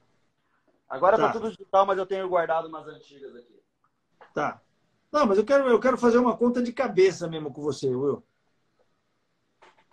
Agora 0.88 1.18
tá. 1.18 1.28
tá 1.28 1.34
tudo 1.34 1.52
digital, 1.52 1.86
mas 1.86 1.98
eu 1.98 2.06
tenho 2.06 2.28
guardado 2.30 2.68
umas 2.68 2.88
antigas 2.88 3.36
aqui. 3.36 3.60
Tá. 4.34 4.62
Não, 5.12 5.26
mas 5.26 5.38
eu 5.38 5.46
quero, 5.46 5.68
eu 5.68 5.80
quero 5.80 5.98
fazer 5.98 6.18
uma 6.18 6.38
conta 6.38 6.62
de 6.62 6.72
cabeça 6.72 7.28
mesmo 7.28 7.52
com 7.52 7.62
você, 7.62 7.88
Will. 7.88 8.24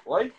Oi? 0.05 0.33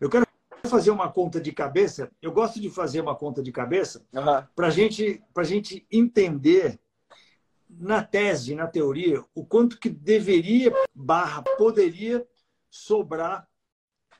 Eu 0.00 0.08
quero 0.08 0.26
fazer 0.66 0.90
uma 0.90 1.10
conta 1.10 1.40
de 1.40 1.52
cabeça. 1.52 2.10
Eu 2.20 2.32
gosto 2.32 2.60
de 2.60 2.70
fazer 2.70 3.00
uma 3.00 3.14
conta 3.14 3.42
de 3.42 3.52
cabeça 3.52 4.04
uhum. 4.12 4.46
para 4.54 4.70
gente, 4.70 5.22
a 5.34 5.42
gente 5.42 5.86
entender 5.90 6.78
na 7.68 8.02
tese, 8.02 8.54
na 8.54 8.66
teoria, 8.66 9.22
o 9.34 9.44
quanto 9.44 9.78
que 9.78 9.88
deveria 9.88 10.72
barra 10.94 11.42
poderia 11.42 12.26
sobrar 12.76 13.48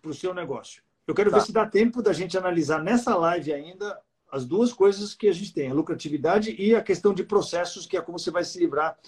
para 0.01 0.11
o 0.11 0.15
seu 0.15 0.35
negócio. 0.35 0.83
Eu 1.07 1.15
quero 1.15 1.31
tá. 1.31 1.39
ver 1.39 1.45
se 1.45 1.53
dá 1.53 1.67
tempo 1.67 2.03
da 2.03 2.13
gente 2.13 2.37
analisar 2.37 2.83
nessa 2.83 3.15
live 3.15 3.53
ainda 3.53 4.01
as 4.31 4.45
duas 4.45 4.73
coisas 4.73 5.15
que 5.15 5.29
a 5.29 5.33
gente 5.33 5.55
tem, 5.55 5.71
a 5.71 5.75
lucratividade 5.75 6.55
e 6.59 6.75
a 6.75 6.83
questão 6.83 7.15
de 7.15 7.23
processos, 7.23 7.87
que 7.87 7.97
é 7.97 8.01
como 8.01 8.19
você 8.19 8.31
vai 8.31 8.45
se 8.45 8.59
livrar 8.59 8.99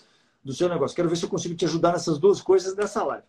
do 0.45 0.53
seu 0.53 0.69
negócio. 0.69 0.95
Quero 0.95 1.09
ver 1.09 1.17
se 1.17 1.25
eu 1.25 1.29
consigo 1.29 1.55
te 1.55 1.65
ajudar 1.65 1.93
nessas 1.93 2.19
duas 2.19 2.41
coisas 2.41 2.77
nessa 2.77 3.03
live. 3.03 3.27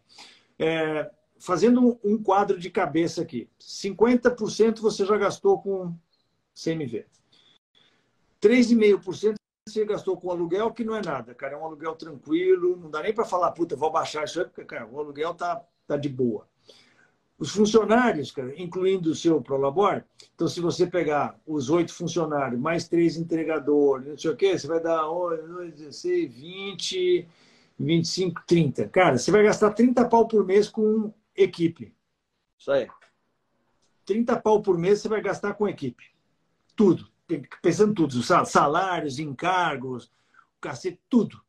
É, 0.57 1.09
fazendo 1.39 1.99
um 2.03 2.21
quadro 2.21 2.59
de 2.59 2.69
cabeça 2.69 3.21
aqui. 3.21 3.49
50% 3.59 4.79
você 4.79 5.05
já 5.05 5.17
gastou 5.17 5.59
com 5.61 5.95
CMV. 6.53 7.05
3,5% 8.41 9.35
você 9.67 9.85
gastou 9.85 10.17
com 10.17 10.31
aluguel, 10.31 10.71
que 10.71 10.83
não 10.83 10.95
é 10.95 11.01
nada, 11.01 11.33
cara. 11.33 11.53
É 11.53 11.57
um 11.57 11.65
aluguel 11.65 11.95
tranquilo, 11.95 12.75
não 12.77 12.89
dá 12.89 13.01
nem 13.01 13.13
para 13.13 13.25
falar, 13.25 13.51
puta, 13.51 13.75
vou 13.75 13.91
baixar 13.91 14.25
isso 14.25 14.39
aí, 14.39 14.45
porque, 14.45 14.63
cara, 14.65 14.87
o 14.87 14.99
aluguel 14.99 15.33
tá, 15.33 15.63
tá 15.89 15.97
de 15.97 16.09
boa. 16.09 16.47
Os 17.37 17.51
funcionários, 17.51 18.31
cara, 18.31 18.53
incluindo 18.61 19.11
o 19.11 19.15
seu 19.15 19.41
Prolabor, 19.41 20.03
então 20.35 20.47
se 20.47 20.59
você 20.59 20.85
pegar 20.85 21.39
os 21.47 21.69
oito 21.69 21.93
funcionários, 21.93 22.59
mais 22.59 22.87
três 22.87 23.15
entregadores, 23.15 24.07
não 24.07 24.17
sei 24.17 24.31
o 24.31 24.35
quê, 24.35 24.57
você 24.57 24.67
vai 24.67 24.81
dar 24.81 25.09
8, 25.09 25.71
16, 25.71 26.33
20, 26.33 27.27
25, 27.79 28.41
30. 28.45 28.89
Cara, 28.89 29.17
você 29.17 29.31
vai 29.31 29.43
gastar 29.43 29.71
30 29.71 30.05
pau 30.09 30.27
por 30.27 30.45
mês 30.45 30.67
com 30.67 31.13
equipe. 31.35 31.95
Isso 32.57 32.71
aí. 32.71 32.87
30 34.05 34.39
pau 34.41 34.61
por 34.61 34.77
mês 34.77 34.99
você 34.99 35.07
vai 35.07 35.21
gastar 35.21 35.53
com 35.53 35.67
equipe. 35.67 36.03
Tudo. 36.75 37.07
Pensando 37.61 37.93
tudo. 37.93 38.21
Salários, 38.21 39.17
encargos, 39.17 40.11
cacete, 40.59 40.99
tudo. 41.09 41.41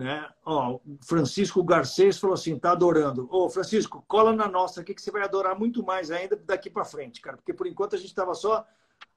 Né? 0.00 0.26
Ó, 0.46 0.80
Francisco 1.02 1.62
Garcês 1.62 2.18
falou 2.18 2.32
assim, 2.32 2.58
tá 2.58 2.72
adorando. 2.72 3.28
Ô, 3.30 3.50
Francisco, 3.50 4.02
cola 4.08 4.32
na 4.32 4.48
nossa 4.48 4.80
aqui 4.80 4.94
que 4.94 5.02
você 5.02 5.10
vai 5.10 5.22
adorar 5.22 5.58
muito 5.58 5.84
mais 5.84 6.10
ainda 6.10 6.36
daqui 6.36 6.70
para 6.70 6.86
frente, 6.86 7.20
cara. 7.20 7.36
Porque 7.36 7.52
por 7.52 7.66
enquanto 7.66 7.96
a 7.96 7.98
gente 7.98 8.08
estava 8.08 8.34
só 8.34 8.66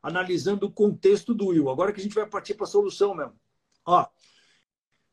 analisando 0.02 0.65
o 0.65 0.72
contexto 0.72 1.34
do 1.34 1.48
Will. 1.48 1.69
Agora 1.69 1.93
que 1.93 2.02
a 2.02 2.04
gente 2.04 2.13
vai 2.13 2.26
partir 2.26 2.56
para 2.56 2.65
a 2.65 2.67
solução 2.67 3.15
mesmo. 3.15 3.34
Ó, 3.86 4.06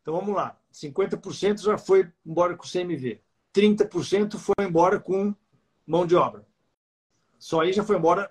então 0.03 0.13
vamos 0.13 0.35
lá. 0.35 0.59
50% 0.73 1.63
já 1.63 1.79
foi 1.79 2.13
embora 2.27 2.57
com 2.57 2.67
CMV. 2.67 3.23
30% 3.55 4.39
foi 4.39 4.67
embora 4.67 4.99
com 4.99 5.33
mão 5.87 6.05
de 6.05 6.17
obra. 6.17 6.45
Só 7.39 7.61
aí 7.61 7.73
já 7.73 7.85
foi 7.85 7.97
embora 7.97 8.29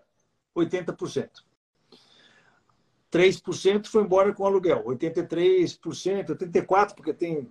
80%. 0.54 1.30
3% 3.12 3.88
foi 3.88 4.04
embora 4.04 4.34
com 4.34 4.46
aluguel, 4.46 4.84
83%, 4.86 6.38
84%, 6.38 6.96
porque 6.96 7.14
tem 7.14 7.50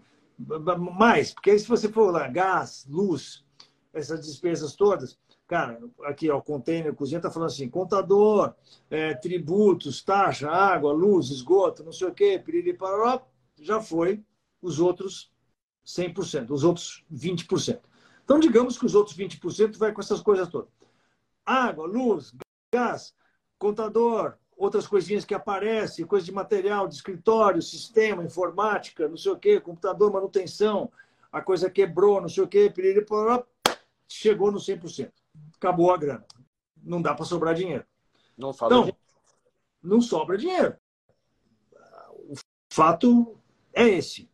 mais, 0.96 1.32
porque 1.34 1.50
aí 1.50 1.58
se 1.58 1.66
você 1.66 1.88
for 1.88 2.12
lá, 2.12 2.28
gás, 2.28 2.86
luz, 2.88 3.44
essas 3.92 4.24
despesas 4.24 4.76
todas, 4.76 5.18
cara, 5.48 5.80
aqui 6.04 6.30
ó, 6.30 6.40
container, 6.40 6.94
cozinha 6.94 7.18
está 7.18 7.30
falando 7.30 7.48
assim, 7.48 7.68
contador, 7.68 8.54
é, 8.88 9.14
tributos, 9.14 10.02
taxa, 10.02 10.48
água, 10.48 10.92
luz, 10.92 11.30
esgoto, 11.30 11.82
não 11.82 11.92
sei 11.92 12.08
o 12.08 12.14
quê, 12.14 12.38
piriri, 12.38 12.72
pararó, 12.72 13.26
já 13.60 13.80
foi 13.80 14.22
os 14.62 14.78
outros 14.78 15.32
100%, 15.84 16.50
os 16.50 16.62
outros 16.62 17.04
20%. 17.12 17.80
Então, 18.22 18.38
digamos 18.38 18.78
que 18.78 18.86
os 18.86 18.94
outros 18.94 19.16
20% 19.16 19.76
vai 19.76 19.90
com 19.92 20.00
essas 20.00 20.20
coisas 20.20 20.48
todas. 20.48 20.70
Água, 21.44 21.86
luz, 21.86 22.34
gás, 22.72 23.14
contador, 23.58 24.36
outras 24.58 24.86
coisinhas 24.86 25.24
que 25.24 25.34
aparecem, 25.34 26.04
coisas 26.04 26.26
de 26.26 26.32
material, 26.32 26.88
de 26.88 26.96
escritório, 26.96 27.62
sistema, 27.62 28.24
informática, 28.24 29.08
não 29.08 29.16
sei 29.16 29.30
o 29.30 29.38
quê, 29.38 29.60
computador, 29.60 30.12
manutenção, 30.12 30.90
a 31.30 31.40
coisa 31.40 31.70
quebrou, 31.70 32.20
não 32.20 32.28
sei 32.28 32.42
o 32.42 32.48
quê, 32.48 32.68
piriri, 32.68 33.06
chegou 34.08 34.50
no 34.50 34.58
100%. 34.58 35.12
Acabou 35.56 35.92
a 35.92 35.96
grana. 35.96 36.26
Não 36.82 37.00
dá 37.00 37.14
para 37.14 37.24
sobrar 37.24 37.54
dinheiro. 37.54 37.84
Não 38.36 38.52
sobra 38.52 38.66
então, 38.66 38.80
dinheiro. 38.80 38.98
Não 39.82 40.00
sobra 40.00 40.36
dinheiro. 40.36 40.76
O 42.28 42.34
fato 42.72 43.38
é 43.72 43.88
esse. 43.88 44.28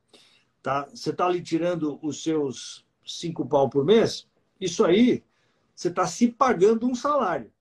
Tá? 0.63 0.87
Você 0.87 1.11
está 1.11 1.27
ali 1.27 1.43
tirando 1.43 1.99
os 2.03 2.23
seus 2.23 2.87
cinco 3.05 3.47
pau 3.47 3.69
por 3.69 3.85
mês, 3.85 4.27
isso 4.59 4.83
aí 4.83 5.23
você 5.75 5.89
está 5.89 6.07
se 6.07 6.29
pagando 6.29 6.87
um 6.87 6.95
salário. 6.95 7.53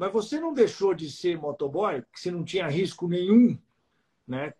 Mas 0.00 0.14
você 0.14 0.40
não 0.40 0.54
deixou 0.54 0.94
de 0.94 1.10
ser 1.10 1.36
motoboy, 1.36 2.00
que 2.10 2.18
você 2.18 2.30
não 2.30 2.42
tinha 2.42 2.66
risco 2.66 3.06
nenhum, 3.06 3.58
né? 4.26 4.54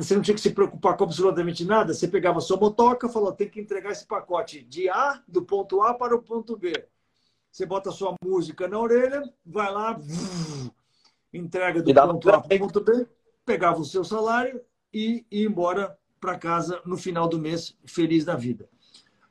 Você 0.00 0.16
não 0.16 0.22
tinha 0.22 0.34
que 0.34 0.40
se 0.40 0.50
preocupar 0.50 0.96
com 0.96 1.04
absolutamente 1.04 1.64
nada. 1.64 1.94
Você 1.94 2.08
pegava 2.08 2.40
sua 2.40 2.56
motoca, 2.56 3.08
falou, 3.08 3.30
tem 3.30 3.48
que 3.48 3.60
entregar 3.60 3.92
esse 3.92 4.04
pacote 4.04 4.64
de 4.64 4.88
A, 4.88 5.22
do 5.28 5.42
ponto 5.44 5.80
A 5.80 5.94
para 5.94 6.16
o 6.16 6.20
ponto 6.20 6.56
B. 6.56 6.72
Você 7.52 7.64
bota 7.64 7.92
sua 7.92 8.16
música 8.24 8.66
na 8.66 8.80
orelha, 8.80 9.22
vai 9.46 9.72
lá, 9.72 9.96
entrega 11.32 11.80
do 11.80 11.94
ponto 11.94 12.30
A 12.30 12.40
para 12.40 12.56
o 12.56 12.58
ponto 12.58 12.80
B, 12.80 13.06
pegava 13.46 13.80
o 13.80 13.84
seu 13.84 14.02
salário 14.02 14.60
e 14.92 15.24
ia 15.30 15.46
embora 15.46 15.96
para 16.20 16.36
casa 16.36 16.82
no 16.84 16.96
final 16.96 17.28
do 17.28 17.38
mês, 17.38 17.78
feliz 17.84 18.24
da 18.24 18.34
vida. 18.34 18.68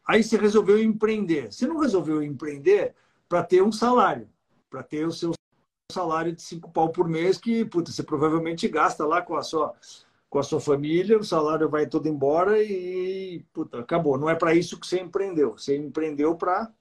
Aí 0.07 0.23
você 0.23 0.37
resolveu 0.37 0.81
empreender. 0.81 1.51
Você 1.51 1.67
não 1.67 1.79
resolveu 1.79 2.23
empreender 2.23 2.95
para 3.27 3.43
ter 3.43 3.61
um 3.61 3.73
salário, 3.73 4.29
para 4.71 4.81
ter 4.81 5.05
o 5.05 5.11
seu 5.11 5.33
salário 5.91 6.33
de 6.33 6.41
cinco 6.41 6.71
pau 6.71 6.89
por 6.89 7.07
mês 7.07 7.37
que 7.37 7.65
puta, 7.65 7.91
você 7.91 8.01
provavelmente 8.01 8.67
gasta 8.69 9.05
lá 9.05 9.21
com 9.21 9.35
a 9.35 9.43
sua 9.43 9.75
com 10.29 10.39
a 10.39 10.43
sua 10.43 10.61
família, 10.61 11.19
o 11.19 11.25
salário 11.25 11.69
vai 11.69 11.85
todo 11.85 12.07
embora 12.07 12.63
e 12.63 13.43
puta, 13.51 13.81
acabou. 13.81 14.17
Não 14.17 14.29
é 14.29 14.33
para 14.33 14.55
isso 14.55 14.79
que 14.79 14.87
você 14.87 15.01
empreendeu. 15.01 15.57
Você 15.57 15.75
empreendeu 15.75 16.37
para 16.37 16.71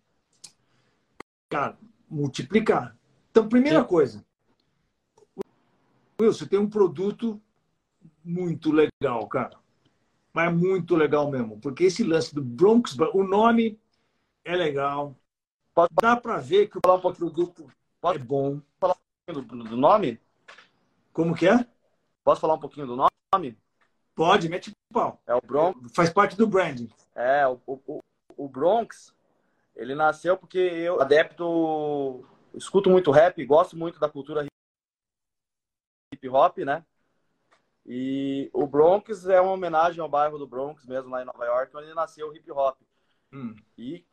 cara, 1.48 1.76
multiplicar. 2.08 2.96
Então, 3.28 3.48
primeira 3.48 3.80
Sim. 3.80 3.88
coisa, 3.88 4.24
Wilson, 6.20 6.46
tem 6.46 6.60
um 6.60 6.70
produto 6.70 7.42
muito 8.24 8.70
legal, 8.70 9.26
cara. 9.26 9.58
Mas 10.32 10.48
é 10.48 10.54
muito 10.54 10.94
legal 10.94 11.28
mesmo, 11.28 11.58
porque 11.58 11.84
esse 11.84 12.04
lance 12.04 12.32
do 12.32 12.40
Bronx, 12.40 12.96
o 13.12 13.24
nome 13.24 13.80
é 14.44 14.54
legal. 14.54 15.16
Dá 16.00 16.14
para 16.14 16.38
ver 16.38 16.68
que 16.68 16.78
o 16.78 16.80
produto 16.80 17.68
é 18.02 18.18
bom. 18.18 18.60
Falar 18.78 18.94
um 18.94 19.34
pouquinho 19.34 19.46
do, 19.46 19.68
do 19.70 19.76
nome? 19.76 20.20
Como 21.12 21.34
que 21.34 21.46
é? 21.46 21.66
Posso 22.24 22.40
falar 22.40 22.54
um 22.54 22.60
pouquinho 22.60 22.86
do 22.86 22.96
nome? 22.96 23.58
Pode, 24.14 24.48
mete 24.48 24.70
o 24.70 24.74
pau. 24.92 25.20
É 25.26 25.34
o 25.34 25.40
Bronx. 25.40 25.92
Faz 25.94 26.10
parte 26.10 26.36
do 26.36 26.46
branding. 26.46 26.90
É, 27.14 27.46
o, 27.46 27.60
o, 27.66 28.00
o 28.36 28.48
Bronx, 28.48 29.14
ele 29.76 29.94
nasceu 29.94 30.36
porque 30.36 30.58
eu, 30.58 31.00
adepto, 31.00 32.24
escuto 32.54 32.90
muito 32.90 33.10
rap, 33.10 33.44
gosto 33.44 33.76
muito 33.76 34.00
da 34.00 34.08
cultura 34.08 34.46
hip 36.12 36.28
hop, 36.28 36.58
né? 36.58 36.84
E 37.86 38.50
o 38.52 38.66
Bronx 38.66 39.26
é 39.26 39.40
uma 39.40 39.52
homenagem 39.52 40.00
ao 40.00 40.08
bairro 40.08 40.38
do 40.38 40.46
Bronx, 40.46 40.84
mesmo 40.86 41.10
lá 41.10 41.22
em 41.22 41.24
Nova 41.26 41.44
York, 41.44 41.76
onde 41.76 41.94
nasceu 41.94 42.28
o 42.28 42.36
hip 42.36 42.50
hop. 42.50 42.78
Hum. 43.32 43.54
E, 43.76 44.04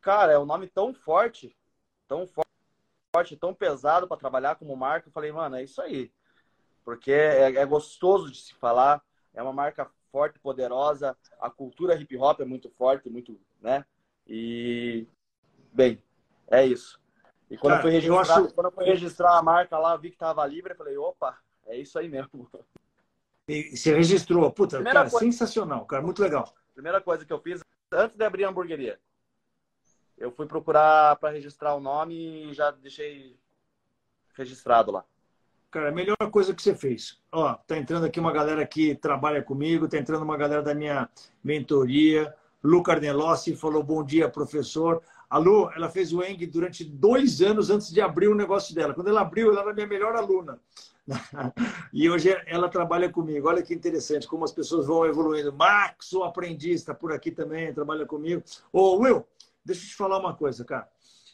cara, 0.00 0.32
é 0.32 0.38
um 0.38 0.46
nome 0.46 0.66
tão 0.66 0.92
forte, 0.92 1.54
tão 2.08 2.26
forte, 2.26 2.45
tão 3.36 3.54
pesado 3.54 4.06
para 4.06 4.16
trabalhar 4.16 4.56
como 4.56 4.76
marca. 4.76 5.08
Eu 5.08 5.12
falei, 5.12 5.32
mano, 5.32 5.56
é 5.56 5.62
isso 5.62 5.80
aí. 5.80 6.12
Porque 6.84 7.12
é, 7.12 7.54
é 7.54 7.64
gostoso 7.64 8.30
de 8.30 8.38
se 8.38 8.54
falar, 8.54 9.02
é 9.32 9.42
uma 9.42 9.52
marca 9.52 9.90
forte, 10.12 10.38
poderosa, 10.38 11.16
a 11.40 11.50
cultura 11.50 11.94
hip 11.94 12.16
hop 12.16 12.40
é 12.40 12.44
muito 12.44 12.70
forte, 12.70 13.10
muito, 13.10 13.38
né? 13.60 13.84
E, 14.26 15.06
bem, 15.72 16.02
é 16.48 16.64
isso. 16.64 17.00
E 17.50 17.56
quando, 17.56 17.72
Cara, 17.72 17.78
eu, 17.78 17.82
fui 17.82 17.90
registrar, 17.92 18.38
eu 18.38 18.44
acho... 18.44 18.54
quando 18.54 18.66
eu 18.66 18.72
fui 18.72 18.84
registrar 18.84 19.38
a 19.38 19.42
marca 19.42 19.78
lá, 19.78 19.96
vi 19.96 20.10
que 20.10 20.16
tava 20.16 20.46
livre, 20.46 20.72
eu 20.72 20.76
falei, 20.76 20.96
opa, 20.96 21.38
é 21.66 21.76
isso 21.76 21.98
aí 21.98 22.08
mesmo. 22.08 22.48
E 23.48 23.76
você 23.76 23.94
registrou. 23.94 24.50
Puta, 24.50 24.76
Primeira 24.76 25.00
cara, 25.00 25.10
coisa... 25.10 25.24
sensacional, 25.24 25.86
cara, 25.86 26.02
muito 26.02 26.20
legal. 26.20 26.52
Primeira 26.74 27.00
coisa 27.00 27.24
que 27.24 27.32
eu 27.32 27.40
fiz, 27.40 27.60
antes 27.92 28.16
de 28.16 28.24
abrir 28.24 28.44
a 28.44 28.48
hamburgueria, 28.48 28.98
eu 30.18 30.30
fui 30.30 30.46
procurar 30.46 31.16
para 31.16 31.34
registrar 31.34 31.74
o 31.74 31.80
nome 31.80 32.50
e 32.50 32.54
já 32.54 32.70
deixei 32.70 33.36
registrado 34.34 34.90
lá. 34.90 35.04
Cara, 35.70 35.88
a 35.90 35.92
melhor 35.92 36.16
coisa 36.30 36.54
que 36.54 36.62
você 36.62 36.74
fez. 36.74 37.20
Ó, 37.30 37.52
tá 37.54 37.76
entrando 37.76 38.06
aqui 38.06 38.18
uma 38.18 38.32
galera 38.32 38.66
que 38.66 38.94
trabalha 38.94 39.42
comigo, 39.42 39.88
tá 39.88 39.98
entrando 39.98 40.22
uma 40.22 40.36
galera 40.36 40.62
da 40.62 40.74
minha 40.74 41.08
mentoria. 41.42 42.34
Lu 42.62 42.82
Carnelossi 42.82 43.54
falou 43.54 43.82
bom 43.82 44.02
dia, 44.02 44.28
professor. 44.28 45.02
A 45.28 45.38
Lu, 45.38 45.70
ela 45.74 45.88
fez 45.88 46.12
o 46.12 46.22
ENG 46.22 46.46
durante 46.46 46.84
dois 46.84 47.42
anos 47.42 47.68
antes 47.68 47.90
de 47.90 48.00
abrir 48.00 48.28
o 48.28 48.34
negócio 48.34 48.74
dela. 48.74 48.94
Quando 48.94 49.08
ela 49.08 49.20
abriu, 49.20 49.50
ela 49.50 49.62
era 49.62 49.74
minha 49.74 49.86
melhor 49.86 50.14
aluna. 50.14 50.58
e 51.92 52.08
hoje 52.08 52.30
ela 52.46 52.68
trabalha 52.68 53.10
comigo. 53.10 53.48
Olha 53.48 53.62
que 53.62 53.74
interessante 53.74 54.26
como 54.26 54.44
as 54.44 54.52
pessoas 54.52 54.86
vão 54.86 55.04
evoluindo. 55.04 55.52
Max, 55.52 56.12
o 56.12 56.22
aprendiz, 56.22 56.80
está 56.80 56.94
por 56.94 57.12
aqui 57.12 57.30
também, 57.30 57.74
trabalha 57.74 58.06
comigo. 58.06 58.42
Ô, 58.72 58.96
Will, 58.98 59.26
deixa 59.66 59.84
eu 59.84 59.88
te 59.88 59.96
falar 59.96 60.18
uma 60.18 60.34
coisa, 60.34 60.64
cara. 60.64 60.88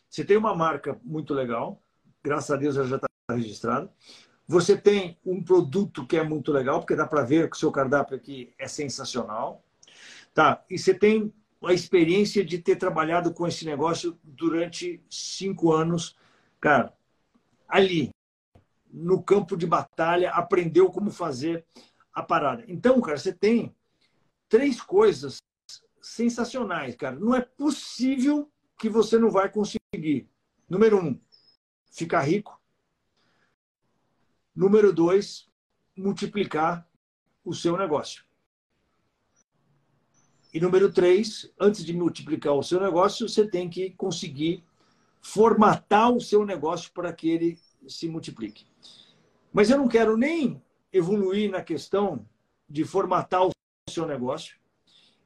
Você 0.09 0.24
tem 0.24 0.37
uma 0.37 0.55
marca 0.55 0.99
muito 1.05 1.35
legal, 1.35 1.83
graças 2.22 2.51
a 2.51 2.57
Deus 2.57 2.76
ela 2.76 2.87
já 2.87 2.97
está 2.97 3.09
registrada. 3.30 3.93
Você 4.49 4.76
tem 4.76 5.18
um 5.24 5.43
produto 5.43 6.07
que 6.07 6.16
é 6.16 6.22
muito 6.22 6.51
legal, 6.51 6.80
porque 6.80 6.97
dá 6.97 7.07
para 7.07 7.22
ver 7.22 7.49
que 7.49 7.57
o 7.57 7.59
seu 7.59 7.70
cardápio 7.70 8.16
aqui 8.16 8.53
é 8.59 8.66
sensacional. 8.66 9.64
Tá? 10.35 10.64
E 10.68 10.78
você 10.78 10.93
tem 10.93 11.33
a 11.64 11.72
experiência 11.72 12.45
de 12.45 12.59
ter 12.59 12.76
trabalhado 12.76 13.33
com 13.33 13.47
esse 13.47 13.64
negócio 13.64 14.18
durante 14.22 15.03
cinco 15.09 15.72
anos. 15.72 16.16
Cara, 16.61 16.93
ali, 17.68 18.11
no 18.91 19.22
campo 19.22 19.57
de 19.57 19.66
batalha, 19.66 20.30
aprendeu 20.33 20.91
como 20.91 21.11
fazer 21.11 21.64
a 22.12 22.22
parada. 22.22 22.64
Então, 22.66 23.01
cara, 23.01 23.16
você 23.16 23.33
tem 23.33 23.74
três 24.49 24.80
coisas 24.80 25.39
sensacionais, 26.03 26.96
cara. 26.96 27.18
Não 27.18 27.34
é 27.34 27.40
possível 27.40 28.50
que 28.78 28.88
você 28.88 29.16
não 29.16 29.30
vai 29.30 29.48
conseguir. 29.48 30.28
Número 30.68 30.98
um, 30.98 31.18
ficar 31.92 32.22
rico. 32.22 32.61
Número 34.55 34.92
dois, 34.92 35.48
multiplicar 35.96 36.86
o 37.44 37.55
seu 37.55 37.76
negócio. 37.76 38.24
E 40.53 40.61
número 40.61 40.92
três, 40.92 41.50
antes 41.59 41.82
de 41.84 41.94
multiplicar 41.94 42.53
o 42.53 42.62
seu 42.62 42.78
negócio, 42.80 43.28
você 43.28 43.48
tem 43.48 43.70
que 43.70 43.90
conseguir 43.92 44.64
formatar 45.22 46.12
o 46.12 46.20
seu 46.20 46.44
negócio 46.44 46.92
para 46.92 47.12
que 47.12 47.30
ele 47.30 47.59
se 47.88 48.09
multiplique. 48.09 48.66
Mas 49.53 49.70
eu 49.70 49.78
não 49.78 49.88
quero 49.88 50.16
nem 50.16 50.62
evoluir 50.92 51.50
na 51.50 51.62
questão 51.62 52.28
de 52.68 52.84
formatar 52.84 53.46
o 53.46 53.53
seu 53.88 54.07
negócio 54.07 54.62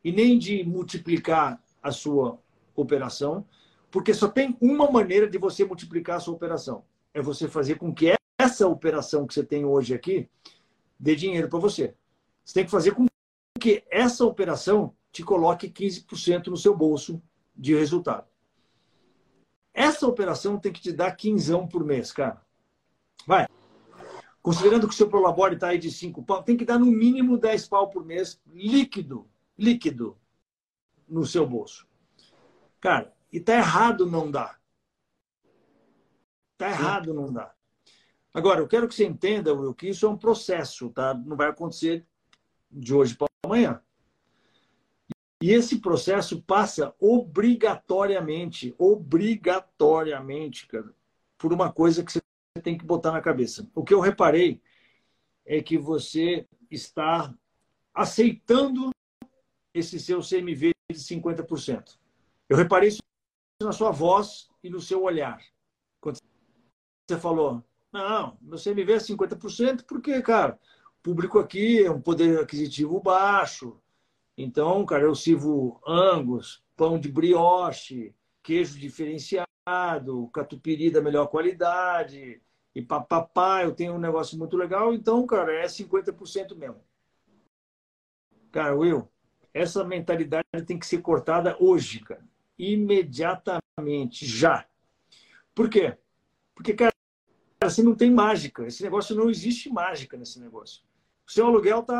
e 0.06 0.12
nem 0.12 0.38
de 0.38 0.62
multiplicar 0.62 1.60
a 1.82 1.90
sua 1.90 2.38
operação, 2.76 3.44
porque 3.90 4.14
só 4.14 4.28
tem 4.28 4.56
uma 4.60 4.88
maneira 4.88 5.28
de 5.28 5.36
você 5.36 5.64
multiplicar 5.64 6.18
a 6.18 6.20
sua 6.20 6.34
operação. 6.34 6.84
É 7.12 7.20
você 7.20 7.48
fazer 7.48 7.74
com 7.74 7.92
que 7.92 8.14
essa 8.38 8.68
operação 8.68 9.26
que 9.26 9.34
você 9.34 9.42
tem 9.42 9.64
hoje 9.64 9.94
aqui 9.94 10.28
dê 10.96 11.16
dinheiro 11.16 11.48
para 11.48 11.58
você. 11.58 11.92
Você 12.44 12.54
tem 12.54 12.64
que 12.64 12.70
fazer 12.70 12.94
com 12.94 13.06
que 13.58 13.82
essa 13.90 14.24
operação 14.24 14.94
te 15.10 15.24
coloque 15.24 15.68
15% 15.68 16.46
no 16.46 16.56
seu 16.56 16.76
bolso 16.76 17.20
de 17.56 17.74
resultado. 17.74 18.28
Essa 19.74 20.06
operação 20.06 20.56
tem 20.56 20.72
que 20.72 20.80
te 20.80 20.92
dar 20.92 21.16
quinzão 21.16 21.66
por 21.66 21.84
mês, 21.84 22.12
cara. 22.12 22.40
Vai. 23.26 23.48
Considerando 24.40 24.86
que 24.86 24.94
o 24.94 24.96
seu 24.96 25.08
Prolabore 25.08 25.56
está 25.56 25.70
aí 25.70 25.78
de 25.78 25.90
5 25.90 26.22
pau, 26.22 26.44
tem 26.44 26.56
que 26.56 26.64
dar 26.64 26.78
no 26.78 26.86
mínimo 26.86 27.36
10 27.36 27.66
pau 27.66 27.90
por 27.90 28.04
mês 28.04 28.40
líquido, 28.46 29.26
líquido 29.58 30.18
no 31.08 31.24
seu 31.24 31.46
bolso. 31.46 31.86
Cara, 32.80 33.14
e 33.32 33.40
tá 33.40 33.54
errado 33.54 34.06
não 34.06 34.30
dar. 34.30 34.60
Tá 36.56 36.70
errado 36.70 37.12
não 37.12 37.32
dar. 37.32 37.56
Agora, 38.32 38.60
eu 38.60 38.68
quero 38.68 38.86
que 38.86 38.94
você 38.94 39.06
entenda, 39.06 39.54
Will, 39.54 39.74
que 39.74 39.88
isso 39.88 40.06
é 40.06 40.08
um 40.08 40.16
processo, 40.16 40.90
tá? 40.90 41.14
Não 41.14 41.36
vai 41.36 41.48
acontecer 41.48 42.06
de 42.70 42.94
hoje 42.94 43.16
para 43.16 43.26
amanhã. 43.44 43.82
E 45.42 45.52
esse 45.52 45.80
processo 45.80 46.42
passa 46.42 46.94
obrigatoriamente, 46.98 48.74
obrigatoriamente, 48.78 50.66
cara, 50.66 50.94
por 51.38 51.52
uma 51.52 51.72
coisa 51.72 52.02
que 52.02 52.12
você 52.12 52.20
tem 52.62 52.76
que 52.76 52.84
botar 52.84 53.12
na 53.12 53.20
cabeça. 53.20 53.68
O 53.74 53.84
que 53.84 53.92
eu 53.92 54.00
reparei 54.00 54.60
é 55.44 55.62
que 55.62 55.76
você 55.76 56.46
está 56.70 57.34
aceitando 57.94 58.90
esse 59.78 60.00
seu 60.00 60.20
CMV 60.20 60.72
de 60.90 60.98
50%. 60.98 61.98
Eu 62.48 62.56
reparei 62.56 62.88
isso 62.88 63.00
na 63.62 63.72
sua 63.72 63.90
voz 63.90 64.48
e 64.62 64.70
no 64.70 64.80
seu 64.80 65.02
olhar. 65.02 65.42
Quando 66.00 66.18
você 67.08 67.18
falou, 67.18 67.64
não, 67.92 68.38
meu 68.40 68.58
CMV 68.58 68.92
é 68.92 68.96
50% 68.98 69.84
porque, 69.84 70.20
cara, 70.22 70.58
o 70.98 71.02
público 71.02 71.38
aqui 71.38 71.84
é 71.84 71.90
um 71.90 72.00
poder 72.00 72.40
aquisitivo 72.40 73.00
baixo, 73.00 73.80
então, 74.36 74.84
cara, 74.84 75.04
eu 75.04 75.14
sirvo 75.14 75.80
angus, 75.86 76.62
pão 76.76 76.98
de 76.98 77.10
brioche, 77.10 78.14
queijo 78.42 78.78
diferenciado, 78.78 79.46
catupiry 80.32 80.90
da 80.90 81.00
melhor 81.00 81.28
qualidade, 81.28 82.42
e 82.74 82.82
papapá, 82.82 83.64
eu 83.64 83.74
tenho 83.74 83.94
um 83.94 83.98
negócio 83.98 84.38
muito 84.38 84.56
legal, 84.56 84.92
então, 84.92 85.26
cara, 85.26 85.54
é 85.54 85.66
50% 85.66 86.54
mesmo. 86.54 86.84
Cara, 88.52 88.76
Will, 88.76 89.10
essa 89.56 89.82
mentalidade 89.82 90.44
tem 90.66 90.78
que 90.78 90.86
ser 90.86 91.00
cortada 91.00 91.56
hoje, 91.58 92.00
cara. 92.00 92.22
Imediatamente, 92.58 94.26
já. 94.26 94.66
Por 95.54 95.70
quê? 95.70 95.96
Porque, 96.54 96.74
cara, 96.74 96.92
você 97.62 97.82
não 97.82 97.94
tem 97.94 98.10
mágica. 98.10 98.66
Esse 98.66 98.82
negócio 98.82 99.16
não 99.16 99.30
existe 99.30 99.70
mágica 99.70 100.14
nesse 100.16 100.38
negócio. 100.38 100.82
O 101.26 101.32
seu 101.32 101.46
aluguel 101.46 101.82
tá 101.82 101.98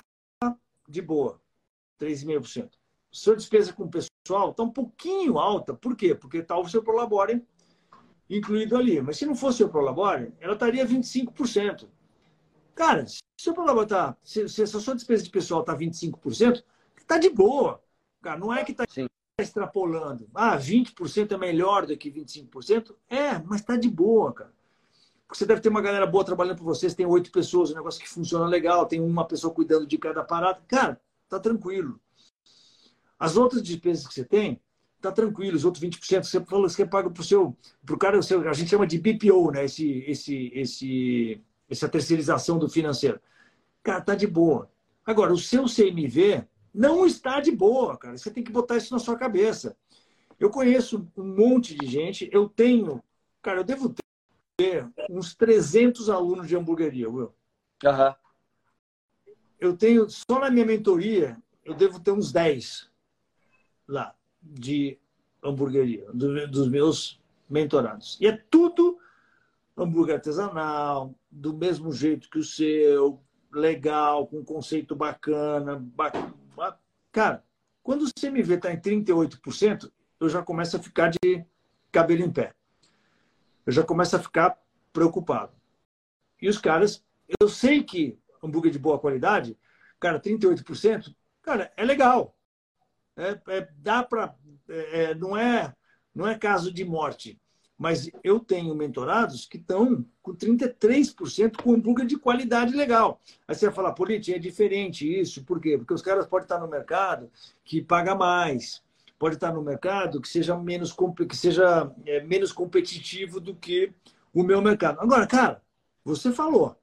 de 0.87 1.01
boa. 1.01 1.41
3,5%. 1.99 2.73
Sua 3.11 3.35
despesa 3.35 3.73
com 3.73 3.85
o 3.85 3.91
pessoal 3.91 4.51
está 4.51 4.63
um 4.63 4.71
pouquinho 4.71 5.39
alta. 5.39 5.73
Por 5.73 5.97
quê? 5.97 6.15
Porque 6.15 6.39
está 6.39 6.59
o 6.59 6.69
seu 6.69 6.83
Prolabore 6.83 7.43
incluído 8.29 8.77
ali. 8.77 9.01
Mas 9.01 9.17
se 9.17 9.25
não 9.25 9.35
fosse 9.35 9.65
o 9.65 9.69
Prolabore, 9.71 10.35
ela 10.41 10.53
estaria 10.53 10.87
25%. 10.87 11.89
Cara, 12.75 13.07
se 13.07 13.21
o 13.39 13.43
seu 13.43 13.55
Prolabore 13.55 13.87
está... 13.87 14.15
Se, 14.23 14.47
se 14.47 14.63
a 14.63 14.67
sua 14.67 14.95
despesa 14.95 15.25
de 15.25 15.31
pessoal 15.31 15.63
está 15.63 15.75
25%, 15.75 16.63
está 17.07 17.19
de 17.19 17.31
boa. 17.31 17.83
Cara, 18.21 18.39
não 18.39 18.53
é 18.53 18.65
que 18.65 18.73
está 18.73 18.85
extrapolando. 19.39 20.29
Ah, 20.35 20.57
20% 20.57 21.33
é 21.33 21.39
melhor 21.39 21.87
do 21.87 21.97
que 21.97 22.11
25%? 22.11 22.95
É, 23.09 23.39
mas 23.39 23.61
está 23.61 23.77
de 23.77 23.89
boa, 23.89 24.33
cara. 24.33 24.53
Porque 25.27 25.39
você 25.39 25.47
deve 25.47 25.61
ter 25.61 25.69
uma 25.69 25.81
galera 25.81 26.07
boa 26.07 26.25
trabalhando 26.25 26.57
para 26.57 26.65
vocês, 26.65 26.95
tem 26.95 27.07
oito 27.07 27.33
pessoas, 27.33 27.71
um 27.71 27.75
negócio 27.75 28.01
que 28.01 28.09
funciona 28.09 28.47
legal, 28.47 28.87
tem 28.87 29.01
uma 29.01 29.27
pessoa 29.27 29.53
cuidando 29.53 29.87
de 29.87 29.99
cada 29.99 30.23
parada. 30.23 30.61
Cara, 30.69 31.01
tá 31.29 31.39
tranquilo. 31.39 32.01
As 33.19 33.37
outras 33.37 33.63
despesas 33.63 34.07
que 34.07 34.15
você 34.15 34.25
tem, 34.25 34.61
tá 35.01 35.11
tranquilo. 35.11 35.57
Os 35.57 35.65
outros 35.65 35.83
20% 35.83 36.21
que 36.21 36.27
você 36.27 36.45
falou, 36.45 36.69
você 36.69 36.87
paga 36.87 37.11
para 37.11 37.21
o 37.21 37.25
seu. 37.25 37.57
Pro 37.85 37.99
cara, 37.99 38.21
seu, 38.23 38.49
a 38.49 38.53
gente 38.53 38.71
chama 38.71 38.87
de 38.87 38.99
BPO, 38.99 39.51
né? 39.51 39.65
Esse, 39.65 40.05
esse, 40.07 40.51
esse, 40.55 41.45
essa 41.69 41.89
terceirização 41.89 42.59
do 42.59 42.69
financeiro. 42.69 43.21
Cara, 43.83 44.01
tá 44.01 44.15
de 44.15 44.27
boa. 44.27 44.71
Agora, 45.05 45.33
o 45.33 45.39
seu 45.39 45.65
CMV 45.65 46.47
não 46.77 47.07
está 47.07 47.41
de 47.41 47.51
boa, 47.51 47.97
cara. 47.97 48.17
Você 48.19 48.31
tem 48.31 48.45
que 48.45 48.53
botar 48.53 48.77
isso 48.77 48.93
na 48.93 48.99
sua 48.99 49.17
cabeça. 49.17 49.75
Eu 50.39 50.51
conheço 50.51 51.09
um 51.17 51.25
monte 51.25 51.75
de 51.75 51.87
gente, 51.87 52.29
eu 52.31 52.49
tenho, 52.49 53.03
cara, 53.41 53.61
eu 53.61 53.65
devo 53.65 53.95
ter 54.59 54.87
uns 55.11 55.35
300 55.35 56.11
alunos 56.11 56.47
de 56.47 56.55
hamburgueria, 56.55 57.09
Will. 57.09 57.35
Uhum. 57.83 58.15
Eu 59.59 59.77
tenho, 59.77 60.09
só 60.11 60.39
na 60.39 60.51
minha 60.51 60.67
mentoria, 60.67 61.39
eu 61.65 61.73
devo 61.73 61.99
ter 61.99 62.13
uns 62.13 62.31
10 62.31 62.91
lá 63.89 64.15
de 64.43 64.99
hamburgueria, 65.43 66.07
do, 66.13 66.47
dos 66.47 66.69
meus 66.69 67.19
mentorados. 67.49 68.19
E 68.21 68.27
é 68.27 68.37
tudo 68.51 68.99
hambúrguer 69.75 70.17
artesanal, 70.17 71.15
do 71.31 71.55
mesmo 71.55 71.93
jeito 71.93 72.29
que 72.29 72.39
o 72.39 72.45
seu, 72.45 73.21
legal, 73.51 74.27
com 74.27 74.45
conceito 74.45 74.95
bacana. 74.95 75.77
bacana. 75.95 76.35
Cara, 77.13 77.45
quando 77.83 78.03
o 78.03 78.11
CMV 78.13 78.55
está 78.55 78.73
em 78.73 78.81
38%, 78.81 79.91
eu 80.21 80.29
já 80.29 80.43
começo 80.43 80.77
a 80.77 80.83
ficar 80.83 81.11
de 81.11 81.45
cabelo 81.93 82.23
em 82.23 82.31
pé. 82.31 82.55
Eu 83.65 83.73
já 83.73 83.83
começo 83.83 84.17
a 84.17 84.19
ficar 84.19 84.59
preocupado. 84.93 85.53
E 86.41 86.49
os 86.49 86.59
caras, 86.59 87.05
eu 87.41 87.49
sei 87.49 87.83
que 87.83 88.19
hambúrguer 88.43 88.71
de 88.71 88.79
boa 88.79 88.99
qualidade, 88.99 89.59
cara, 89.99 90.21
38%, 90.21 91.15
cara, 91.43 91.73
é 91.77 91.85
legal. 91.85 92.37
É, 93.17 93.41
é 93.49 93.69
dá 93.79 94.03
para. 94.03 94.35
É, 94.69 95.03
é, 95.03 95.15
não, 95.15 95.37
é, 95.37 95.75
não 96.15 96.27
é 96.27 96.39
caso 96.39 96.73
de 96.73 96.85
morte. 96.85 97.41
Mas 97.79 98.11
eu 98.25 98.41
tenho 98.41 98.75
mentorados 98.75 99.45
que 99.45 99.59
estão 99.59 100.05
com 100.23 100.35
33% 100.35 101.63
com 101.63 101.75
hambúrguer 101.75 102.07
de 102.07 102.19
qualidade 102.19 102.75
legal. 102.75 103.21
Aí 103.47 103.55
você 103.55 103.67
vai 103.67 103.75
falar, 103.75 103.93
Politi, 103.93 104.33
é 104.33 104.39
diferente 104.39 105.07
isso. 105.21 105.45
Por 105.45 105.61
quê? 105.61 105.77
Porque 105.77 105.93
os 105.93 106.01
caras 106.01 106.27
podem 106.27 106.45
estar 106.45 106.59
no 106.59 106.69
mercado 106.69 107.31
que 107.65 107.83
paga 107.83 108.15
mais, 108.15 108.83
pode 109.19 109.35
estar 109.35 109.53
no 109.53 109.63
mercado 109.63 110.21
que 110.21 110.29
seja 110.29 110.57
menos, 110.57 110.95
que 111.29 111.37
seja, 111.37 111.93
é, 112.07 112.23
menos 112.23 112.51
competitivo 112.51 113.41
do 113.41 113.55
que 113.55 113.93
o 114.33 114.43
meu 114.43 114.63
mercado. 114.63 115.01
Agora, 115.01 115.27
cara, 115.27 115.63
você 116.05 116.33
falou 116.33 116.77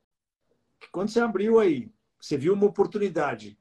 que 0.80 0.90
quando 0.92 1.10
você 1.10 1.20
abriu 1.20 1.60
aí, 1.60 1.90
você 2.20 2.38
viu 2.38 2.54
uma 2.54 2.66
oportunidade 2.66 3.58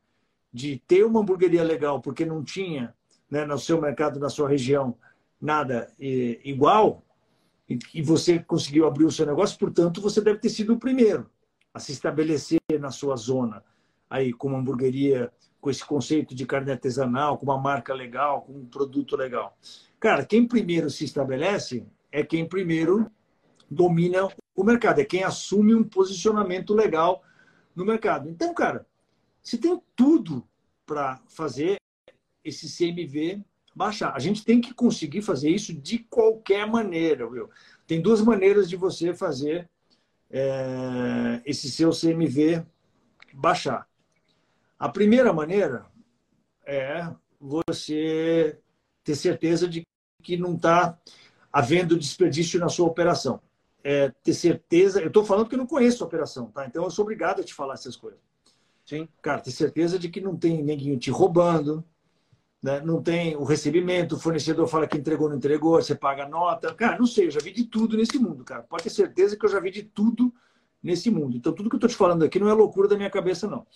de 0.52 0.78
ter 0.86 1.04
uma 1.04 1.20
hamburgueria 1.20 1.62
legal, 1.62 2.00
porque 2.00 2.26
não 2.26 2.44
tinha 2.44 2.94
né, 3.30 3.46
no 3.46 3.58
seu 3.58 3.80
mercado, 3.80 4.20
na 4.20 4.28
sua 4.28 4.48
região, 4.48 4.96
nada 5.40 5.90
é, 5.98 6.38
igual, 6.44 7.02
e 7.68 8.02
você 8.02 8.38
conseguiu 8.38 8.86
abrir 8.86 9.04
o 9.04 9.10
seu 9.10 9.24
negócio, 9.24 9.58
portanto, 9.58 10.00
você 10.00 10.20
deve 10.20 10.38
ter 10.38 10.50
sido 10.50 10.74
o 10.74 10.78
primeiro 10.78 11.30
a 11.72 11.78
se 11.78 11.92
estabelecer 11.92 12.60
na 12.78 12.90
sua 12.90 13.16
zona, 13.16 13.64
aí 14.10 14.32
com 14.32 14.48
uma 14.48 14.58
hamburgueria, 14.58 15.32
com 15.60 15.70
esse 15.70 15.84
conceito 15.84 16.34
de 16.34 16.44
carne 16.44 16.72
artesanal, 16.72 17.38
com 17.38 17.46
uma 17.46 17.58
marca 17.58 17.94
legal, 17.94 18.42
com 18.42 18.52
um 18.52 18.66
produto 18.66 19.16
legal. 19.16 19.56
Cara, 19.98 20.24
quem 20.24 20.46
primeiro 20.46 20.90
se 20.90 21.04
estabelece 21.04 21.86
é 22.10 22.22
quem 22.22 22.46
primeiro 22.46 23.10
domina 23.70 24.28
o 24.54 24.64
mercado, 24.64 25.00
é 25.00 25.04
quem 25.04 25.24
assume 25.24 25.74
um 25.74 25.84
posicionamento 25.84 26.74
legal 26.74 27.22
no 27.74 27.86
mercado. 27.86 28.28
Então, 28.28 28.52
cara, 28.52 28.86
você 29.42 29.56
tem 29.56 29.80
tudo 29.96 30.46
para 30.84 31.22
fazer 31.28 31.78
esse 32.44 32.66
CMV 32.68 33.42
baixar. 33.74 34.14
A 34.14 34.18
gente 34.18 34.44
tem 34.44 34.60
que 34.60 34.74
conseguir 34.74 35.22
fazer 35.22 35.50
isso 35.50 35.72
de 35.72 35.98
qualquer 35.98 36.66
maneira, 36.66 37.28
viu? 37.28 37.50
Tem 37.86 38.00
duas 38.00 38.20
maneiras 38.20 38.68
de 38.68 38.76
você 38.76 39.14
fazer 39.14 39.68
é, 40.30 41.42
esse 41.44 41.70
seu 41.70 41.90
CMV 41.90 42.64
baixar. 43.32 43.88
A 44.78 44.88
primeira 44.88 45.32
maneira 45.32 45.86
é 46.64 47.08
você 47.40 48.58
ter 49.04 49.14
certeza 49.14 49.68
de 49.68 49.82
que 50.22 50.36
não 50.36 50.54
está 50.54 50.98
havendo 51.52 51.98
desperdício 51.98 52.58
na 52.58 52.68
sua 52.68 52.86
operação. 52.86 53.40
É, 53.84 54.10
ter 54.22 54.34
certeza. 54.34 55.00
Eu 55.00 55.08
estou 55.08 55.24
falando 55.24 55.48
que 55.48 55.54
eu 55.54 55.58
não 55.58 55.66
conheço 55.66 56.02
a 56.02 56.06
operação, 56.06 56.46
tá? 56.46 56.66
Então 56.66 56.84
eu 56.84 56.90
sou 56.90 57.02
obrigado 57.02 57.40
a 57.40 57.44
te 57.44 57.52
falar 57.52 57.74
essas 57.74 57.96
coisas. 57.96 58.20
Sim. 58.84 59.08
Cara, 59.20 59.40
ter 59.40 59.50
certeza 59.50 59.98
de 59.98 60.08
que 60.08 60.20
não 60.20 60.36
tem 60.36 60.62
ninguém 60.62 60.96
te 60.98 61.10
roubando, 61.10 61.84
né? 62.62 62.80
não 62.80 63.02
tem 63.02 63.36
o 63.36 63.42
recebimento, 63.42 64.14
o 64.14 64.18
fornecedor 64.18 64.68
fala 64.68 64.86
que 64.86 64.96
entregou, 64.96 65.28
não 65.28 65.36
entregou, 65.36 65.82
você 65.82 65.94
paga 65.94 66.24
a 66.24 66.28
nota. 66.28 66.72
Cara, 66.74 66.98
não 66.98 67.06
sei, 67.06 67.26
eu 67.26 67.30
já 67.30 67.40
vi 67.40 67.50
de 67.50 67.64
tudo 67.64 67.96
nesse 67.96 68.18
mundo, 68.18 68.44
cara. 68.44 68.62
Pode 68.62 68.84
ter 68.84 68.90
certeza 68.90 69.36
que 69.36 69.44
eu 69.44 69.50
já 69.50 69.58
vi 69.58 69.70
de 69.70 69.82
tudo 69.82 70.32
nesse 70.82 71.10
mundo. 71.10 71.36
Então, 71.36 71.52
tudo 71.52 71.68
que 71.68 71.74
eu 71.74 71.78
estou 71.78 71.90
te 71.90 71.96
falando 71.96 72.24
aqui 72.24 72.38
não 72.38 72.48
é 72.48 72.52
loucura 72.52 72.88
da 72.88 72.96
minha 72.96 73.10
cabeça, 73.10 73.48
não. 73.48 73.66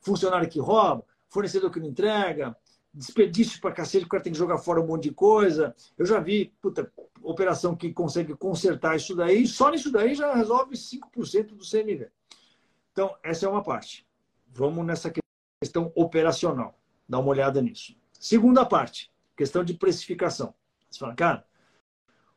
Funcionário 0.00 0.48
que 0.48 0.60
rouba, 0.60 1.04
fornecedor 1.28 1.70
que 1.70 1.80
não 1.80 1.88
entrega, 1.88 2.56
desperdício 2.92 3.60
para 3.60 3.72
cacete, 3.72 4.04
o 4.04 4.08
cara 4.08 4.22
tem 4.22 4.32
que 4.32 4.38
jogar 4.38 4.58
fora 4.58 4.80
um 4.80 4.86
monte 4.86 5.04
de 5.04 5.12
coisa. 5.12 5.74
Eu 5.96 6.06
já 6.06 6.20
vi, 6.20 6.52
puta, 6.60 6.90
operação 7.22 7.76
que 7.76 7.92
consegue 7.92 8.34
consertar 8.36 8.96
isso 8.96 9.14
daí, 9.14 9.46
só 9.46 9.70
nisso 9.70 9.90
daí 9.90 10.14
já 10.14 10.34
resolve 10.34 10.76
5% 10.76 11.54
do 11.54 11.68
CMV. 11.68 12.08
Então, 12.92 13.14
essa 13.22 13.46
é 13.46 13.48
uma 13.48 13.62
parte. 13.62 14.06
Vamos 14.48 14.84
nessa 14.84 15.12
questão 15.60 15.92
operacional. 15.94 16.78
Dá 17.08 17.18
uma 17.18 17.28
olhada 17.28 17.60
nisso. 17.62 17.96
Segunda 18.18 18.64
parte, 18.64 19.10
questão 19.36 19.62
de 19.62 19.74
precificação. 19.74 20.54
Você 20.90 20.98
fala, 20.98 21.14
cara, 21.14 21.44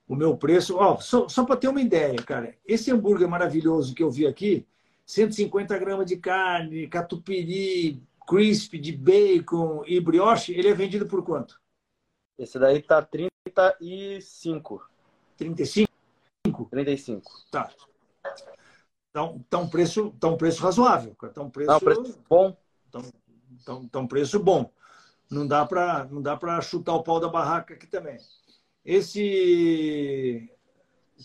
o 0.07 0.15
meu 0.15 0.35
preço. 0.37 0.75
Ó, 0.77 0.97
só, 0.97 1.27
só 1.27 1.45
para 1.45 1.55
ter 1.55 1.67
uma 1.67 1.81
ideia, 1.81 2.21
cara, 2.21 2.55
esse 2.65 2.91
hambúrguer 2.91 3.27
maravilhoso 3.27 3.95
que 3.95 4.03
eu 4.03 4.11
vi 4.11 4.27
aqui, 4.27 4.67
150 5.05 5.77
gramas 5.77 6.05
de 6.05 6.17
carne, 6.17 6.87
catupiry, 6.87 8.01
crisp 8.27 8.77
de 8.77 8.91
bacon 8.91 9.83
e 9.85 9.99
brioche, 9.99 10.53
ele 10.53 10.67
é 10.67 10.73
vendido 10.73 11.07
por 11.07 11.23
quanto? 11.23 11.59
Esse 12.37 12.59
daí 12.59 12.81
tá 12.81 13.01
35. 13.01 14.85
35? 15.37 15.89
35. 16.69 17.31
Tá. 17.49 17.71
Então, 19.09 19.43
tá 19.49 19.57
um 19.59 19.69
preço, 19.69 20.11
tá 20.19 20.27
um 20.27 20.37
preço 20.37 20.61
razoável. 20.61 21.15
Tá 21.33 21.41
um 21.41 21.49
preço, 21.49 21.67
tá 21.67 21.77
um 21.77 21.79
preço 21.79 22.23
bom. 22.29 22.57
Tá, 22.91 23.01
tá, 23.65 23.81
tá 23.91 23.99
um 23.99 24.07
preço 24.07 24.39
bom. 24.39 24.71
Não 25.31 25.47
dá 25.47 25.65
para 25.65 26.03
não 26.05 26.21
dá 26.21 26.35
para 26.35 26.59
chutar 26.59 26.93
o 26.93 27.03
pau 27.03 27.17
da 27.17 27.29
barraca 27.29 27.73
aqui 27.73 27.87
também. 27.87 28.17
Esse 28.83 30.51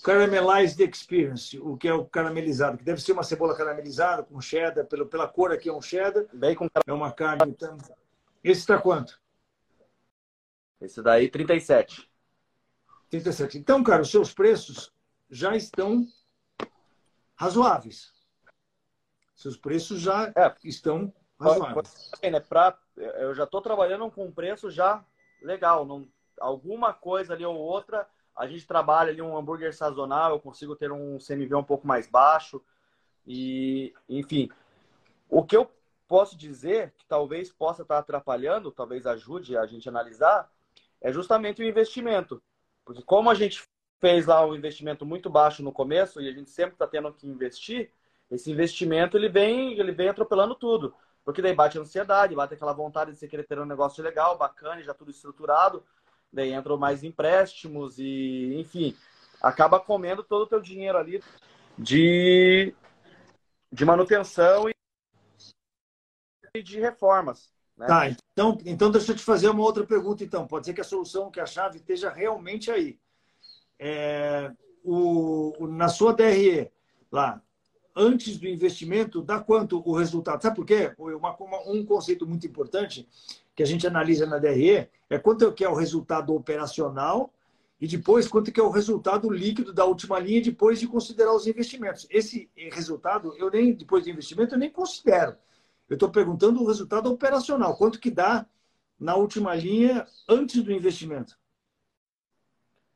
caramelized 0.03 0.81
experience, 0.81 1.59
o 1.59 1.77
que 1.77 1.89
é 1.89 1.93
o 1.93 2.05
caramelizado, 2.05 2.79
que 2.79 2.85
deve 2.85 3.03
ser 3.03 3.13
uma 3.13 3.25
cebola 3.25 3.57
caramelizada 3.57 4.23
com 4.23 4.41
cheddar, 4.41 4.87
pelo, 4.87 5.07
pela 5.07 5.27
cor 5.27 5.51
aqui 5.51 5.69
é 5.69 5.73
um 5.73 5.83
cheddar. 5.83 6.25
Bacon 6.33 6.69
é 6.87 6.93
uma 6.93 7.11
carne. 7.13 7.51
Então... 7.51 7.77
Esse 8.45 8.61
está 8.61 8.79
quanto? 8.79 9.21
Esse 10.81 11.03
daí 11.03 11.29
37. 11.29 12.09
37. 13.11 13.59
Então, 13.59 13.83
cara, 13.83 14.03
os 14.03 14.11
seus 14.11 14.33
preços 14.33 14.93
já 15.29 15.57
estão 15.57 16.07
razoáveis. 17.35 18.13
Seus 19.35 19.57
preços 19.57 20.01
já 20.01 20.33
é. 20.37 20.55
estão 20.63 21.13
razoáveis. 21.39 22.11
Né, 22.23 22.41
pra, 22.41 22.77
eu 22.97 23.35
já 23.35 23.45
estou 23.45 23.61
trabalhando 23.61 24.11
com 24.11 24.25
um 24.25 24.33
preço 24.33 24.71
já 24.71 25.05
legal. 25.43 25.85
Não, 25.85 26.07
alguma 26.41 26.93
coisa 26.93 27.35
ali 27.35 27.45
ou 27.45 27.57
outra, 27.57 28.07
a 28.35 28.47
gente 28.47 28.67
trabalha 28.67 29.11
ali 29.11 29.23
um 29.23 29.37
hambúrguer 29.37 29.75
sazonal, 29.75 30.33
eu 30.33 30.41
consigo 30.41 30.77
ter 30.77 30.93
um 30.93 31.19
CMV 31.19 31.55
um 31.55 31.65
pouco 31.65 31.87
mais 31.87 32.07
baixo. 32.07 32.63
E, 33.27 33.95
enfim, 34.09 34.49
o 35.29 35.43
que 35.45 35.57
eu 35.57 35.71
posso 36.07 36.37
dizer, 36.37 36.93
que 36.97 37.05
talvez 37.07 37.51
possa 37.51 37.83
estar 37.83 37.99
atrapalhando, 37.99 38.71
talvez 38.71 39.07
ajude 39.07 39.57
a 39.57 39.67
gente 39.67 39.89
a 39.89 39.93
analisar, 39.93 40.51
é 41.01 41.13
justamente 41.13 41.63
o 41.63 41.67
investimento. 41.67 42.43
Porque 42.85 43.03
como 43.03 43.29
a 43.29 43.35
gente 43.35 43.65
fez 44.01 44.27
lá 44.27 44.45
um 44.47 44.55
investimento 44.55 45.05
muito 45.05 45.29
baixo 45.29 45.63
no 45.63 45.73
começo 45.73 46.21
e 46.21 46.29
a 46.29 46.33
gente 46.33 46.51
sempre 46.51 46.75
está 46.75 46.87
tendo 46.87 47.13
que 47.13 47.27
investir, 47.27 47.91
esse 48.31 48.51
investimento 48.51 49.17
ele 49.17 49.29
vem, 49.29 49.79
ele 49.79 49.93
vem 49.93 50.09
atropelando 50.09 50.55
tudo. 50.55 50.95
Porque 51.27 51.43
daí 51.43 51.53
bate 51.53 51.77
a 51.77 51.81
ansiedade, 51.81 52.37
bate 52.37 52.55
aquela 52.55 52.73
vontade 52.73 53.11
de 53.11 53.19
você 53.19 53.27
querer 53.27 53.43
ter 53.43 53.59
um 53.59 53.65
negócio 53.65 54.03
legal, 54.03 54.39
bacana, 54.39 54.81
já 54.81 54.95
tudo 54.95 55.11
estruturado. 55.11 55.85
Daí 56.33 56.53
entram 56.53 56.79
mais 56.79 57.03
empréstimos 57.03 57.99
e, 57.99 58.55
enfim, 58.61 58.97
acaba 59.43 59.81
comendo 59.81 60.23
todo 60.23 60.43
o 60.43 60.47
teu 60.47 60.61
dinheiro 60.61 60.97
ali 60.97 61.21
de, 61.77 62.73
de 63.73 63.85
manutenção 63.85 64.71
e 66.55 66.63
de 66.63 66.79
reformas. 66.79 67.53
Né? 67.77 67.87
Tá, 67.87 68.09
então, 68.09 68.57
então 68.65 68.89
deixa 68.89 69.11
eu 69.11 69.17
te 69.17 69.25
fazer 69.25 69.49
uma 69.49 69.65
outra 69.65 69.85
pergunta, 69.85 70.23
então. 70.23 70.47
Pode 70.47 70.67
ser 70.67 70.75
que 70.75 70.81
a 70.81 70.85
solução, 70.85 71.29
que 71.29 71.41
a 71.41 71.47
chave 71.47 71.79
esteja 71.79 72.09
realmente 72.09 72.71
aí. 72.71 73.01
É, 73.81 74.53
o, 74.85 75.67
na 75.67 75.89
sua 75.89 76.13
DRE, 76.13 76.71
lá, 77.11 77.43
antes 77.97 78.37
do 78.37 78.47
investimento, 78.47 79.23
dá 79.23 79.41
quanto 79.41 79.83
o 79.89 79.97
resultado? 79.97 80.43
Sabe 80.43 80.57
por 80.57 80.67
quê? 80.67 80.93
Uma, 80.99 81.35
um 81.67 81.85
conceito 81.85 82.27
muito 82.27 82.47
importante 82.47 83.09
que 83.55 83.63
a 83.63 83.67
gente 83.67 83.87
analisa 83.87 84.27
na 84.27 84.39
DRE 84.39 84.87
é 85.09 85.19
quanto 85.19 85.51
que 85.53 85.65
é 85.65 85.69
o 85.69 85.75
resultado 85.75 86.35
operacional 86.35 87.33
e 87.81 87.87
depois 87.87 88.29
quanto 88.29 88.53
que 88.53 88.61
é 88.61 88.63
o 88.63 88.71
resultado 88.71 89.31
líquido 89.31 89.73
da 89.73 89.87
última 89.87 90.19
linha 90.19 90.43
depois 90.43 90.79
de 90.79 90.87
considerar 90.87 91.35
os 91.35 91.47
investimentos. 91.47 92.07
Esse 92.11 92.51
resultado, 92.55 93.35
eu 93.39 93.51
nem 93.51 93.73
depois 93.73 94.05
do 94.05 94.11
investimento, 94.11 94.55
eu 94.55 94.59
nem 94.59 94.71
considero. 94.71 95.37
Eu 95.89 95.95
estou 95.95 96.11
perguntando 96.11 96.63
o 96.63 96.67
resultado 96.67 97.11
operacional, 97.11 97.77
quanto 97.77 97.99
que 97.99 98.11
dá 98.11 98.47
na 98.99 99.15
última 99.15 99.55
linha 99.55 100.07
antes 100.29 100.63
do 100.63 100.73
investimento. 100.73 101.39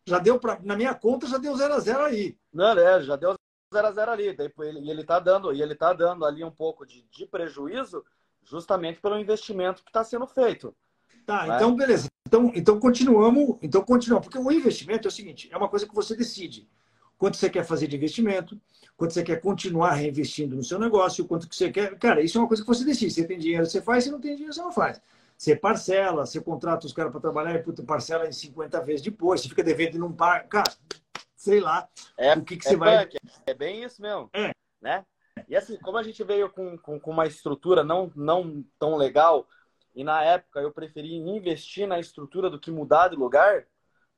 Já 0.07 0.18
deu 0.18 0.38
para 0.38 0.59
na 0.61 0.76
minha 0.76 0.94
conta 0.94 1.26
já 1.26 1.38
deu 1.38 1.57
0 1.57 1.74
a 1.74 1.78
0 1.78 2.05
aí. 2.05 2.36
Não, 2.53 2.78
é, 2.78 3.03
já 3.03 3.16
deu 3.16 3.34
0 3.73 3.87
a 3.87 3.93
0 3.93 4.11
ali, 4.11 4.25
e 4.25 4.62
ele, 4.66 4.91
ele 4.91 5.05
tá 5.05 5.21
dando, 5.21 5.53
e 5.53 5.62
ele 5.62 5.75
tá 5.75 5.93
dando 5.93 6.25
ali 6.25 6.43
um 6.43 6.51
pouco 6.51 6.85
de, 6.85 7.05
de 7.11 7.25
prejuízo 7.25 8.05
justamente 8.43 9.01
pelo 9.01 9.18
investimento 9.18 9.83
que 9.83 9.91
está 9.91 10.03
sendo 10.03 10.27
feito. 10.27 10.75
Tá, 11.25 11.47
né? 11.47 11.57
então 11.57 11.77
beleza. 11.77 12.09
Então, 12.27 12.51
então 12.55 12.81
continuamos, 12.81 13.59
então 13.62 13.83
continuamos, 13.83 14.27
porque 14.27 14.39
o 14.39 14.53
investimento 14.53 15.07
é 15.07 15.11
o 15.11 15.12
seguinte, 15.12 15.49
é 15.53 15.57
uma 15.57 15.68
coisa 15.68 15.87
que 15.87 15.95
você 15.95 16.16
decide. 16.16 16.68
Quanto 17.16 17.37
você 17.37 17.51
quer 17.51 17.64
fazer 17.64 17.87
de 17.87 17.97
investimento, 17.97 18.59
quanto 18.97 19.12
você 19.12 19.23
quer 19.23 19.41
continuar 19.41 19.93
reinvestindo 19.93 20.57
no 20.57 20.64
seu 20.64 20.79
negócio, 20.79 21.25
quanto 21.27 21.49
que 21.49 21.55
você 21.55 21.71
quer. 21.71 21.97
Cara, 21.99 22.23
isso 22.23 22.39
é 22.39 22.41
uma 22.41 22.49
coisa 22.49 22.62
que 22.62 22.68
você 22.68 22.85
decide. 22.85 23.12
Você 23.12 23.27
tem 23.27 23.39
dinheiro, 23.39 23.66
você 23.66 23.81
faz, 23.81 24.05
se 24.05 24.11
não 24.11 24.21
tem 24.21 24.35
dinheiro, 24.35 24.55
você 24.55 24.62
não 24.62 24.73
faz. 24.73 25.01
Você 25.37 25.55
parcela, 25.55 26.25
você 26.25 26.41
contrata 26.41 26.87
os 26.87 26.93
caras 26.93 27.12
para 27.12 27.21
trabalhar 27.21 27.55
e 27.55 27.62
puta, 27.62 27.83
parcela 27.83 28.27
em 28.27 28.33
50 28.33 28.81
vezes 28.85 29.03
depois, 29.03 29.41
você 29.41 29.49
fica 29.49 29.62
devendo 29.62 29.97
e 29.97 29.99
não 29.99 30.12
paga. 30.12 30.45
Cara, 30.45 30.73
sei 31.41 31.59
lá 31.59 31.88
é, 32.18 32.34
o 32.34 32.45
que, 32.45 32.59
que 32.59 32.68
é 32.68 32.70
você 32.70 32.76
vai. 32.76 33.09
É 33.47 33.55
bem 33.55 33.82
isso 33.82 34.01
mesmo. 34.03 34.28
É. 34.34 34.53
Né? 34.80 35.07
E 35.49 35.57
assim, 35.57 35.78
como 35.78 35.97
a 35.97 36.03
gente 36.03 36.22
veio 36.22 36.51
com, 36.51 36.76
com, 36.76 37.01
com 37.01 37.11
uma 37.11 37.26
estrutura 37.26 37.82
não, 37.82 38.12
não 38.14 38.62
tão 38.78 38.95
legal, 38.95 39.49
e 39.95 40.05
na 40.05 40.22
época 40.22 40.61
eu 40.61 40.70
preferi 40.70 41.14
investir 41.14 41.88
na 41.88 41.99
estrutura 41.99 42.51
do 42.51 42.61
que 42.61 42.70
mudar 42.70 43.09
de 43.09 43.16
lugar, 43.16 43.66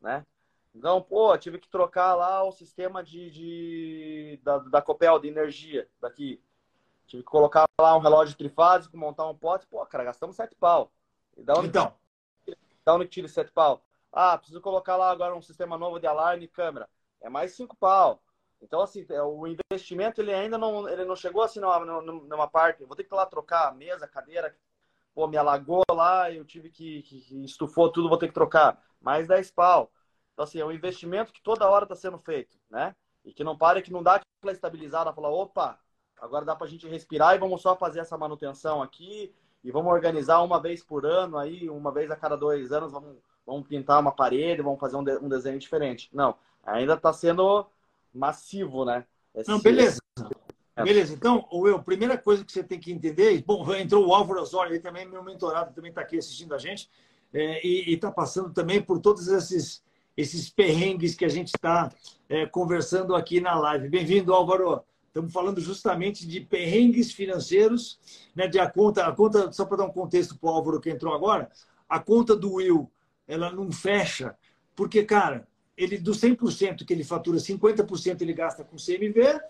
né? 0.00 0.26
Então, 0.74 1.00
pô, 1.00 1.36
tive 1.38 1.58
que 1.58 1.68
trocar 1.68 2.14
lá 2.14 2.42
o 2.42 2.50
sistema 2.50 3.04
de, 3.04 3.30
de 3.30 4.40
da, 4.42 4.58
da 4.58 4.82
Copel, 4.82 5.18
de 5.18 5.28
energia 5.28 5.88
daqui. 6.00 6.42
Tive 7.06 7.22
que 7.22 7.28
colocar 7.28 7.64
lá 7.80 7.96
um 7.96 8.00
relógio 8.00 8.36
trifásico, 8.36 8.96
montar 8.96 9.28
um 9.28 9.36
pote. 9.36 9.66
Pô, 9.66 9.84
cara, 9.86 10.04
gastamos 10.04 10.34
sete 10.34 10.56
pau. 10.56 10.90
E 11.36 11.42
da 11.42 11.54
onde, 11.54 11.68
então. 11.68 11.94
Da 12.84 12.94
onde 12.94 13.06
tira 13.06 13.28
sete 13.28 13.52
pau? 13.52 13.84
Ah, 14.10 14.36
preciso 14.38 14.60
colocar 14.62 14.96
lá 14.96 15.10
agora 15.10 15.36
um 15.36 15.42
sistema 15.42 15.76
novo 15.76 16.00
de 16.00 16.06
alarme 16.06 16.46
e 16.46 16.48
câmera. 16.48 16.88
É 17.22 17.28
mais 17.28 17.52
cinco 17.52 17.76
pau. 17.76 18.22
Então, 18.60 18.80
assim, 18.80 19.04
é, 19.08 19.22
o 19.22 19.46
investimento, 19.46 20.20
ele 20.20 20.32
ainda 20.32 20.56
não, 20.58 20.88
ele 20.88 21.04
não 21.04 21.16
chegou 21.16 21.42
assim 21.42 21.58
numa, 21.60 22.00
numa 22.02 22.48
parte. 22.48 22.84
vou 22.84 22.96
ter 22.96 23.04
que 23.04 23.12
ir 23.12 23.16
lá 23.16 23.26
trocar 23.26 23.68
a 23.68 23.72
mesa, 23.72 24.04
a 24.04 24.08
cadeira, 24.08 24.54
pô, 25.14 25.26
me 25.26 25.36
alagou 25.36 25.82
lá, 25.90 26.30
eu 26.30 26.44
tive 26.44 26.70
que, 26.70 27.02
que 27.02 27.44
estufou 27.44 27.90
tudo, 27.90 28.08
vou 28.08 28.18
ter 28.18 28.28
que 28.28 28.34
trocar. 28.34 28.80
Mais 29.00 29.26
10 29.26 29.50
pau. 29.50 29.90
Então, 30.32 30.44
assim, 30.44 30.60
é 30.60 30.64
um 30.64 30.72
investimento 30.72 31.32
que 31.32 31.42
toda 31.42 31.68
hora 31.68 31.84
está 31.84 31.96
sendo 31.96 32.18
feito, 32.18 32.56
né? 32.70 32.94
E 33.24 33.32
que 33.32 33.44
não 33.44 33.56
para, 33.56 33.82
que 33.82 33.92
não 33.92 34.02
dá 34.02 34.16
aquela 34.16 34.52
estabilizada, 34.52 35.12
falar, 35.12 35.30
opa, 35.30 35.78
agora 36.20 36.44
dá 36.44 36.54
para 36.56 36.66
a 36.66 36.70
gente 36.70 36.88
respirar 36.88 37.34
e 37.34 37.38
vamos 37.38 37.60
só 37.60 37.76
fazer 37.76 38.00
essa 38.00 38.16
manutenção 38.16 38.82
aqui 38.82 39.34
e 39.62 39.70
vamos 39.70 39.92
organizar 39.92 40.40
uma 40.42 40.60
vez 40.60 40.82
por 40.82 41.04
ano 41.06 41.38
aí, 41.38 41.68
uma 41.68 41.92
vez 41.92 42.10
a 42.10 42.16
cada 42.16 42.36
dois 42.36 42.72
anos, 42.72 42.92
vamos, 42.92 43.16
vamos 43.46 43.66
pintar 43.68 44.00
uma 44.00 44.12
parede, 44.12 44.62
vamos 44.62 44.80
fazer 44.80 44.96
um, 44.96 45.04
de, 45.04 45.16
um 45.18 45.28
desenho 45.28 45.58
diferente. 45.58 46.08
Não, 46.12 46.36
ainda 46.64 46.94
está 46.94 47.12
sendo 47.12 47.66
massivo, 48.12 48.84
né? 48.84 49.04
Esse... 49.34 49.50
Não, 49.50 49.60
beleza. 49.60 50.00
É. 50.74 50.84
Beleza, 50.84 51.12
então, 51.12 51.46
Will, 51.52 51.82
primeira 51.82 52.16
coisa 52.16 52.44
que 52.44 52.50
você 52.50 52.62
tem 52.62 52.80
que 52.80 52.90
entender, 52.90 53.42
bom, 53.46 53.62
entrou 53.76 54.06
o 54.06 54.14
Álvaro 54.14 54.40
Osório, 54.40 54.72
ele 54.72 54.80
também, 54.80 55.06
meu 55.06 55.22
mentorado, 55.22 55.74
também 55.74 55.90
está 55.90 56.00
aqui 56.00 56.16
assistindo 56.16 56.54
a 56.54 56.58
gente, 56.58 56.88
é, 57.32 57.66
e 57.66 57.92
está 57.92 58.10
passando 58.10 58.52
também 58.52 58.80
por 58.80 58.98
todos 58.98 59.28
esses, 59.28 59.82
esses 60.16 60.48
perrengues 60.48 61.14
que 61.14 61.24
a 61.24 61.28
gente 61.28 61.48
está 61.48 61.90
é, 62.28 62.46
conversando 62.46 63.14
aqui 63.14 63.40
na 63.40 63.54
live. 63.54 63.88
Bem-vindo, 63.88 64.32
Álvaro. 64.32 64.82
Estamos 65.08 65.30
falando 65.30 65.60
justamente 65.60 66.26
de 66.26 66.40
perrengues 66.40 67.12
financeiros, 67.12 68.00
né, 68.34 68.48
de 68.48 68.58
a 68.58 68.70
conta, 68.70 69.06
a 69.06 69.12
conta, 69.12 69.52
só 69.52 69.66
para 69.66 69.78
dar 69.78 69.84
um 69.84 69.92
contexto 69.92 70.38
para 70.38 70.48
o 70.48 70.52
Álvaro 70.54 70.80
que 70.80 70.88
entrou 70.88 71.14
agora, 71.14 71.50
a 71.86 72.00
conta 72.00 72.34
do 72.34 72.54
Will, 72.54 72.90
ela 73.28 73.52
não 73.52 73.70
fecha, 73.70 74.34
porque, 74.74 75.04
cara, 75.04 75.46
ele 75.82 75.98
do 75.98 76.12
100% 76.12 76.84
que 76.84 76.92
ele 76.92 77.04
fatura, 77.04 77.38
50% 77.38 78.20
ele 78.20 78.32
gasta 78.32 78.64
com 78.64 78.76
CMV, 78.76 79.40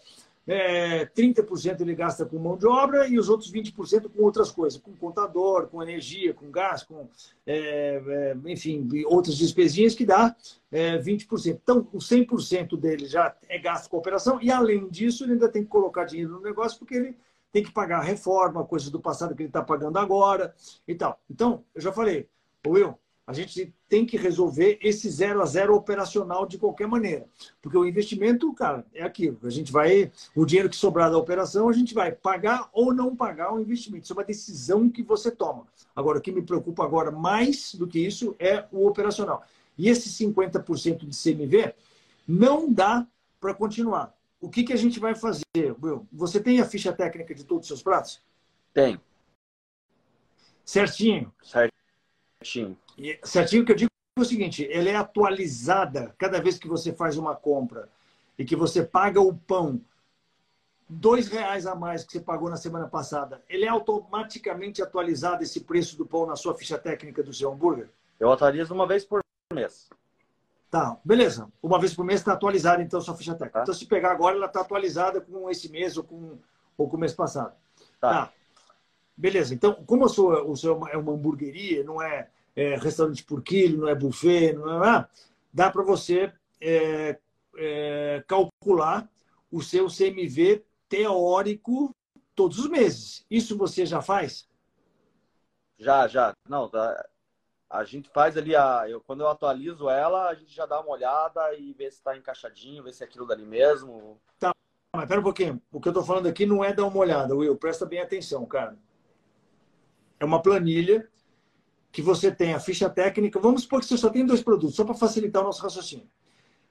é, 0.47 1.07
30% 1.07 1.81
ele 1.81 1.95
gasta 1.95 2.27
com 2.27 2.39
mão 2.39 2.57
de 2.57 2.67
obra 2.67 3.07
e 3.07 3.19
os 3.19 3.29
outros 3.29 3.53
20% 3.53 4.09
com 4.09 4.23
outras 4.23 4.51
coisas, 4.51 4.81
com 4.81 4.93
contador, 4.93 5.69
com 5.69 5.83
energia, 5.83 6.35
com 6.35 6.51
gás, 6.51 6.83
com, 6.83 7.09
é, 7.47 8.03
é, 8.05 8.37
enfim, 8.47 8.89
outras 9.07 9.39
despesinhas 9.39 9.95
que 9.95 10.05
dá 10.05 10.35
é, 10.71 10.99
20%. 10.99 11.61
Então, 11.63 11.89
o 11.93 11.99
100% 11.99 12.77
dele 12.77 13.07
já 13.07 13.37
é 13.49 13.59
gasto 13.59 13.89
com 13.89 13.97
operação 13.97 14.41
e, 14.43 14.51
além 14.51 14.89
disso, 14.89 15.25
ele 15.25 15.35
ainda 15.35 15.49
tem 15.49 15.63
que 15.63 15.69
colocar 15.69 16.05
dinheiro 16.05 16.33
no 16.33 16.41
negócio 16.41 16.79
porque 16.79 16.95
ele 16.95 17.17
tem 17.53 17.63
que 17.63 17.71
pagar 17.71 17.99
a 17.99 18.03
reforma, 18.03 18.65
coisas 18.65 18.91
do 18.91 19.01
passado 19.01 19.37
que 19.37 19.43
ele 19.43 19.49
está 19.49 19.63
pagando 19.63 19.99
agora 19.99 20.55
e 20.89 20.95
tal. 20.95 21.21
Então, 21.31 21.63
eu 21.75 21.83
já 21.83 21.93
falei, 21.93 22.27
Will, 22.67 22.99
a 23.33 23.35
gente 23.35 23.75
tem 23.89 24.05
que 24.05 24.17
resolver 24.17 24.79
esse 24.83 25.09
zero 25.11 25.41
a 25.41 25.47
zero 25.47 25.75
operacional 25.75 26.47
de 26.47 26.59
qualquer 26.59 26.87
maneira. 26.87 27.27
Porque 27.61 27.77
o 27.77 27.85
investimento, 27.85 28.53
cara, 28.53 28.87
é 28.95 29.03
aquilo. 29.03 29.39
A 29.43 29.51
gente 29.51 29.73
vai, 29.73 30.13
o 30.37 30.45
dinheiro 30.45 30.69
que 30.69 30.77
sobrar 30.77 31.11
da 31.11 31.17
operação, 31.17 31.69
a 31.69 31.73
gente 31.73 31.95
vai 31.95 32.13
pagar 32.13 32.69
ou 32.73 32.95
não 32.95 33.17
pagar 33.17 33.53
o 33.53 33.61
investimento. 33.61 34.05
Isso 34.05 34.13
é 34.13 34.17
uma 34.17 34.25
decisão 34.25 34.89
que 34.89 35.03
você 35.03 35.31
toma. 35.31 35.67
Agora, 35.97 36.19
o 36.19 36.21
que 36.21 36.31
me 36.31 36.43
preocupa 36.43 36.85
agora 36.85 37.11
mais 37.11 37.75
do 37.75 37.87
que 37.87 37.99
isso 37.99 38.37
é 38.39 38.67
o 38.71 38.87
operacional. 38.87 39.43
E 39.77 39.89
esse 39.89 40.11
50% 40.25 41.07
de 41.07 41.17
CMV 41.17 41.75
não 42.29 42.71
dá 42.71 43.07
para 43.41 43.55
continuar. 43.55 44.15
O 44.41 44.49
que, 44.49 44.63
que 44.63 44.73
a 44.73 44.77
gente 44.77 45.01
vai 45.01 45.15
fazer, 45.15 45.75
Will? 45.83 46.07
Você 46.13 46.41
tem 46.41 46.61
a 46.61 46.67
ficha 46.67 46.93
técnica 46.93 47.35
de 47.35 47.45
todos 47.45 47.63
os 47.63 47.69
seus 47.69 47.83
pratos? 47.83 48.21
Tem. 48.75 49.01
Certinho? 50.65 51.33
Certinho. 52.43 52.77
E, 52.99 53.19
certinho 53.23 53.65
que 53.65 53.73
eu 53.73 53.77
digo 53.77 53.91
é 54.19 54.21
o 54.21 54.25
seguinte, 54.25 54.69
ela 54.71 54.89
é 54.89 54.97
atualizada 54.97 56.15
cada 56.19 56.41
vez 56.41 56.59
que 56.59 56.69
você 56.69 56.93
faz 56.93 57.17
uma 57.17 57.35
compra 57.35 57.89
e 58.39 58.45
que 58.45 58.57
você 58.57 58.83
paga 58.83 59.21
o 59.21 59.35
pão 59.35 59.81
dois 60.89 61.29
reais 61.29 61.67
a 61.67 61.75
mais 61.75 62.05
que 62.05 62.13
você 62.13 62.21
pagou 62.21 62.51
na 62.51 62.57
semana 62.57 62.87
passada, 62.87 63.43
ele 63.49 63.65
é 63.65 63.69
automaticamente 63.69 64.83
atualizado 64.83 65.43
esse 65.43 65.61
preço 65.61 65.97
do 65.97 66.05
pão 66.05 66.27
na 66.27 66.37
sua 66.37 66.55
ficha 66.55 66.77
técnica 66.77 67.23
do 67.23 67.33
seu 67.33 67.51
hambúrguer? 67.51 67.89
Eu 68.21 68.31
atualizo 68.31 68.75
uma 68.75 68.87
vez 68.87 69.05
por 69.05 69.21
mês. 69.53 69.89
Tá, 70.71 70.99
beleza. 71.05 71.49
Uma 71.63 71.79
vez 71.79 71.95
por 71.95 72.05
mês 72.05 72.21
está 72.21 72.33
atualizada 72.33 72.83
então 72.83 73.01
sua 73.01 73.17
ficha 73.17 73.35
técnica. 73.35 73.59
Tá. 73.59 73.63
Então 73.63 73.75
se 73.75 73.87
pegar 73.87 74.13
agora, 74.13 74.37
ela 74.37 74.47
está 74.47 74.61
atualizada 74.61 75.21
com 75.21 75.51
esse 75.51 75.71
mês 75.71 75.97
ou 75.97 76.05
com, 76.05 76.39
ou 76.77 76.89
com 76.89 76.97
o 76.97 77.01
mês 77.01 77.13
passado. 77.13 77.55
Tá. 78.01 78.27
tá. 78.27 78.33
Beleza. 79.23 79.55
Então, 79.55 79.73
como 79.87 80.05
o 80.05 80.57
seu 80.57 80.85
é 80.89 80.97
uma 80.97 81.13
hamburgueria, 81.13 81.85
não 81.85 82.03
é 82.03 82.29
é, 82.57 82.75
restaurante 82.75 83.23
por 83.23 83.41
quilo, 83.41 83.83
não 83.83 83.89
é 83.89 83.95
buffet, 83.95 84.53
não 84.55 84.85
é, 84.85 85.09
dá 85.53 85.71
para 85.71 85.85
você 85.85 86.33
é, 86.61 87.17
é, 87.57 88.25
calcular 88.27 89.09
o 89.49 89.63
seu 89.63 89.87
CMV 89.87 90.65
teórico 90.89 91.95
todos 92.35 92.59
os 92.59 92.69
meses. 92.69 93.25
Isso 93.31 93.57
você 93.57 93.87
já 93.87 94.03
faz? 94.03 94.49
Já, 95.79 96.09
já. 96.09 96.33
Não, 96.49 96.69
tá. 96.69 97.09
a 97.71 97.85
gente 97.85 98.09
faz 98.09 98.37
ali, 98.37 98.57
a, 98.57 98.87
eu, 98.89 99.01
quando 99.03 99.21
eu 99.21 99.29
atualizo 99.29 99.89
ela, 99.89 100.31
a 100.31 100.35
gente 100.35 100.53
já 100.53 100.67
dá 100.67 100.81
uma 100.81 100.91
olhada 100.91 101.55
e 101.55 101.73
vê 101.75 101.89
se 101.89 101.99
está 101.99 102.17
encaixadinho, 102.17 102.83
vê 102.83 102.93
se 102.93 103.05
é 103.05 103.07
aquilo 103.07 103.25
dali 103.25 103.47
mesmo. 103.47 104.21
Tá, 104.41 104.53
mas 104.97 105.07
pera 105.07 105.21
um 105.21 105.23
pouquinho. 105.23 105.63
O 105.71 105.81
que 105.81 105.87
eu 105.87 105.93
estou 105.93 106.05
falando 106.05 106.27
aqui 106.27 106.45
não 106.45 106.65
é 106.65 106.73
dar 106.73 106.87
uma 106.87 106.99
olhada, 106.99 107.37
Will. 107.37 107.57
Presta 107.57 107.87
bem 107.87 108.01
atenção, 108.01 108.45
cara. 108.45 108.77
É 110.23 110.25
uma 110.25 110.41
planilha 110.41 111.11
que 111.91 112.01
você 112.01 112.31
tem 112.31 112.55
a 112.55 112.61
ficha 112.61 112.89
técnica. 112.89 113.41
Vamos 113.41 113.63
supor 113.63 113.81
que 113.81 113.87
você 113.87 113.97
só 113.97 114.09
tem 114.09 114.25
dois 114.25 114.41
produtos, 114.41 114.77
só 114.77 114.85
para 114.85 114.95
facilitar 114.95 115.43
o 115.43 115.47
nosso 115.47 115.61
raciocínio. 115.61 116.09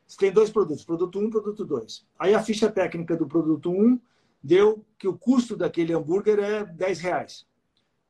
Você 0.07 0.17
tem 0.17 0.31
dois 0.31 0.49
produtos, 0.49 0.85
produto 0.85 1.19
1 1.19 1.25
um, 1.25 1.29
produto 1.29 1.65
2. 1.65 2.07
Aí 2.17 2.33
a 2.33 2.41
ficha 2.41 2.71
técnica 2.71 3.13
do 3.17 3.27
produto 3.27 3.69
1 3.69 3.73
um 3.73 3.99
deu 4.41 4.85
que 4.97 5.05
o 5.05 5.17
custo 5.17 5.57
daquele 5.57 5.91
hambúrguer 5.91 6.39
é 6.39 6.63
10 6.63 6.99
reais. 7.01 7.45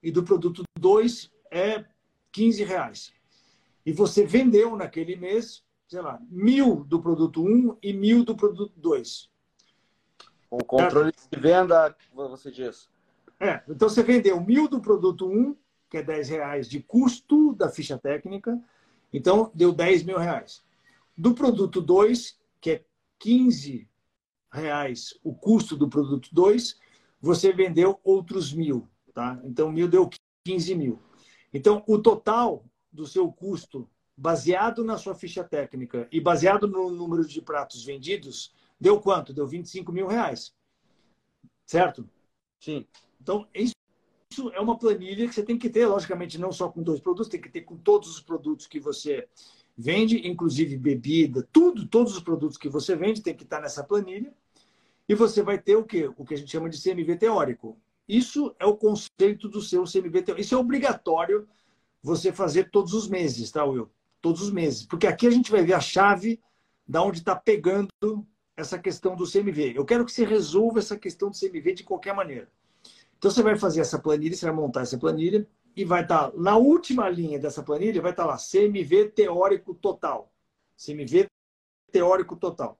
E 0.03 0.11
do 0.11 0.21
produto 0.21 0.61
2 0.77 1.31
é 1.49 1.85
15 2.31 2.63
reais. 2.63 3.11
E 3.83 3.91
você 3.91 4.23
vendeu 4.23 4.75
naquele 4.75 5.15
mês, 5.15 5.63
sei 5.87 6.01
lá, 6.01 6.21
mil 6.29 6.83
do 6.83 7.01
produto 7.01 7.43
1 7.43 7.47
um 7.47 7.77
e 7.81 7.91
mil 7.93 8.23
do 8.23 8.35
produto 8.35 8.73
2. 8.77 9.27
O 10.51 10.63
controle 10.63 11.11
de 11.11 11.39
venda, 11.39 11.95
você 12.13 12.51
diz. 12.51 12.91
É, 13.41 13.63
então 13.67 13.89
você 13.89 14.03
vendeu 14.03 14.39
mil 14.39 14.67
do 14.67 14.79
produto 14.79 15.27
1 15.27 15.55
que 15.91 15.97
é 15.97 16.03
10 16.03 16.29
reais 16.29 16.69
de 16.69 16.81
custo 16.81 17.53
da 17.53 17.69
ficha 17.69 17.97
técnica, 17.97 18.57
então 19.11 19.51
deu 19.53 19.73
10 19.73 20.03
mil 20.03 20.17
reais. 20.17 20.63
Do 21.17 21.35
produto 21.35 21.81
2, 21.81 22.39
que 22.61 22.71
é 22.71 22.85
15 23.19 23.89
reais 24.49 25.19
o 25.21 25.35
custo 25.35 25.75
do 25.75 25.89
produto 25.89 26.29
2, 26.31 26.79
você 27.19 27.51
vendeu 27.51 27.99
outros 28.05 28.53
mil, 28.53 28.87
tá? 29.13 29.37
Então 29.43 29.69
mil 29.69 29.89
deu 29.89 30.09
15 30.45 30.75
mil. 30.75 30.97
Então 31.53 31.83
o 31.85 31.99
total 31.99 32.63
do 32.89 33.05
seu 33.05 33.29
custo, 33.29 33.89
baseado 34.15 34.85
na 34.85 34.97
sua 34.97 35.13
ficha 35.13 35.43
técnica 35.43 36.07
e 36.09 36.21
baseado 36.21 36.67
no 36.67 36.89
número 36.89 37.27
de 37.27 37.41
pratos 37.41 37.83
vendidos, 37.83 38.55
deu 38.79 39.01
quanto? 39.01 39.33
Deu 39.33 39.45
25 39.45 39.91
mil 39.91 40.07
reais. 40.07 40.55
Certo? 41.65 42.09
Sim. 42.61 42.87
Então, 43.21 43.47
isso 43.53 43.73
é 44.53 44.59
uma 44.59 44.77
planilha 44.77 45.27
que 45.27 45.35
você 45.35 45.43
tem 45.43 45.57
que 45.57 45.69
ter, 45.69 45.85
logicamente, 45.85 46.39
não 46.39 46.51
só 46.51 46.69
com 46.69 46.81
dois 46.81 46.99
produtos, 46.99 47.29
tem 47.29 47.39
que 47.39 47.49
ter 47.49 47.61
com 47.61 47.77
todos 47.77 48.09
os 48.09 48.21
produtos 48.21 48.65
que 48.65 48.79
você 48.79 49.27
vende, 49.77 50.27
inclusive 50.27 50.77
bebida, 50.77 51.47
tudo, 51.51 51.87
todos 51.87 52.15
os 52.15 52.23
produtos 52.23 52.57
que 52.57 52.69
você 52.69 52.95
vende 52.95 53.21
tem 53.21 53.35
que 53.35 53.43
estar 53.43 53.61
nessa 53.61 53.83
planilha. 53.83 54.33
E 55.07 55.13
você 55.13 55.41
vai 55.41 55.57
ter 55.59 55.75
o 55.75 55.83
quê? 55.83 56.09
O 56.17 56.25
que 56.25 56.33
a 56.33 56.37
gente 56.37 56.51
chama 56.51 56.69
de 56.69 56.81
CMV 56.81 57.17
teórico. 57.17 57.77
Isso 58.07 58.55
é 58.59 58.65
o 58.65 58.75
conceito 58.75 59.47
do 59.47 59.61
seu 59.61 59.83
CMV 59.83 60.21
teórico. 60.23 60.41
Isso 60.41 60.55
é 60.55 60.57
obrigatório 60.57 61.47
você 62.01 62.31
fazer 62.31 62.69
todos 62.71 62.93
os 62.93 63.07
meses, 63.07 63.51
tá, 63.51 63.63
Will? 63.63 63.89
Todos 64.21 64.41
os 64.41 64.51
meses. 64.51 64.85
Porque 64.85 65.07
aqui 65.07 65.27
a 65.27 65.31
gente 65.31 65.51
vai 65.51 65.63
ver 65.63 65.73
a 65.73 65.79
chave 65.79 66.39
da 66.87 67.01
onde 67.01 67.19
está 67.19 67.35
pegando 67.35 67.87
essa 68.55 68.79
questão 68.79 69.15
do 69.15 69.29
CMV. 69.29 69.73
Eu 69.75 69.85
quero 69.85 70.05
que 70.05 70.11
você 70.11 70.25
resolva 70.25 70.79
essa 70.79 70.97
questão 70.97 71.29
do 71.29 71.37
CMV 71.37 71.73
de 71.73 71.83
qualquer 71.83 72.13
maneira. 72.13 72.49
Então 73.21 73.29
você 73.29 73.43
vai 73.43 73.55
fazer 73.55 73.81
essa 73.81 73.99
planilha, 73.99 74.35
você 74.35 74.47
vai 74.47 74.55
montar 74.55 74.81
essa 74.81 74.97
planilha 74.97 75.47
e 75.75 75.85
vai 75.85 76.01
estar 76.01 76.31
tá, 76.31 76.37
na 76.37 76.57
última 76.57 77.07
linha 77.07 77.37
dessa 77.37 77.61
planilha, 77.61 78.01
vai 78.01 78.09
estar 78.09 78.23
tá 78.23 78.29
lá 78.31 78.35
CMV 78.35 79.11
teórico 79.11 79.75
total. 79.75 80.33
CMV 80.75 81.27
teórico 81.91 82.35
total. 82.35 82.79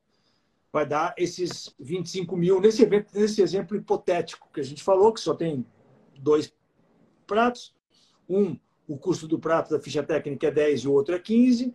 Vai 0.73 0.87
dar 0.87 1.13
esses 1.15 1.71
25 1.79 2.35
mil 2.35 2.59
nesse, 2.59 2.81
evento, 2.81 3.13
nesse 3.13 3.39
exemplo 3.39 3.77
hipotético 3.77 4.49
que 4.51 4.59
a 4.59 4.63
gente 4.63 4.81
falou, 4.81 5.13
que 5.13 5.19
só 5.19 5.35
tem 5.35 5.63
dois 6.19 6.51
pratos. 7.27 7.75
Um, 8.27 8.57
o 8.87 8.97
custo 8.97 9.27
do 9.27 9.37
prato 9.37 9.69
da 9.69 9.79
ficha 9.79 10.01
técnica 10.01 10.47
é 10.47 10.51
10 10.51 10.81
e 10.81 10.87
o 10.87 10.93
outro 10.93 11.13
é 11.13 11.19
15. 11.19 11.71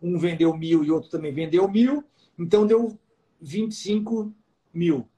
Um 0.00 0.16
vendeu 0.16 0.56
mil 0.56 0.84
e 0.84 0.92
outro 0.92 1.10
também 1.10 1.34
vendeu 1.34 1.68
mil. 1.68 2.04
Então 2.38 2.68
deu 2.68 2.96
25 3.40 4.32
mil. 4.72 5.08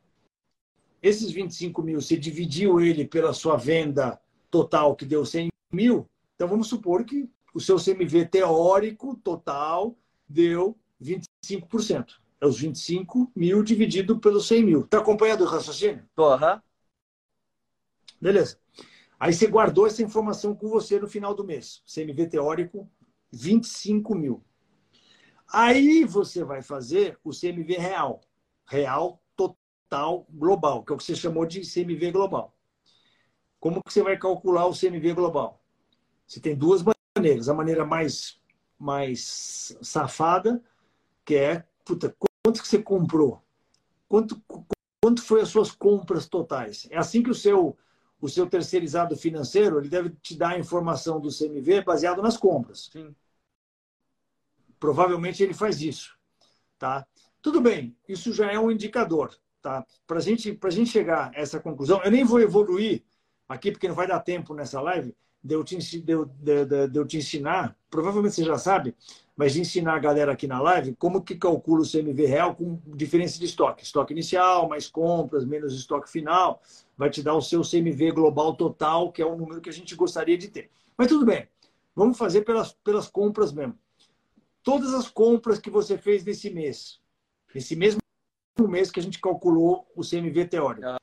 Esses 1.03 1.31
25 1.31 1.83
mil, 1.83 2.01
você 2.01 2.17
dividiu 2.17 2.81
ele 2.81 3.07
pela 3.07 3.33
sua 3.33 3.57
venda 3.57 4.21
total, 4.51 4.97
que 4.97 5.05
deu 5.05 5.25
100 5.25 5.49
mil. 5.73 6.09
Então, 6.35 6.49
vamos 6.49 6.69
supor 6.69 7.05
que 7.05 7.29
o 7.55 7.61
seu 7.61 7.77
CMV 7.77 8.27
teórico 8.27 9.17
total 9.17 9.97
deu 10.29 10.77
25%. 11.03 12.21
É 12.41 12.47
os 12.47 12.59
25 12.59 13.33
mil 13.35 13.63
dividido 13.63 14.19
pelos 14.19 14.47
100 14.47 14.65
mil. 14.65 14.81
Está 14.83 14.99
acompanhando 14.99 15.43
o 15.43 15.47
raciocínio? 15.47 16.05
Uhum. 16.17 16.61
Beleza. 18.21 18.59
Aí 19.19 19.33
você 19.33 19.47
guardou 19.49 19.87
essa 19.87 20.03
informação 20.03 20.55
com 20.55 20.69
você 20.69 21.01
no 21.01 21.09
final 21.09 21.35
do 21.35 21.45
mês. 21.45 21.83
CMV 21.93 22.29
teórico, 22.29 22.89
25 23.33 24.15
mil. 24.15 24.45
Aí 25.53 26.05
você 26.05 26.45
vai 26.45 26.63
fazer 26.63 27.19
o 27.25 27.31
CMV 27.31 27.79
real. 27.79 28.21
Real 28.67 29.21
total 29.89 30.27
global, 30.31 30.85
que 30.85 30.93
é 30.93 30.95
o 30.95 30.99
que 30.99 31.05
você 31.05 31.17
chamou 31.17 31.47
de 31.47 31.63
CMV 31.63 32.13
global. 32.13 32.55
Como 33.59 33.83
que 33.83 33.93
você 33.93 34.03
vai 34.03 34.17
calcular 34.17 34.67
o 34.67 34.79
CMV 34.79 35.15
global? 35.15 35.61
Você 36.27 36.39
tem 36.39 36.55
duas 36.55 36.85
maneiras. 37.17 37.49
A 37.49 37.55
maneira 37.55 37.85
mais, 37.85 38.39
mais 38.79 39.77
safada, 39.83 40.63
que 41.25 41.35
é, 41.35 41.65
puta, 41.85 42.15
quanto 42.45 42.63
que 42.63 42.69
você 42.69 42.81
comprou? 42.81 43.43
Quanto, 44.09 44.41
quanto 45.03 45.23
foi 45.23 45.41
as 45.41 45.49
suas 45.49 45.73
compras 45.73 46.29
totais? 46.29 46.87
É 46.91 46.99
assim 46.99 47.23
que 47.23 47.31
o 47.31 47.35
seu, 47.35 47.77
o 48.21 48.29
seu 48.29 48.49
terceirizado 48.49 49.17
financeiro 49.17 49.79
ele 49.79 49.89
deve 49.89 50.11
te 50.23 50.37
dar 50.37 50.51
a 50.51 50.59
informação 50.59 51.19
do 51.21 51.31
CMV 51.37 51.83
baseado 51.83 52.23
nas 52.23 52.37
compras. 52.37 52.91
Sim. 52.93 53.15
Provavelmente 54.79 55.43
ele 55.43 55.55
faz 55.55 55.83
isso. 55.83 56.17
Tá? 56.79 57.05
Tudo 57.43 57.61
bem, 57.61 57.97
isso 58.09 58.33
já 58.33 58.53
é 58.53 58.59
um 58.59 58.71
indicador. 58.71 59.37
Tá? 59.69 59.85
Para 60.07 60.19
gente, 60.19 60.59
a 60.63 60.71
gente 60.71 60.89
chegar 60.89 61.31
a 61.35 61.39
essa 61.39 61.61
conclusão, 61.61 62.01
eu 62.03 62.11
nem 62.11 62.25
vou 62.25 62.41
evoluir 62.41 63.03
aqui, 63.47 63.71
porque 63.71 63.87
não 63.87 63.95
vai 63.95 64.07
dar 64.07 64.19
tempo 64.21 64.55
nessa 64.55 64.81
live, 64.81 65.15
de 65.45 65.55
eu 65.55 65.63
te, 65.63 65.77
de, 65.77 66.01
de, 66.01 66.65
de, 66.65 66.89
de 66.89 66.99
eu 66.99 67.07
te 67.07 67.19
ensinar, 67.19 67.77
provavelmente 67.91 68.35
você 68.35 68.45
já 68.45 68.57
sabe, 68.57 68.95
mas 69.37 69.53
de 69.53 69.61
ensinar 69.61 69.95
a 69.95 69.99
galera 69.99 70.33
aqui 70.33 70.47
na 70.47 70.59
live 70.59 70.97
como 70.97 71.23
que 71.23 71.35
calcula 71.35 71.83
o 71.83 71.87
CMV 71.87 72.25
real 72.25 72.55
com 72.55 72.81
diferença 72.97 73.39
de 73.39 73.45
estoque. 73.45 73.85
Estoque 73.85 74.15
inicial, 74.15 74.71
mais 74.71 74.89
compras, 74.89 75.45
menos 75.45 75.75
estoque 75.75 76.11
final, 76.11 76.63
vai 76.97 77.11
te 77.11 77.23
dar 77.23 77.35
o 77.35 77.43
seu 77.43 77.61
CMV 77.61 78.13
global 78.13 78.57
total, 78.57 79.13
que 79.13 79.21
é 79.21 79.27
o 79.27 79.37
número 79.37 79.61
que 79.61 79.69
a 79.69 79.73
gente 79.73 79.95
gostaria 79.95 80.39
de 80.39 80.49
ter. 80.49 80.71
Mas 80.97 81.09
tudo 81.09 81.27
bem, 81.27 81.47
vamos 81.95 82.17
fazer 82.17 82.41
pelas, 82.41 82.73
pelas 82.73 83.07
compras 83.07 83.53
mesmo. 83.53 83.79
Todas 84.63 84.95
as 84.95 85.09
compras 85.09 85.59
que 85.59 85.69
você 85.69 85.99
fez 85.99 86.25
nesse 86.25 86.49
mês, 86.49 87.03
nesse 87.55 87.77
mesmo 87.77 88.01
mês 88.67 88.91
que 88.91 88.99
a 88.99 89.03
gente 89.03 89.21
calculou 89.21 89.87
o 89.95 90.03
CMV 90.03 90.47
teórico. 90.47 90.99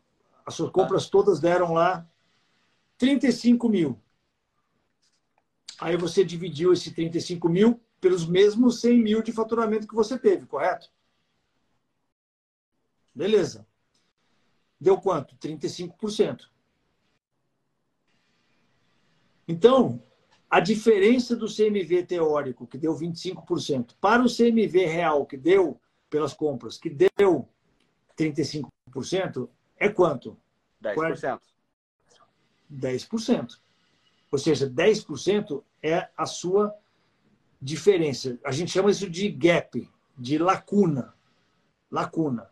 As 0.45 0.55
suas 0.55 0.71
compras 0.71 1.07
todas 1.07 1.39
deram 1.39 1.73
lá 1.73 2.05
35 2.97 3.69
mil. 3.69 4.01
Aí 5.79 5.95
você 5.95 6.23
dividiu 6.23 6.73
esse 6.73 6.91
35 6.91 7.47
mil 7.47 7.79
pelos 8.01 8.25
mesmos 8.25 8.81
100 8.81 9.01
mil 9.01 9.21
de 9.21 9.31
faturamento 9.31 9.87
que 9.87 9.95
você 9.95 10.17
teve, 10.17 10.45
correto? 10.45 10.91
Beleza. 13.13 13.65
Deu 14.79 14.99
quanto? 14.99 15.35
35%. 15.37 16.49
Então, 19.47 20.01
a 20.49 20.59
diferença 20.59 21.35
do 21.35 21.47
CMV 21.47 22.03
teórico, 22.03 22.67
que 22.67 22.77
deu 22.77 22.95
25%, 22.95 23.95
para 23.99 24.23
o 24.23 24.29
CMV 24.29 24.85
real, 24.85 25.25
que 25.25 25.37
deu 25.37 25.79
pelas 26.15 26.33
compras, 26.33 26.77
que 26.77 26.89
deu 26.89 27.45
35%, 28.17 29.49
é 29.75 29.89
quanto? 29.89 30.39
10%. 30.81 31.41
10%. 32.71 33.59
Ou 34.31 34.39
seja, 34.39 34.69
10% 34.69 35.61
é 35.83 36.07
a 36.15 36.25
sua 36.25 36.73
diferença. 37.61 38.39
A 38.45 38.51
gente 38.53 38.71
chama 38.71 38.91
isso 38.91 39.09
de 39.09 39.29
gap, 39.29 39.91
de 40.17 40.37
lacuna. 40.37 41.13
Lacuna. 41.91 42.49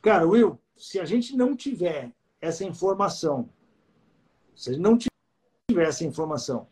Cara, 0.00 0.24
Will, 0.24 0.60
se 0.76 1.00
a 1.00 1.04
gente 1.04 1.36
não 1.36 1.56
tiver 1.56 2.12
essa 2.40 2.62
informação, 2.62 3.50
se 4.54 4.70
a 4.70 4.72
gente 4.74 4.82
não 4.82 4.96
tiver 4.96 5.88
essa 5.88 6.04
informação 6.04 6.68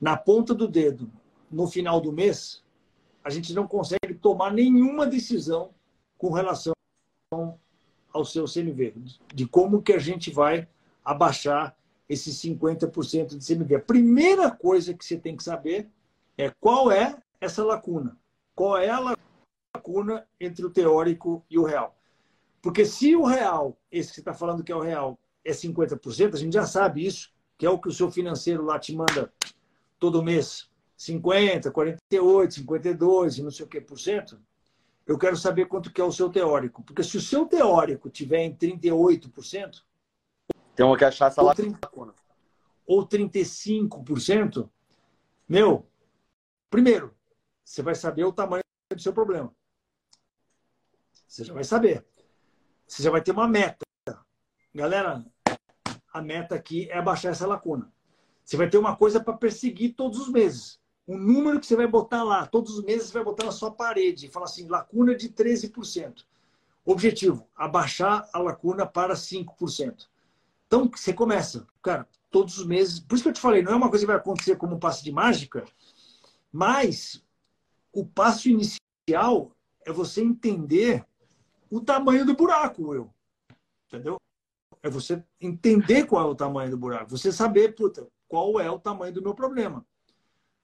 na 0.00 0.16
ponta 0.16 0.54
do 0.54 0.66
dedo 0.66 1.12
no 1.50 1.66
final 1.66 2.00
do 2.00 2.10
mês, 2.10 2.64
a 3.26 3.30
gente 3.30 3.52
não 3.52 3.66
consegue 3.66 4.14
tomar 4.14 4.52
nenhuma 4.52 5.04
decisão 5.04 5.74
com 6.16 6.30
relação 6.30 6.72
ao 8.12 8.24
seu 8.24 8.44
CMV, 8.44 8.94
de 9.34 9.48
como 9.48 9.82
que 9.82 9.92
a 9.92 9.98
gente 9.98 10.30
vai 10.30 10.68
abaixar 11.04 11.76
esses 12.08 12.40
50% 12.40 13.36
de 13.36 13.44
CMV. 13.44 13.74
A 13.74 13.80
primeira 13.80 14.48
coisa 14.48 14.94
que 14.94 15.04
você 15.04 15.18
tem 15.18 15.36
que 15.36 15.42
saber 15.42 15.90
é 16.38 16.52
qual 16.60 16.92
é 16.92 17.20
essa 17.40 17.64
lacuna. 17.64 18.16
Qual 18.54 18.78
é 18.78 18.90
a 18.90 19.16
lacuna 19.74 20.24
entre 20.38 20.64
o 20.64 20.70
teórico 20.70 21.44
e 21.50 21.58
o 21.58 21.64
real. 21.64 21.98
Porque 22.62 22.84
se 22.84 23.16
o 23.16 23.24
real, 23.24 23.76
esse 23.90 24.10
que 24.10 24.14
você 24.14 24.20
está 24.20 24.34
falando 24.34 24.62
que 24.62 24.70
é 24.70 24.76
o 24.76 24.80
real, 24.80 25.18
é 25.44 25.50
50%, 25.50 26.34
a 26.34 26.38
gente 26.38 26.54
já 26.54 26.64
sabe 26.64 27.04
isso, 27.04 27.32
que 27.58 27.66
é 27.66 27.70
o 27.70 27.80
que 27.80 27.88
o 27.88 27.92
seu 27.92 28.08
financeiro 28.08 28.64
lá 28.64 28.78
te 28.78 28.94
manda 28.94 29.32
todo 29.98 30.22
mês. 30.22 30.70
50, 30.96 31.70
48, 31.70 32.54
52 32.54 33.38
e 33.38 33.42
não 33.42 33.50
sei 33.50 33.66
o 33.66 33.68
que 33.68 33.80
por 33.80 33.98
cento. 33.98 34.40
Eu 35.06 35.18
quero 35.18 35.36
saber 35.36 35.66
quanto 35.66 35.92
que 35.92 36.00
é 36.00 36.04
o 36.04 36.10
seu 36.10 36.28
teórico. 36.28 36.82
Porque 36.82 37.02
se 37.02 37.16
o 37.16 37.20
seu 37.20 37.46
teórico 37.46 38.10
tiver 38.10 38.42
em 38.42 38.56
38%, 38.56 39.82
temos 40.74 40.98
que 40.98 41.04
achar 41.04 41.28
essa 41.28 41.54
30, 41.54 41.88
ou 42.86 43.06
35%, 43.06 44.68
meu, 45.48 45.88
primeiro, 46.68 47.14
você 47.64 47.82
vai 47.82 47.94
saber 47.94 48.24
o 48.24 48.32
tamanho 48.32 48.62
do 48.94 49.00
seu 49.00 49.12
problema. 49.12 49.54
Você 51.26 51.44
já 51.44 51.54
vai 51.54 51.64
saber. 51.64 52.04
Você 52.86 53.02
já 53.02 53.10
vai 53.10 53.22
ter 53.22 53.32
uma 53.32 53.48
meta. 53.48 53.84
Galera, 54.74 55.24
a 56.12 56.22
meta 56.22 56.54
aqui 56.54 56.88
é 56.90 56.98
abaixar 56.98 57.32
essa 57.32 57.46
lacuna. 57.46 57.92
Você 58.44 58.56
vai 58.56 58.68
ter 58.68 58.78
uma 58.78 58.96
coisa 58.96 59.18
para 59.18 59.36
perseguir 59.36 59.94
todos 59.94 60.20
os 60.20 60.28
meses. 60.28 60.80
Um 61.06 61.16
número 61.16 61.60
que 61.60 61.66
você 61.66 61.76
vai 61.76 61.86
botar 61.86 62.24
lá, 62.24 62.46
todos 62.46 62.78
os 62.78 62.84
meses 62.84 63.08
você 63.08 63.14
vai 63.14 63.24
botar 63.24 63.44
na 63.44 63.52
sua 63.52 63.70
parede. 63.70 64.28
Fala 64.28 64.46
assim, 64.46 64.66
lacuna 64.66 65.14
de 65.14 65.28
13%. 65.28 66.24
Objetivo, 66.84 67.48
abaixar 67.56 68.28
a 68.32 68.38
lacuna 68.38 68.86
para 68.86 69.14
5%. 69.14 70.08
Então, 70.66 70.90
você 70.92 71.12
começa, 71.12 71.66
cara, 71.80 72.08
todos 72.30 72.58
os 72.58 72.66
meses. 72.66 72.98
Por 72.98 73.14
isso 73.14 73.24
que 73.24 73.28
eu 73.30 73.34
te 73.34 73.40
falei, 73.40 73.62
não 73.62 73.72
é 73.72 73.76
uma 73.76 73.88
coisa 73.88 74.04
que 74.04 74.10
vai 74.10 74.16
acontecer 74.16 74.56
como 74.56 74.76
um 74.76 74.80
passe 74.80 75.02
de 75.02 75.12
mágica, 75.12 75.64
mas 76.52 77.22
o 77.92 78.04
passo 78.04 78.48
inicial 78.48 79.52
é 79.84 79.92
você 79.92 80.22
entender 80.22 81.04
o 81.70 81.80
tamanho 81.80 82.26
do 82.26 82.34
buraco, 82.34 82.94
eu. 82.94 83.10
Entendeu? 83.86 84.16
É 84.82 84.90
você 84.90 85.22
entender 85.40 86.04
qual 86.06 86.28
é 86.28 86.30
o 86.30 86.34
tamanho 86.34 86.70
do 86.70 86.78
buraco. 86.78 87.10
Você 87.10 87.32
saber, 87.32 87.74
puta, 87.74 88.06
qual 88.28 88.60
é 88.60 88.70
o 88.70 88.78
tamanho 88.78 89.12
do 89.12 89.22
meu 89.22 89.34
problema. 89.34 89.84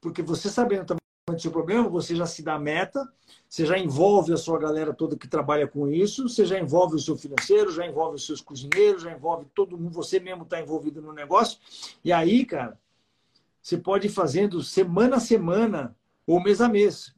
Porque 0.03 0.20
você 0.20 0.50
sabendo 0.50 0.82
o 0.82 0.86
tamanho 0.86 1.00
do 1.36 1.40
seu 1.40 1.53
problema, 1.53 1.88
você 1.88 2.16
já 2.16 2.26
se 2.26 2.42
dá 2.42 2.59
meta, 2.59 3.09
você 3.48 3.64
já 3.64 3.78
envolve 3.78 4.32
a 4.32 4.36
sua 4.36 4.59
galera 4.59 4.92
toda 4.92 5.16
que 5.16 5.28
trabalha 5.28 5.66
com 5.66 5.88
isso, 5.88 6.28
você 6.28 6.44
já 6.44 6.59
envolve 6.59 6.96
o 6.96 6.98
seu 6.98 7.16
financeiro, 7.16 7.70
já 7.70 7.86
envolve 7.86 8.16
os 8.16 8.26
seus 8.26 8.40
cozinheiros, 8.40 9.05
já 9.05 9.12
envolve 9.12 9.46
todo 9.55 9.78
mundo, 9.78 9.94
você 9.94 10.18
mesmo 10.18 10.42
está 10.42 10.61
envolvido 10.61 11.00
no 11.00 11.12
negócio. 11.12 11.61
E 12.05 12.12
aí, 12.12 12.44
cara, 12.44 12.76
você 13.62 13.78
pode 13.78 14.09
ir 14.09 14.11
fazendo 14.11 14.61
semana 14.61 15.16
a 15.16 15.20
semana 15.20 15.96
ou 16.26 16.42
mês 16.42 16.61
a 16.61 16.68
mês. 16.68 17.14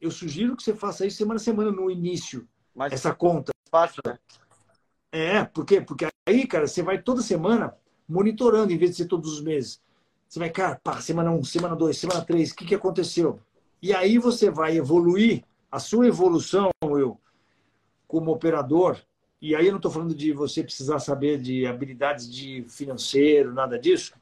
Eu 0.00 0.12
sugiro 0.12 0.56
que 0.56 0.62
você 0.62 0.72
faça 0.72 1.04
isso 1.04 1.16
semana 1.16 1.40
a 1.40 1.42
semana 1.42 1.72
no 1.72 1.90
início, 1.90 2.48
Mas 2.72 2.92
essa 2.92 3.12
conta. 3.12 3.52
Fácil, 3.68 4.00
né? 4.06 4.16
É, 5.10 5.44
por 5.44 5.66
quê? 5.66 5.80
Porque 5.80 6.06
aí, 6.24 6.46
cara, 6.46 6.68
você 6.68 6.82
vai 6.82 7.02
toda 7.02 7.20
semana 7.20 7.76
monitorando, 8.08 8.72
em 8.72 8.78
vez 8.78 8.92
de 8.92 8.98
ser 8.98 9.06
todos 9.06 9.32
os 9.32 9.40
meses. 9.42 9.82
Você 10.28 10.38
vai, 10.38 10.50
cara, 10.50 10.78
pá, 10.82 11.00
semana 11.00 11.30
1, 11.30 11.38
um, 11.38 11.44
semana 11.44 11.74
2, 11.74 11.96
semana 11.96 12.22
3, 12.22 12.50
o 12.50 12.54
que, 12.54 12.66
que 12.66 12.74
aconteceu? 12.74 13.40
E 13.80 13.94
aí 13.94 14.18
você 14.18 14.50
vai 14.50 14.76
evoluir, 14.76 15.42
a 15.70 15.78
sua 15.78 16.06
evolução, 16.06 16.70
eu, 16.82 17.18
como 18.06 18.30
operador, 18.30 18.98
e 19.40 19.54
aí 19.54 19.66
eu 19.66 19.72
não 19.72 19.78
estou 19.78 19.90
falando 19.90 20.14
de 20.14 20.32
você 20.32 20.62
precisar 20.62 20.98
saber 20.98 21.40
de 21.40 21.66
habilidades 21.66 22.30
de 22.30 22.64
financeiro, 22.68 23.54
nada 23.54 23.78
disso. 23.78 24.14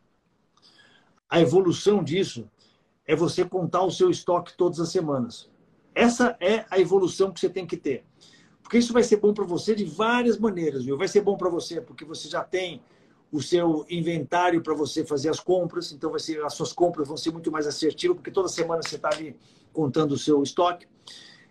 A 1.29 1.41
evolução 1.41 2.05
disso 2.05 2.49
é 3.07 3.17
você 3.17 3.45
contar 3.45 3.83
o 3.83 3.91
seu 3.91 4.11
estoque 4.11 4.57
todas 4.57 4.79
as 4.79 4.91
semanas. 4.91 5.49
Essa 5.95 6.37
é 6.39 6.67
a 6.71 6.79
evolução 6.79 7.33
que 7.33 7.41
você 7.41 7.49
tem 7.49 7.67
que 7.67 7.77
ter. 7.77 8.05
Porque 8.63 8.79
isso 8.79 8.93
vai 8.93 9.03
ser 9.03 9.17
bom 9.17 9.33
para 9.33 9.45
você 9.45 9.75
de 9.75 9.85
várias 9.85 10.39
maneiras, 10.39 10.85
viu? 10.85 10.99
Vai 10.99 11.09
ser 11.09 11.21
bom 11.21 11.37
para 11.37 11.49
você 11.49 11.81
porque 11.81 12.05
você 12.05 12.29
já 12.29 12.45
tem 12.45 12.83
o 13.31 13.43
seu 13.43 13.85
inventário 13.91 14.62
para 14.62 14.74
você 14.74 15.05
fazer 15.05 15.29
as 15.29 15.41
compras, 15.41 15.93
então 15.93 16.11
vai 16.11 16.20
ser, 16.20 16.43
as 16.45 16.55
suas 16.55 16.72
compras 16.72 17.09
vão 17.09 17.16
ser 17.16 17.33
muito 17.33 17.51
mais 17.51 17.66
assertivas, 17.66 18.16
porque 18.16 18.31
toda 18.31 18.49
semana 18.49 18.83
você 18.83 18.97
está 18.97 19.11
ali 19.12 19.37
contando 19.72 20.12
o 20.12 20.18
seu 20.18 20.43
estoque. 20.43 20.87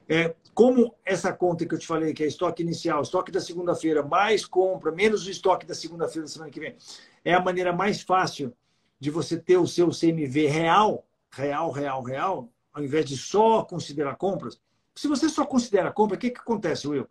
É, 0.08 0.36
como 0.54 0.96
essa 1.04 1.34
conta 1.34 1.66
que 1.66 1.76
eu 1.76 1.80
te 1.80 1.86
falei, 1.88 2.14
que 2.14 2.24
é 2.24 2.28
estoque 2.28 2.64
inicial, 2.64 3.02
estoque 3.02 3.32
da 3.32 3.42
segunda-feira, 3.42 4.04
mais 4.04 4.46
compra, 4.46 4.92
menos 4.92 5.26
o 5.26 5.30
estoque 5.30 5.66
da 5.66 5.74
segunda-feira 5.74 6.22
da 6.22 6.32
semana 6.32 6.52
que 6.52 6.60
vem, 6.60 6.76
é 7.24 7.34
a 7.34 7.42
maneira 7.42 7.74
mais 7.74 8.02
fácil 8.02 8.54
de 9.00 9.10
você 9.10 9.38
ter 9.38 9.58
o 9.58 9.68
seu 9.68 9.90
CMV 9.90 10.48
real, 10.48 11.06
real, 11.32 11.72
real, 11.72 12.02
real, 12.02 12.50
ao 12.74 12.84
invés 12.84 13.06
de 13.06 13.18
só 13.18 13.64
considerar 13.64 14.16
compras. 14.16 14.60
Se 14.96 15.08
você 15.08 15.28
só 15.28 15.46
considera 15.46 15.92
compra, 15.92 16.16
o 16.16 16.20
que, 16.20 16.30
que 16.30 16.40
acontece, 16.40 16.88
Will? 16.88 17.08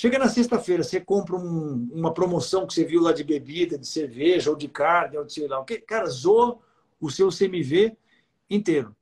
Chega 0.00 0.18
na 0.18 0.30
sexta-feira, 0.30 0.82
você 0.82 0.98
compra 0.98 1.36
um, 1.36 1.86
uma 1.92 2.14
promoção 2.14 2.66
que 2.66 2.72
você 2.72 2.86
viu 2.86 3.02
lá 3.02 3.12
de 3.12 3.22
bebida, 3.22 3.76
de 3.76 3.86
cerveja, 3.86 4.48
ou 4.48 4.56
de 4.56 4.66
carne, 4.66 5.18
ou 5.18 5.26
de 5.26 5.30
sei 5.34 5.46
lá 5.46 5.60
o 5.60 5.64
que. 5.66 5.76
Cara, 5.76 6.06
zoa 6.06 6.58
o 6.98 7.10
seu 7.10 7.28
CMV 7.28 7.94
inteiro. 8.48 8.96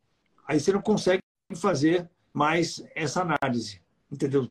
Aí 0.44 0.59
você 0.59 0.72
não 0.72 0.82
consegue 0.82 1.22
fazer 1.55 2.11
mais 2.34 2.82
essa 2.96 3.22
análise, 3.22 3.80
entendeu? 4.11 4.51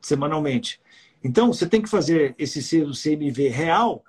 Semanalmente. 0.00 0.80
Então, 1.22 1.52
você 1.52 1.68
tem 1.68 1.82
que 1.82 1.90
fazer 1.90 2.34
esse 2.38 2.62
seu 2.62 2.90
CMV 2.92 3.48
real, 3.48 4.02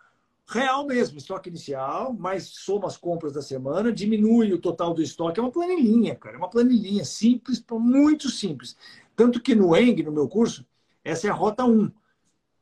real 0.47 0.87
mesmo, 0.87 1.17
estoque 1.17 1.49
inicial, 1.49 2.13
mais 2.13 2.45
soma 2.45 2.87
as 2.87 2.95
compras 2.95 3.33
da 3.33 3.41
semana, 3.41 3.91
diminui 3.91 4.53
o 4.53 4.59
total 4.59 4.93
do 4.93 5.01
estoque. 5.01 5.41
É 5.41 5.43
uma 5.43 5.51
planilhinha, 5.51 6.15
cara. 6.15 6.35
É 6.35 6.37
uma 6.37 6.49
planilhinha 6.49 7.03
simples, 7.03 7.61
muito 7.69 8.29
simples. 8.29 8.77
Tanto 9.13 9.41
que 9.41 9.53
no 9.53 9.75
ENG, 9.75 10.03
no 10.03 10.11
meu 10.13 10.29
curso, 10.29 10.65
essa 11.03 11.27
é 11.27 11.29
a 11.29 11.33
rota 11.33 11.65
1. 11.65 11.91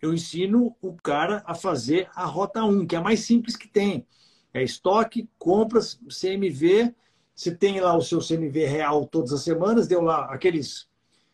Eu 0.01 0.13
ensino 0.13 0.75
o 0.81 0.93
cara 0.93 1.43
a 1.45 1.53
fazer 1.53 2.09
a 2.15 2.25
rota 2.25 2.63
1, 2.63 2.87
que 2.87 2.95
é 2.95 2.99
a 2.99 3.03
mais 3.03 3.21
simples 3.21 3.55
que 3.55 3.67
tem. 3.67 4.05
É 4.53 4.63
estoque, 4.63 5.29
compras, 5.37 5.99
CMV. 6.09 6.93
Você 7.35 7.55
tem 7.55 7.79
lá 7.79 7.95
o 7.95 8.01
seu 8.01 8.19
CMV 8.19 8.65
real 8.65 9.05
todas 9.05 9.31
as 9.31 9.43
semanas, 9.43 9.87
deu 9.87 10.01
lá 10.01 10.25
aqueles 10.25 10.89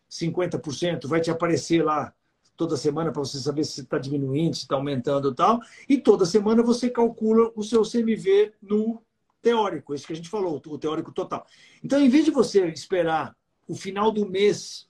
50%, 0.10 1.08
vai 1.08 1.20
te 1.22 1.32
aparecer 1.32 1.84
lá 1.84 2.14
toda 2.55 2.76
semana 2.76 3.12
para 3.12 3.24
você 3.24 3.38
saber 3.38 3.64
se 3.64 3.82
está 3.82 3.97
diminuindo, 3.97 4.55
se 4.55 4.64
está 4.64 4.76
aumentando 4.76 5.32
e 5.32 5.36
tal. 5.36 5.60
E 5.88 5.97
toda 5.97 6.26
semana 6.26 6.64
você 6.64 6.89
calcula 6.89 7.51
o 7.55 7.64
seu 7.64 7.84
CMV 7.84 8.53
no 8.62 9.01
teórico, 9.41 9.93
isso 9.93 10.08
que 10.08 10.14
a 10.14 10.16
gente 10.16 10.30
falou, 10.30 10.62
o 10.66 10.78
teórico 10.78 11.14
total. 11.14 11.45
Então, 11.84 12.01
em 12.01 12.10
vez 12.10 12.26
de 12.26 12.32
você 12.32 12.66
esperar 12.68 13.36
o 13.68 13.76
final 13.76 14.12
do 14.12 14.28
mês 14.28 14.87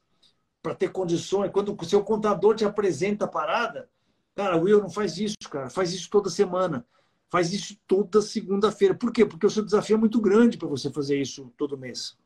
para 0.62 0.76
ter 0.76 0.90
condições. 0.90 1.52
Quando 1.52 1.76
o 1.80 1.86
seu 1.86 2.04
contador 2.04 2.56
te 2.56 2.66
apresenta 2.66 3.26
a 3.26 3.28
parada, 3.28 3.90
cara, 4.36 4.58
Will, 4.58 4.82
não 4.82 4.90
faz 4.90 5.18
isso, 5.18 5.36
cara. 5.50 5.70
Faz 5.70 5.94
isso 5.94 6.10
toda 6.10 6.30
semana. 6.30 6.86
Faz 7.30 7.52
isso 7.52 7.78
toda 7.86 8.22
segunda-feira. 8.22 8.96
Por 8.96 9.12
quê? 9.12 9.26
Porque 9.26 9.46
o 9.46 9.50
seu 9.50 9.64
desafio 9.64 9.96
é 9.96 10.00
muito 10.00 10.22
grande 10.22 10.58
para 10.58 10.68
você 10.68 10.92
fazer 10.92 11.20
isso 11.20 11.52
todo 11.58 11.78
mês. 11.78 12.18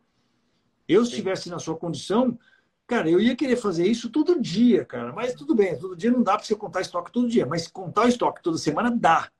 Eu, 0.87 1.03
se 1.03 1.11
estivesse 1.11 1.49
na 1.49 1.57
sua 1.57 1.75
condição, 1.75 2.37
cara, 2.85 3.09
eu 3.09 3.19
ia 3.19 3.35
querer 3.35 3.55
fazer 3.55 3.87
isso 3.87 4.09
todo 4.09 4.39
dia, 4.39 4.85
cara. 4.85 5.11
Mas 5.13 5.33
tudo 5.33 5.55
bem, 5.55 5.77
todo 5.77 5.95
dia 5.95 6.11
não 6.11 6.21
dá 6.21 6.35
para 6.35 6.45
você 6.45 6.55
contar 6.55 6.81
estoque 6.81 7.11
todo 7.11 7.27
dia. 7.27 7.45
Mas 7.45 7.67
contar 7.67 8.05
o 8.05 8.09
estoque 8.09 8.43
toda 8.43 8.57
semana 8.57 8.91
dá. 8.91 9.31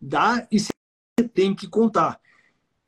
Dá 0.00 0.46
e 0.50 0.60
você 0.60 0.72
tem 1.34 1.54
que 1.54 1.66
contar. 1.66 2.20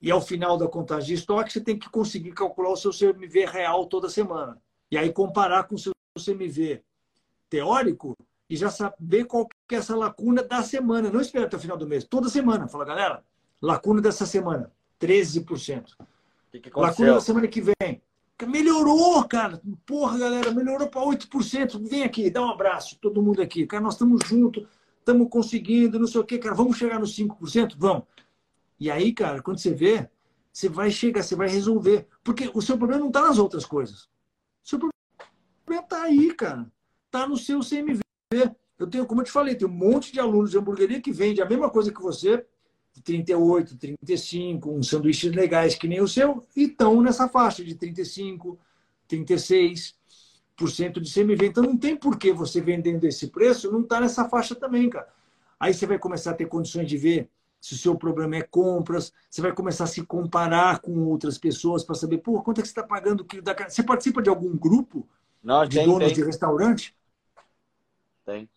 E 0.00 0.10
ao 0.10 0.20
final 0.20 0.58
da 0.58 0.68
contagem 0.68 1.08
de 1.08 1.14
estoque, 1.14 1.52
você 1.52 1.60
tem 1.60 1.78
que 1.78 1.88
conseguir 1.88 2.32
calcular 2.32 2.70
o 2.70 2.76
seu 2.76 2.90
CMV 2.90 3.46
real 3.46 3.86
toda 3.86 4.08
semana. 4.08 4.60
E 4.92 4.98
aí 4.98 5.10
comparar 5.10 5.64
com 5.64 5.74
o 5.74 5.78
seu 5.78 5.92
CMV 6.22 6.82
teórico 7.48 8.14
e 8.48 8.54
já 8.54 8.68
saber 8.68 9.24
qual 9.24 9.48
que 9.66 9.74
é 9.74 9.78
essa 9.78 9.96
lacuna 9.96 10.42
da 10.42 10.62
semana. 10.62 11.10
Não 11.10 11.18
espera 11.18 11.46
até 11.46 11.56
o 11.56 11.60
final 11.60 11.78
do 11.78 11.88
mês. 11.88 12.04
Toda 12.04 12.28
semana. 12.28 12.68
Fala, 12.68 12.84
galera, 12.84 13.24
lacuna 13.62 14.02
dessa 14.02 14.26
semana, 14.26 14.70
13%. 15.00 15.96
Que 16.50 16.60
que 16.60 16.70
lacuna 16.78 17.14
da 17.14 17.20
semana 17.22 17.48
que 17.48 17.62
vem. 17.62 18.02
Melhorou, 18.46 19.26
cara. 19.26 19.62
Porra, 19.86 20.18
galera, 20.18 20.50
melhorou 20.50 20.86
para 20.86 21.00
8%. 21.00 21.88
Vem 21.88 22.02
aqui, 22.02 22.28
dá 22.28 22.42
um 22.42 22.50
abraço, 22.50 22.98
todo 23.00 23.22
mundo 23.22 23.40
aqui. 23.40 23.66
Cara, 23.66 23.82
nós 23.82 23.94
estamos 23.94 24.20
juntos, 24.26 24.66
estamos 24.98 25.26
conseguindo, 25.30 25.98
não 25.98 26.06
sei 26.06 26.20
o 26.20 26.24
quê, 26.24 26.36
cara. 26.36 26.54
Vamos 26.54 26.76
chegar 26.76 27.00
nos 27.00 27.16
5%? 27.16 27.76
Vamos. 27.78 28.04
E 28.78 28.90
aí, 28.90 29.14
cara, 29.14 29.40
quando 29.40 29.56
você 29.56 29.72
vê, 29.72 30.10
você 30.52 30.68
vai 30.68 30.90
chegar, 30.90 31.22
você 31.22 31.34
vai 31.34 31.48
resolver. 31.48 32.06
Porque 32.22 32.50
o 32.52 32.60
seu 32.60 32.76
problema 32.76 33.00
não 33.00 33.08
está 33.08 33.22
nas 33.22 33.38
outras 33.38 33.64
coisas. 33.64 34.11
Problema 34.68 35.84
está 35.84 36.02
aí, 36.02 36.34
cara. 36.34 36.70
Está 37.06 37.26
no 37.26 37.36
seu 37.36 37.60
CMV. 37.60 38.00
Eu 38.78 38.86
tenho, 38.86 39.06
como 39.06 39.20
eu 39.20 39.24
te 39.24 39.30
falei, 39.30 39.54
tem 39.54 39.68
um 39.68 39.70
monte 39.70 40.12
de 40.12 40.18
alunos 40.18 40.50
de 40.50 40.58
hamburgueria 40.58 41.00
que 41.00 41.12
vende 41.12 41.40
a 41.40 41.46
mesma 41.46 41.70
coisa 41.70 41.92
que 41.92 42.02
você, 42.02 42.44
38, 43.04 43.76
35, 43.76 44.70
uns 44.70 44.88
sanduíches 44.88 45.32
legais 45.32 45.74
que 45.74 45.86
nem 45.86 46.00
o 46.00 46.08
seu, 46.08 46.44
e 46.56 46.64
estão 46.64 47.00
nessa 47.00 47.28
faixa 47.28 47.64
de 47.64 47.74
35, 47.74 48.58
36% 49.08 49.94
de 51.00 51.12
CMV. 51.12 51.46
Então 51.46 51.62
não 51.62 51.76
tem 51.76 51.96
por 51.96 52.18
que 52.18 52.32
você 52.32 52.60
vendendo 52.60 53.04
esse 53.04 53.28
preço 53.28 53.70
não 53.70 53.82
está 53.82 54.00
nessa 54.00 54.28
faixa 54.28 54.54
também, 54.54 54.90
cara. 54.90 55.08
Aí 55.60 55.72
você 55.72 55.86
vai 55.86 55.98
começar 55.98 56.32
a 56.32 56.34
ter 56.34 56.46
condições 56.46 56.88
de 56.88 56.96
ver 56.96 57.30
se 57.62 57.74
o 57.74 57.78
seu 57.78 57.94
problema 57.94 58.34
é 58.34 58.42
compras, 58.42 59.12
você 59.30 59.40
vai 59.40 59.52
começar 59.52 59.84
a 59.84 59.86
se 59.86 60.04
comparar 60.04 60.80
com 60.80 61.06
outras 61.06 61.38
pessoas 61.38 61.84
para 61.84 61.94
saber, 61.94 62.18
pô, 62.18 62.42
quanto 62.42 62.58
é 62.58 62.62
que 62.62 62.66
você 62.66 62.72
está 62.72 62.82
pagando 62.82 63.20
o 63.20 63.24
quilo 63.24 63.40
da 63.40 63.54
carne? 63.54 63.72
Você 63.72 63.84
participa 63.84 64.20
de 64.20 64.28
algum 64.28 64.56
grupo 64.56 65.08
Não, 65.40 65.64
de 65.64 65.76
tem, 65.76 65.86
donos 65.86 66.06
tem. 66.06 66.14
de 66.14 66.24
restaurante? 66.24 66.96
Tem. 68.26 68.50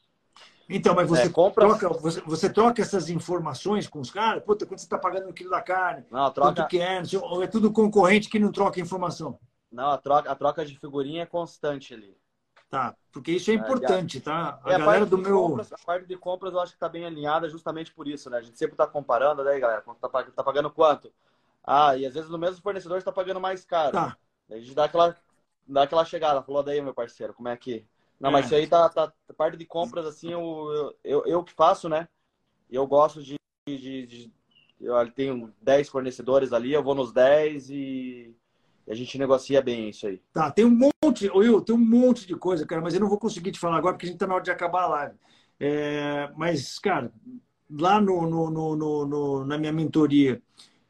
Então, 0.67 0.95
mas 0.95 1.07
você, 1.07 1.27
é, 1.27 1.29
compra... 1.29 1.67
troca, 1.67 1.89
você, 1.89 2.21
você, 2.21 2.49
troca 2.49 2.81
essas 2.81 3.07
informações 3.07 3.87
com 3.87 3.99
os 3.99 4.09
caras? 4.09 4.43
Puta, 4.43 4.65
quanto 4.65 4.79
você 4.79 4.87
está 4.87 4.97
pagando 4.97 5.29
o 5.29 5.33
quilo 5.33 5.51
da 5.51 5.61
carne? 5.61 6.03
Não, 6.09 6.31
troca... 6.31 6.55
Quanto 6.55 6.67
que 6.67 6.79
é? 6.79 6.99
Ou 7.21 7.43
é 7.43 7.47
tudo 7.47 7.71
concorrente 7.71 8.27
que 8.27 8.39
não 8.39 8.51
troca 8.51 8.79
informação? 8.79 9.37
Não, 9.71 9.91
a 9.91 9.99
troca, 9.99 10.31
a 10.31 10.35
troca 10.35 10.65
de 10.65 10.79
figurinha 10.79 11.21
é 11.21 11.25
constante 11.27 11.93
ali. 11.93 12.17
Tá, 12.69 12.95
porque 13.11 13.31
isso 13.31 13.49
é, 13.51 13.53
é 13.53 13.57
importante, 13.57 14.19
tá? 14.19 14.59
A 14.63 14.73
é, 14.73 14.77
galera 14.77 15.03
a 15.03 15.07
do 15.07 15.17
meu. 15.17 15.39
Compras, 15.39 15.71
a 15.71 15.77
parte 15.77 16.05
de 16.05 16.17
compras 16.17 16.53
eu 16.53 16.59
acho 16.59 16.73
que 16.73 16.79
tá 16.79 16.89
bem 16.89 17.05
alinhada 17.05 17.47
justamente 17.49 17.93
por 17.93 18.07
isso, 18.07 18.29
né? 18.29 18.37
A 18.37 18.41
gente 18.41 18.57
sempre 18.57 18.75
tá 18.75 18.87
comparando, 18.87 19.43
né, 19.43 19.59
galera? 19.59 19.81
Tá, 19.81 20.23
tá 20.23 20.43
pagando 20.43 20.71
quanto? 20.71 21.11
Ah, 21.63 21.95
e 21.95 22.05
às 22.05 22.13
vezes 22.13 22.29
no 22.29 22.37
mesmo 22.37 22.61
fornecedor 22.61 22.97
está 22.97 23.11
pagando 23.11 23.39
mais 23.39 23.63
caro. 23.65 23.91
Tá. 23.91 24.17
A 24.49 24.55
gente 24.55 24.73
dá 24.73 24.85
aquela, 24.85 25.15
dá 25.67 25.83
aquela 25.83 26.05
chegada, 26.05 26.43
falou 26.43 26.61
daí, 26.61 26.81
meu 26.81 26.93
parceiro, 26.93 27.33
como 27.33 27.47
é 27.47 27.57
que. 27.57 27.85
Não, 28.19 28.29
é. 28.29 28.33
mas 28.33 28.45
isso 28.45 28.55
aí 28.55 28.67
tá, 28.67 28.89
tá. 28.89 29.11
Parte 29.37 29.57
de 29.57 29.65
compras, 29.65 30.05
assim, 30.05 30.31
eu, 30.31 30.95
eu, 31.03 31.25
eu 31.25 31.43
que 31.43 31.53
faço, 31.53 31.87
né? 31.87 32.07
Eu 32.69 32.85
gosto 32.87 33.21
de. 33.23 33.35
de, 33.67 34.05
de 34.05 34.33
eu 34.79 35.11
tenho 35.11 35.53
10 35.61 35.89
fornecedores 35.89 36.51
ali, 36.51 36.73
eu 36.73 36.83
vou 36.83 36.93
nos 36.93 37.11
10 37.11 37.69
e 37.69 38.35
e 38.87 38.91
a 38.91 38.95
gente 38.95 39.17
negocia 39.17 39.61
bem 39.61 39.89
isso 39.89 40.07
aí. 40.07 40.21
Tá, 40.31 40.51
tem 40.51 40.65
um 40.65 40.89
monte, 41.03 41.29
Will, 41.29 41.61
tem 41.61 41.75
um 41.75 41.79
monte 41.79 42.27
de 42.27 42.35
coisa, 42.35 42.65
cara, 42.65 42.81
mas 42.81 42.93
eu 42.93 42.99
não 42.99 43.09
vou 43.09 43.17
conseguir 43.17 43.51
te 43.51 43.59
falar 43.59 43.77
agora 43.77 43.93
porque 43.93 44.05
a 44.05 44.09
gente 44.09 44.19
tá 44.19 44.27
na 44.27 44.35
hora 44.35 44.43
de 44.43 44.51
acabar 44.51 44.83
a 44.83 44.87
live. 44.87 45.15
É, 45.59 46.29
mas, 46.35 46.77
cara, 46.79 47.11
lá 47.69 47.99
no, 47.99 48.29
no, 48.29 48.49
no, 48.51 49.05
no 49.05 49.45
na 49.45 49.57
minha 49.57 49.71
mentoria 49.71 50.41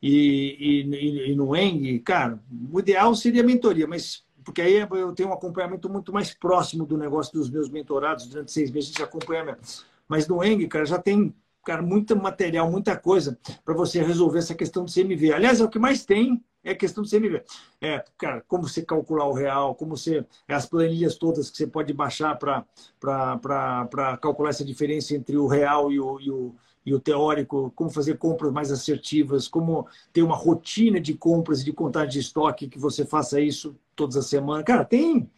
e, 0.01 0.83
e, 0.87 1.31
e 1.31 1.35
no 1.35 1.55
ENG, 1.55 1.99
cara, 1.99 2.39
o 2.71 2.79
ideal 2.79 3.15
seria 3.15 3.41
a 3.41 3.45
mentoria, 3.45 3.87
mas 3.87 4.25
porque 4.43 4.61
aí 4.61 4.75
eu 4.75 5.11
tenho 5.13 5.29
um 5.29 5.33
acompanhamento 5.33 5.89
muito 5.89 6.13
mais 6.13 6.31
próximo 6.31 6.85
do 6.85 6.97
negócio 6.97 7.33
dos 7.33 7.49
meus 7.49 7.67
mentorados, 7.67 8.27
durante 8.27 8.51
seis 8.51 8.69
meses 8.69 8.89
a 8.89 8.91
gente 8.91 9.03
acompanha. 9.03 9.57
Mas 10.07 10.27
no 10.27 10.43
ENG, 10.43 10.67
cara, 10.67 10.85
já 10.85 10.99
tem 10.99 11.33
cara, 11.65 11.81
muito 11.81 12.15
material, 12.15 12.71
muita 12.71 12.95
coisa 12.95 13.37
para 13.65 13.73
você 13.73 14.01
resolver 14.01 14.39
essa 14.39 14.55
questão 14.55 14.85
do 14.85 14.93
CMV. 14.93 15.33
Aliás, 15.33 15.59
é 15.59 15.63
o 15.63 15.69
que 15.69 15.79
mais 15.79 16.05
tem 16.05 16.41
é 16.63 16.71
a 16.71 16.75
questão 16.75 17.03
do 17.03 17.09
CMV. 17.09 17.43
É, 17.79 18.03
cara, 18.17 18.43
como 18.47 18.67
você 18.67 18.81
calcular 18.81 19.25
o 19.27 19.33
real, 19.33 19.75
como 19.75 19.95
você. 19.95 20.25
As 20.47 20.65
planilhas 20.65 21.15
todas 21.15 21.49
que 21.51 21.57
você 21.57 21.67
pode 21.67 21.93
baixar 21.93 22.35
para 22.37 22.65
calcular 24.19 24.49
essa 24.49 24.65
diferença 24.65 25.15
entre 25.15 25.37
o 25.37 25.45
real 25.45 25.91
e 25.91 25.99
o, 25.99 26.19
e 26.19 26.31
o, 26.31 26.55
e 26.83 26.93
o 26.93 26.99
teórico, 26.99 27.71
como 27.75 27.91
fazer 27.91 28.17
compras 28.17 28.51
mais 28.51 28.71
assertivas, 28.71 29.47
como 29.47 29.87
ter 30.11 30.23
uma 30.23 30.35
rotina 30.35 30.99
de 30.99 31.13
compras 31.13 31.61
e 31.61 31.65
de 31.65 31.73
contagem 31.73 32.09
de 32.09 32.19
estoque 32.19 32.67
que 32.67 32.79
você 32.79 33.05
faça 33.05 33.39
isso 33.39 33.75
todas 33.95 34.17
as 34.17 34.25
semanas. 34.25 34.65
Cara, 34.65 34.83
tem 34.83 35.29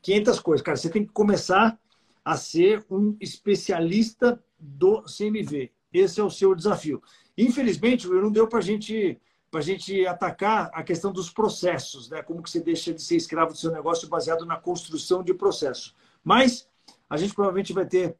500 0.00 0.40
coisas. 0.40 0.64
Cara, 0.64 0.78
você 0.78 0.88
tem 0.88 1.04
que 1.04 1.12
começar 1.12 1.78
a 2.24 2.36
ser 2.36 2.84
um 2.90 3.16
especialista 3.20 4.42
do 4.60 5.02
CMV. 5.02 5.72
Esse 5.92 6.20
é 6.20 6.24
o 6.24 6.30
seu 6.30 6.54
desafio. 6.54 7.02
Infelizmente, 7.36 8.06
não 8.06 8.30
deu 8.30 8.46
para 8.46 8.58
a 8.58 8.62
gente 8.62 9.20
para 9.50 9.60
gente 9.60 10.06
atacar 10.06 10.70
a 10.72 10.80
questão 10.80 11.10
dos 11.12 11.28
processos, 11.28 12.08
né? 12.08 12.22
Como 12.22 12.40
que 12.40 12.48
você 12.48 12.60
deixa 12.60 12.94
de 12.94 13.02
ser 13.02 13.16
escravo 13.16 13.52
do 13.52 13.58
seu 13.58 13.72
negócio 13.72 14.08
baseado 14.08 14.46
na 14.46 14.56
construção 14.56 15.24
de 15.24 15.34
processos. 15.34 15.96
Mas 16.22 16.68
a 17.08 17.16
gente 17.16 17.34
provavelmente 17.34 17.72
vai 17.72 17.84
ter 17.84 18.16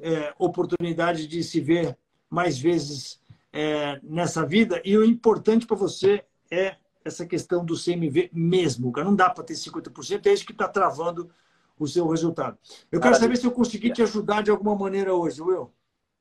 é, 0.00 0.34
oportunidade 0.38 1.28
de 1.28 1.44
se 1.44 1.60
ver 1.60 1.96
mais 2.28 2.58
vezes 2.58 3.22
é, 3.52 4.00
nessa 4.02 4.44
vida. 4.44 4.82
E 4.84 4.96
o 4.96 5.04
importante 5.04 5.66
para 5.66 5.76
você 5.76 6.24
é 6.50 6.76
essa 7.04 7.24
questão 7.24 7.64
do 7.64 7.74
CMV 7.76 8.30
mesmo. 8.32 8.92
Não 8.96 9.14
dá 9.14 9.30
para 9.30 9.44
ter 9.44 9.54
50%, 9.54 10.26
é 10.26 10.32
isso 10.32 10.46
que 10.46 10.52
está 10.52 10.66
travando 10.66 11.30
o 11.78 11.86
seu 11.86 12.08
resultado. 12.08 12.58
Eu 12.90 13.00
quero 13.00 13.16
saber 13.16 13.36
se 13.36 13.46
eu 13.46 13.50
consegui 13.50 13.92
te 13.92 14.02
ajudar 14.02 14.42
de 14.42 14.50
alguma 14.50 14.74
maneira 14.74 15.14
hoje, 15.14 15.42
Will. 15.42 15.72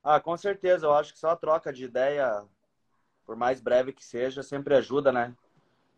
Ah, 0.04 0.20
com 0.20 0.36
certeza. 0.38 0.86
Eu 0.86 0.94
acho 0.94 1.14
que 1.14 1.20
só 1.20 1.30
a 1.30 1.36
troca 1.36 1.72
de 1.72 1.86
ideia, 1.86 2.44
por 3.26 3.36
mais 3.36 3.62
breve 3.62 3.94
que 3.94 4.04
seja, 4.04 4.42
sempre 4.42 4.76
ajuda, 4.76 5.12
né? 5.12 5.34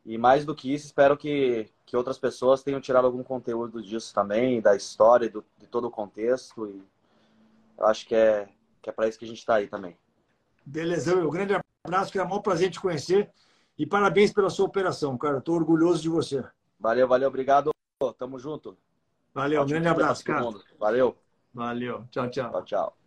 E 0.05 0.17
mais 0.17 0.43
do 0.45 0.53
que 0.53 0.73
isso, 0.73 0.85
espero 0.85 1.15
que, 1.15 1.69
que 1.85 1.95
outras 1.95 2.17
pessoas 2.17 2.61
tenham 2.61 2.81
tirado 2.81 3.05
algum 3.05 3.23
conteúdo 3.23 3.81
disso 3.81 4.13
também, 4.13 4.61
da 4.61 4.75
história, 4.75 5.29
do, 5.29 5.45
de 5.57 5.65
todo 5.67 5.87
o 5.87 5.91
contexto. 5.91 6.67
E 6.67 6.83
eu 7.77 7.85
acho 7.85 8.05
que 8.05 8.13
é, 8.13 8.49
que 8.81 8.89
é 8.89 8.93
para 8.93 9.07
isso 9.07 9.17
que 9.17 9.25
a 9.25 9.27
gente 9.27 9.37
está 9.37 9.55
aí 9.55 9.67
também. 9.67 9.97
Beleza, 10.65 11.15
Will. 11.15 11.29
Grande 11.29 11.55
abraço, 11.85 12.11
que 12.11 12.19
é 12.19 12.23
um 12.23 12.41
prazer 12.41 12.69
te 12.69 12.81
conhecer. 12.81 13.31
E 13.77 13.85
parabéns 13.85 14.31
pela 14.31 14.49
sua 14.49 14.65
operação, 14.65 15.17
cara. 15.17 15.37
Estou 15.37 15.55
orgulhoso 15.55 16.01
de 16.01 16.09
você. 16.09 16.43
Valeu, 16.79 17.07
valeu. 17.07 17.29
Obrigado. 17.29 17.71
Tamo 18.17 18.37
junto. 18.37 18.77
Valeu, 19.33 19.63
um 19.63 19.65
grande 19.65 19.87
abraço, 19.87 20.23
cara. 20.23 20.45
Valeu. 20.77 21.17
Valeu. 21.53 22.05
Tchau, 22.11 22.29
tchau. 22.29 22.51
Tchau, 22.51 22.63
tchau. 22.65 23.02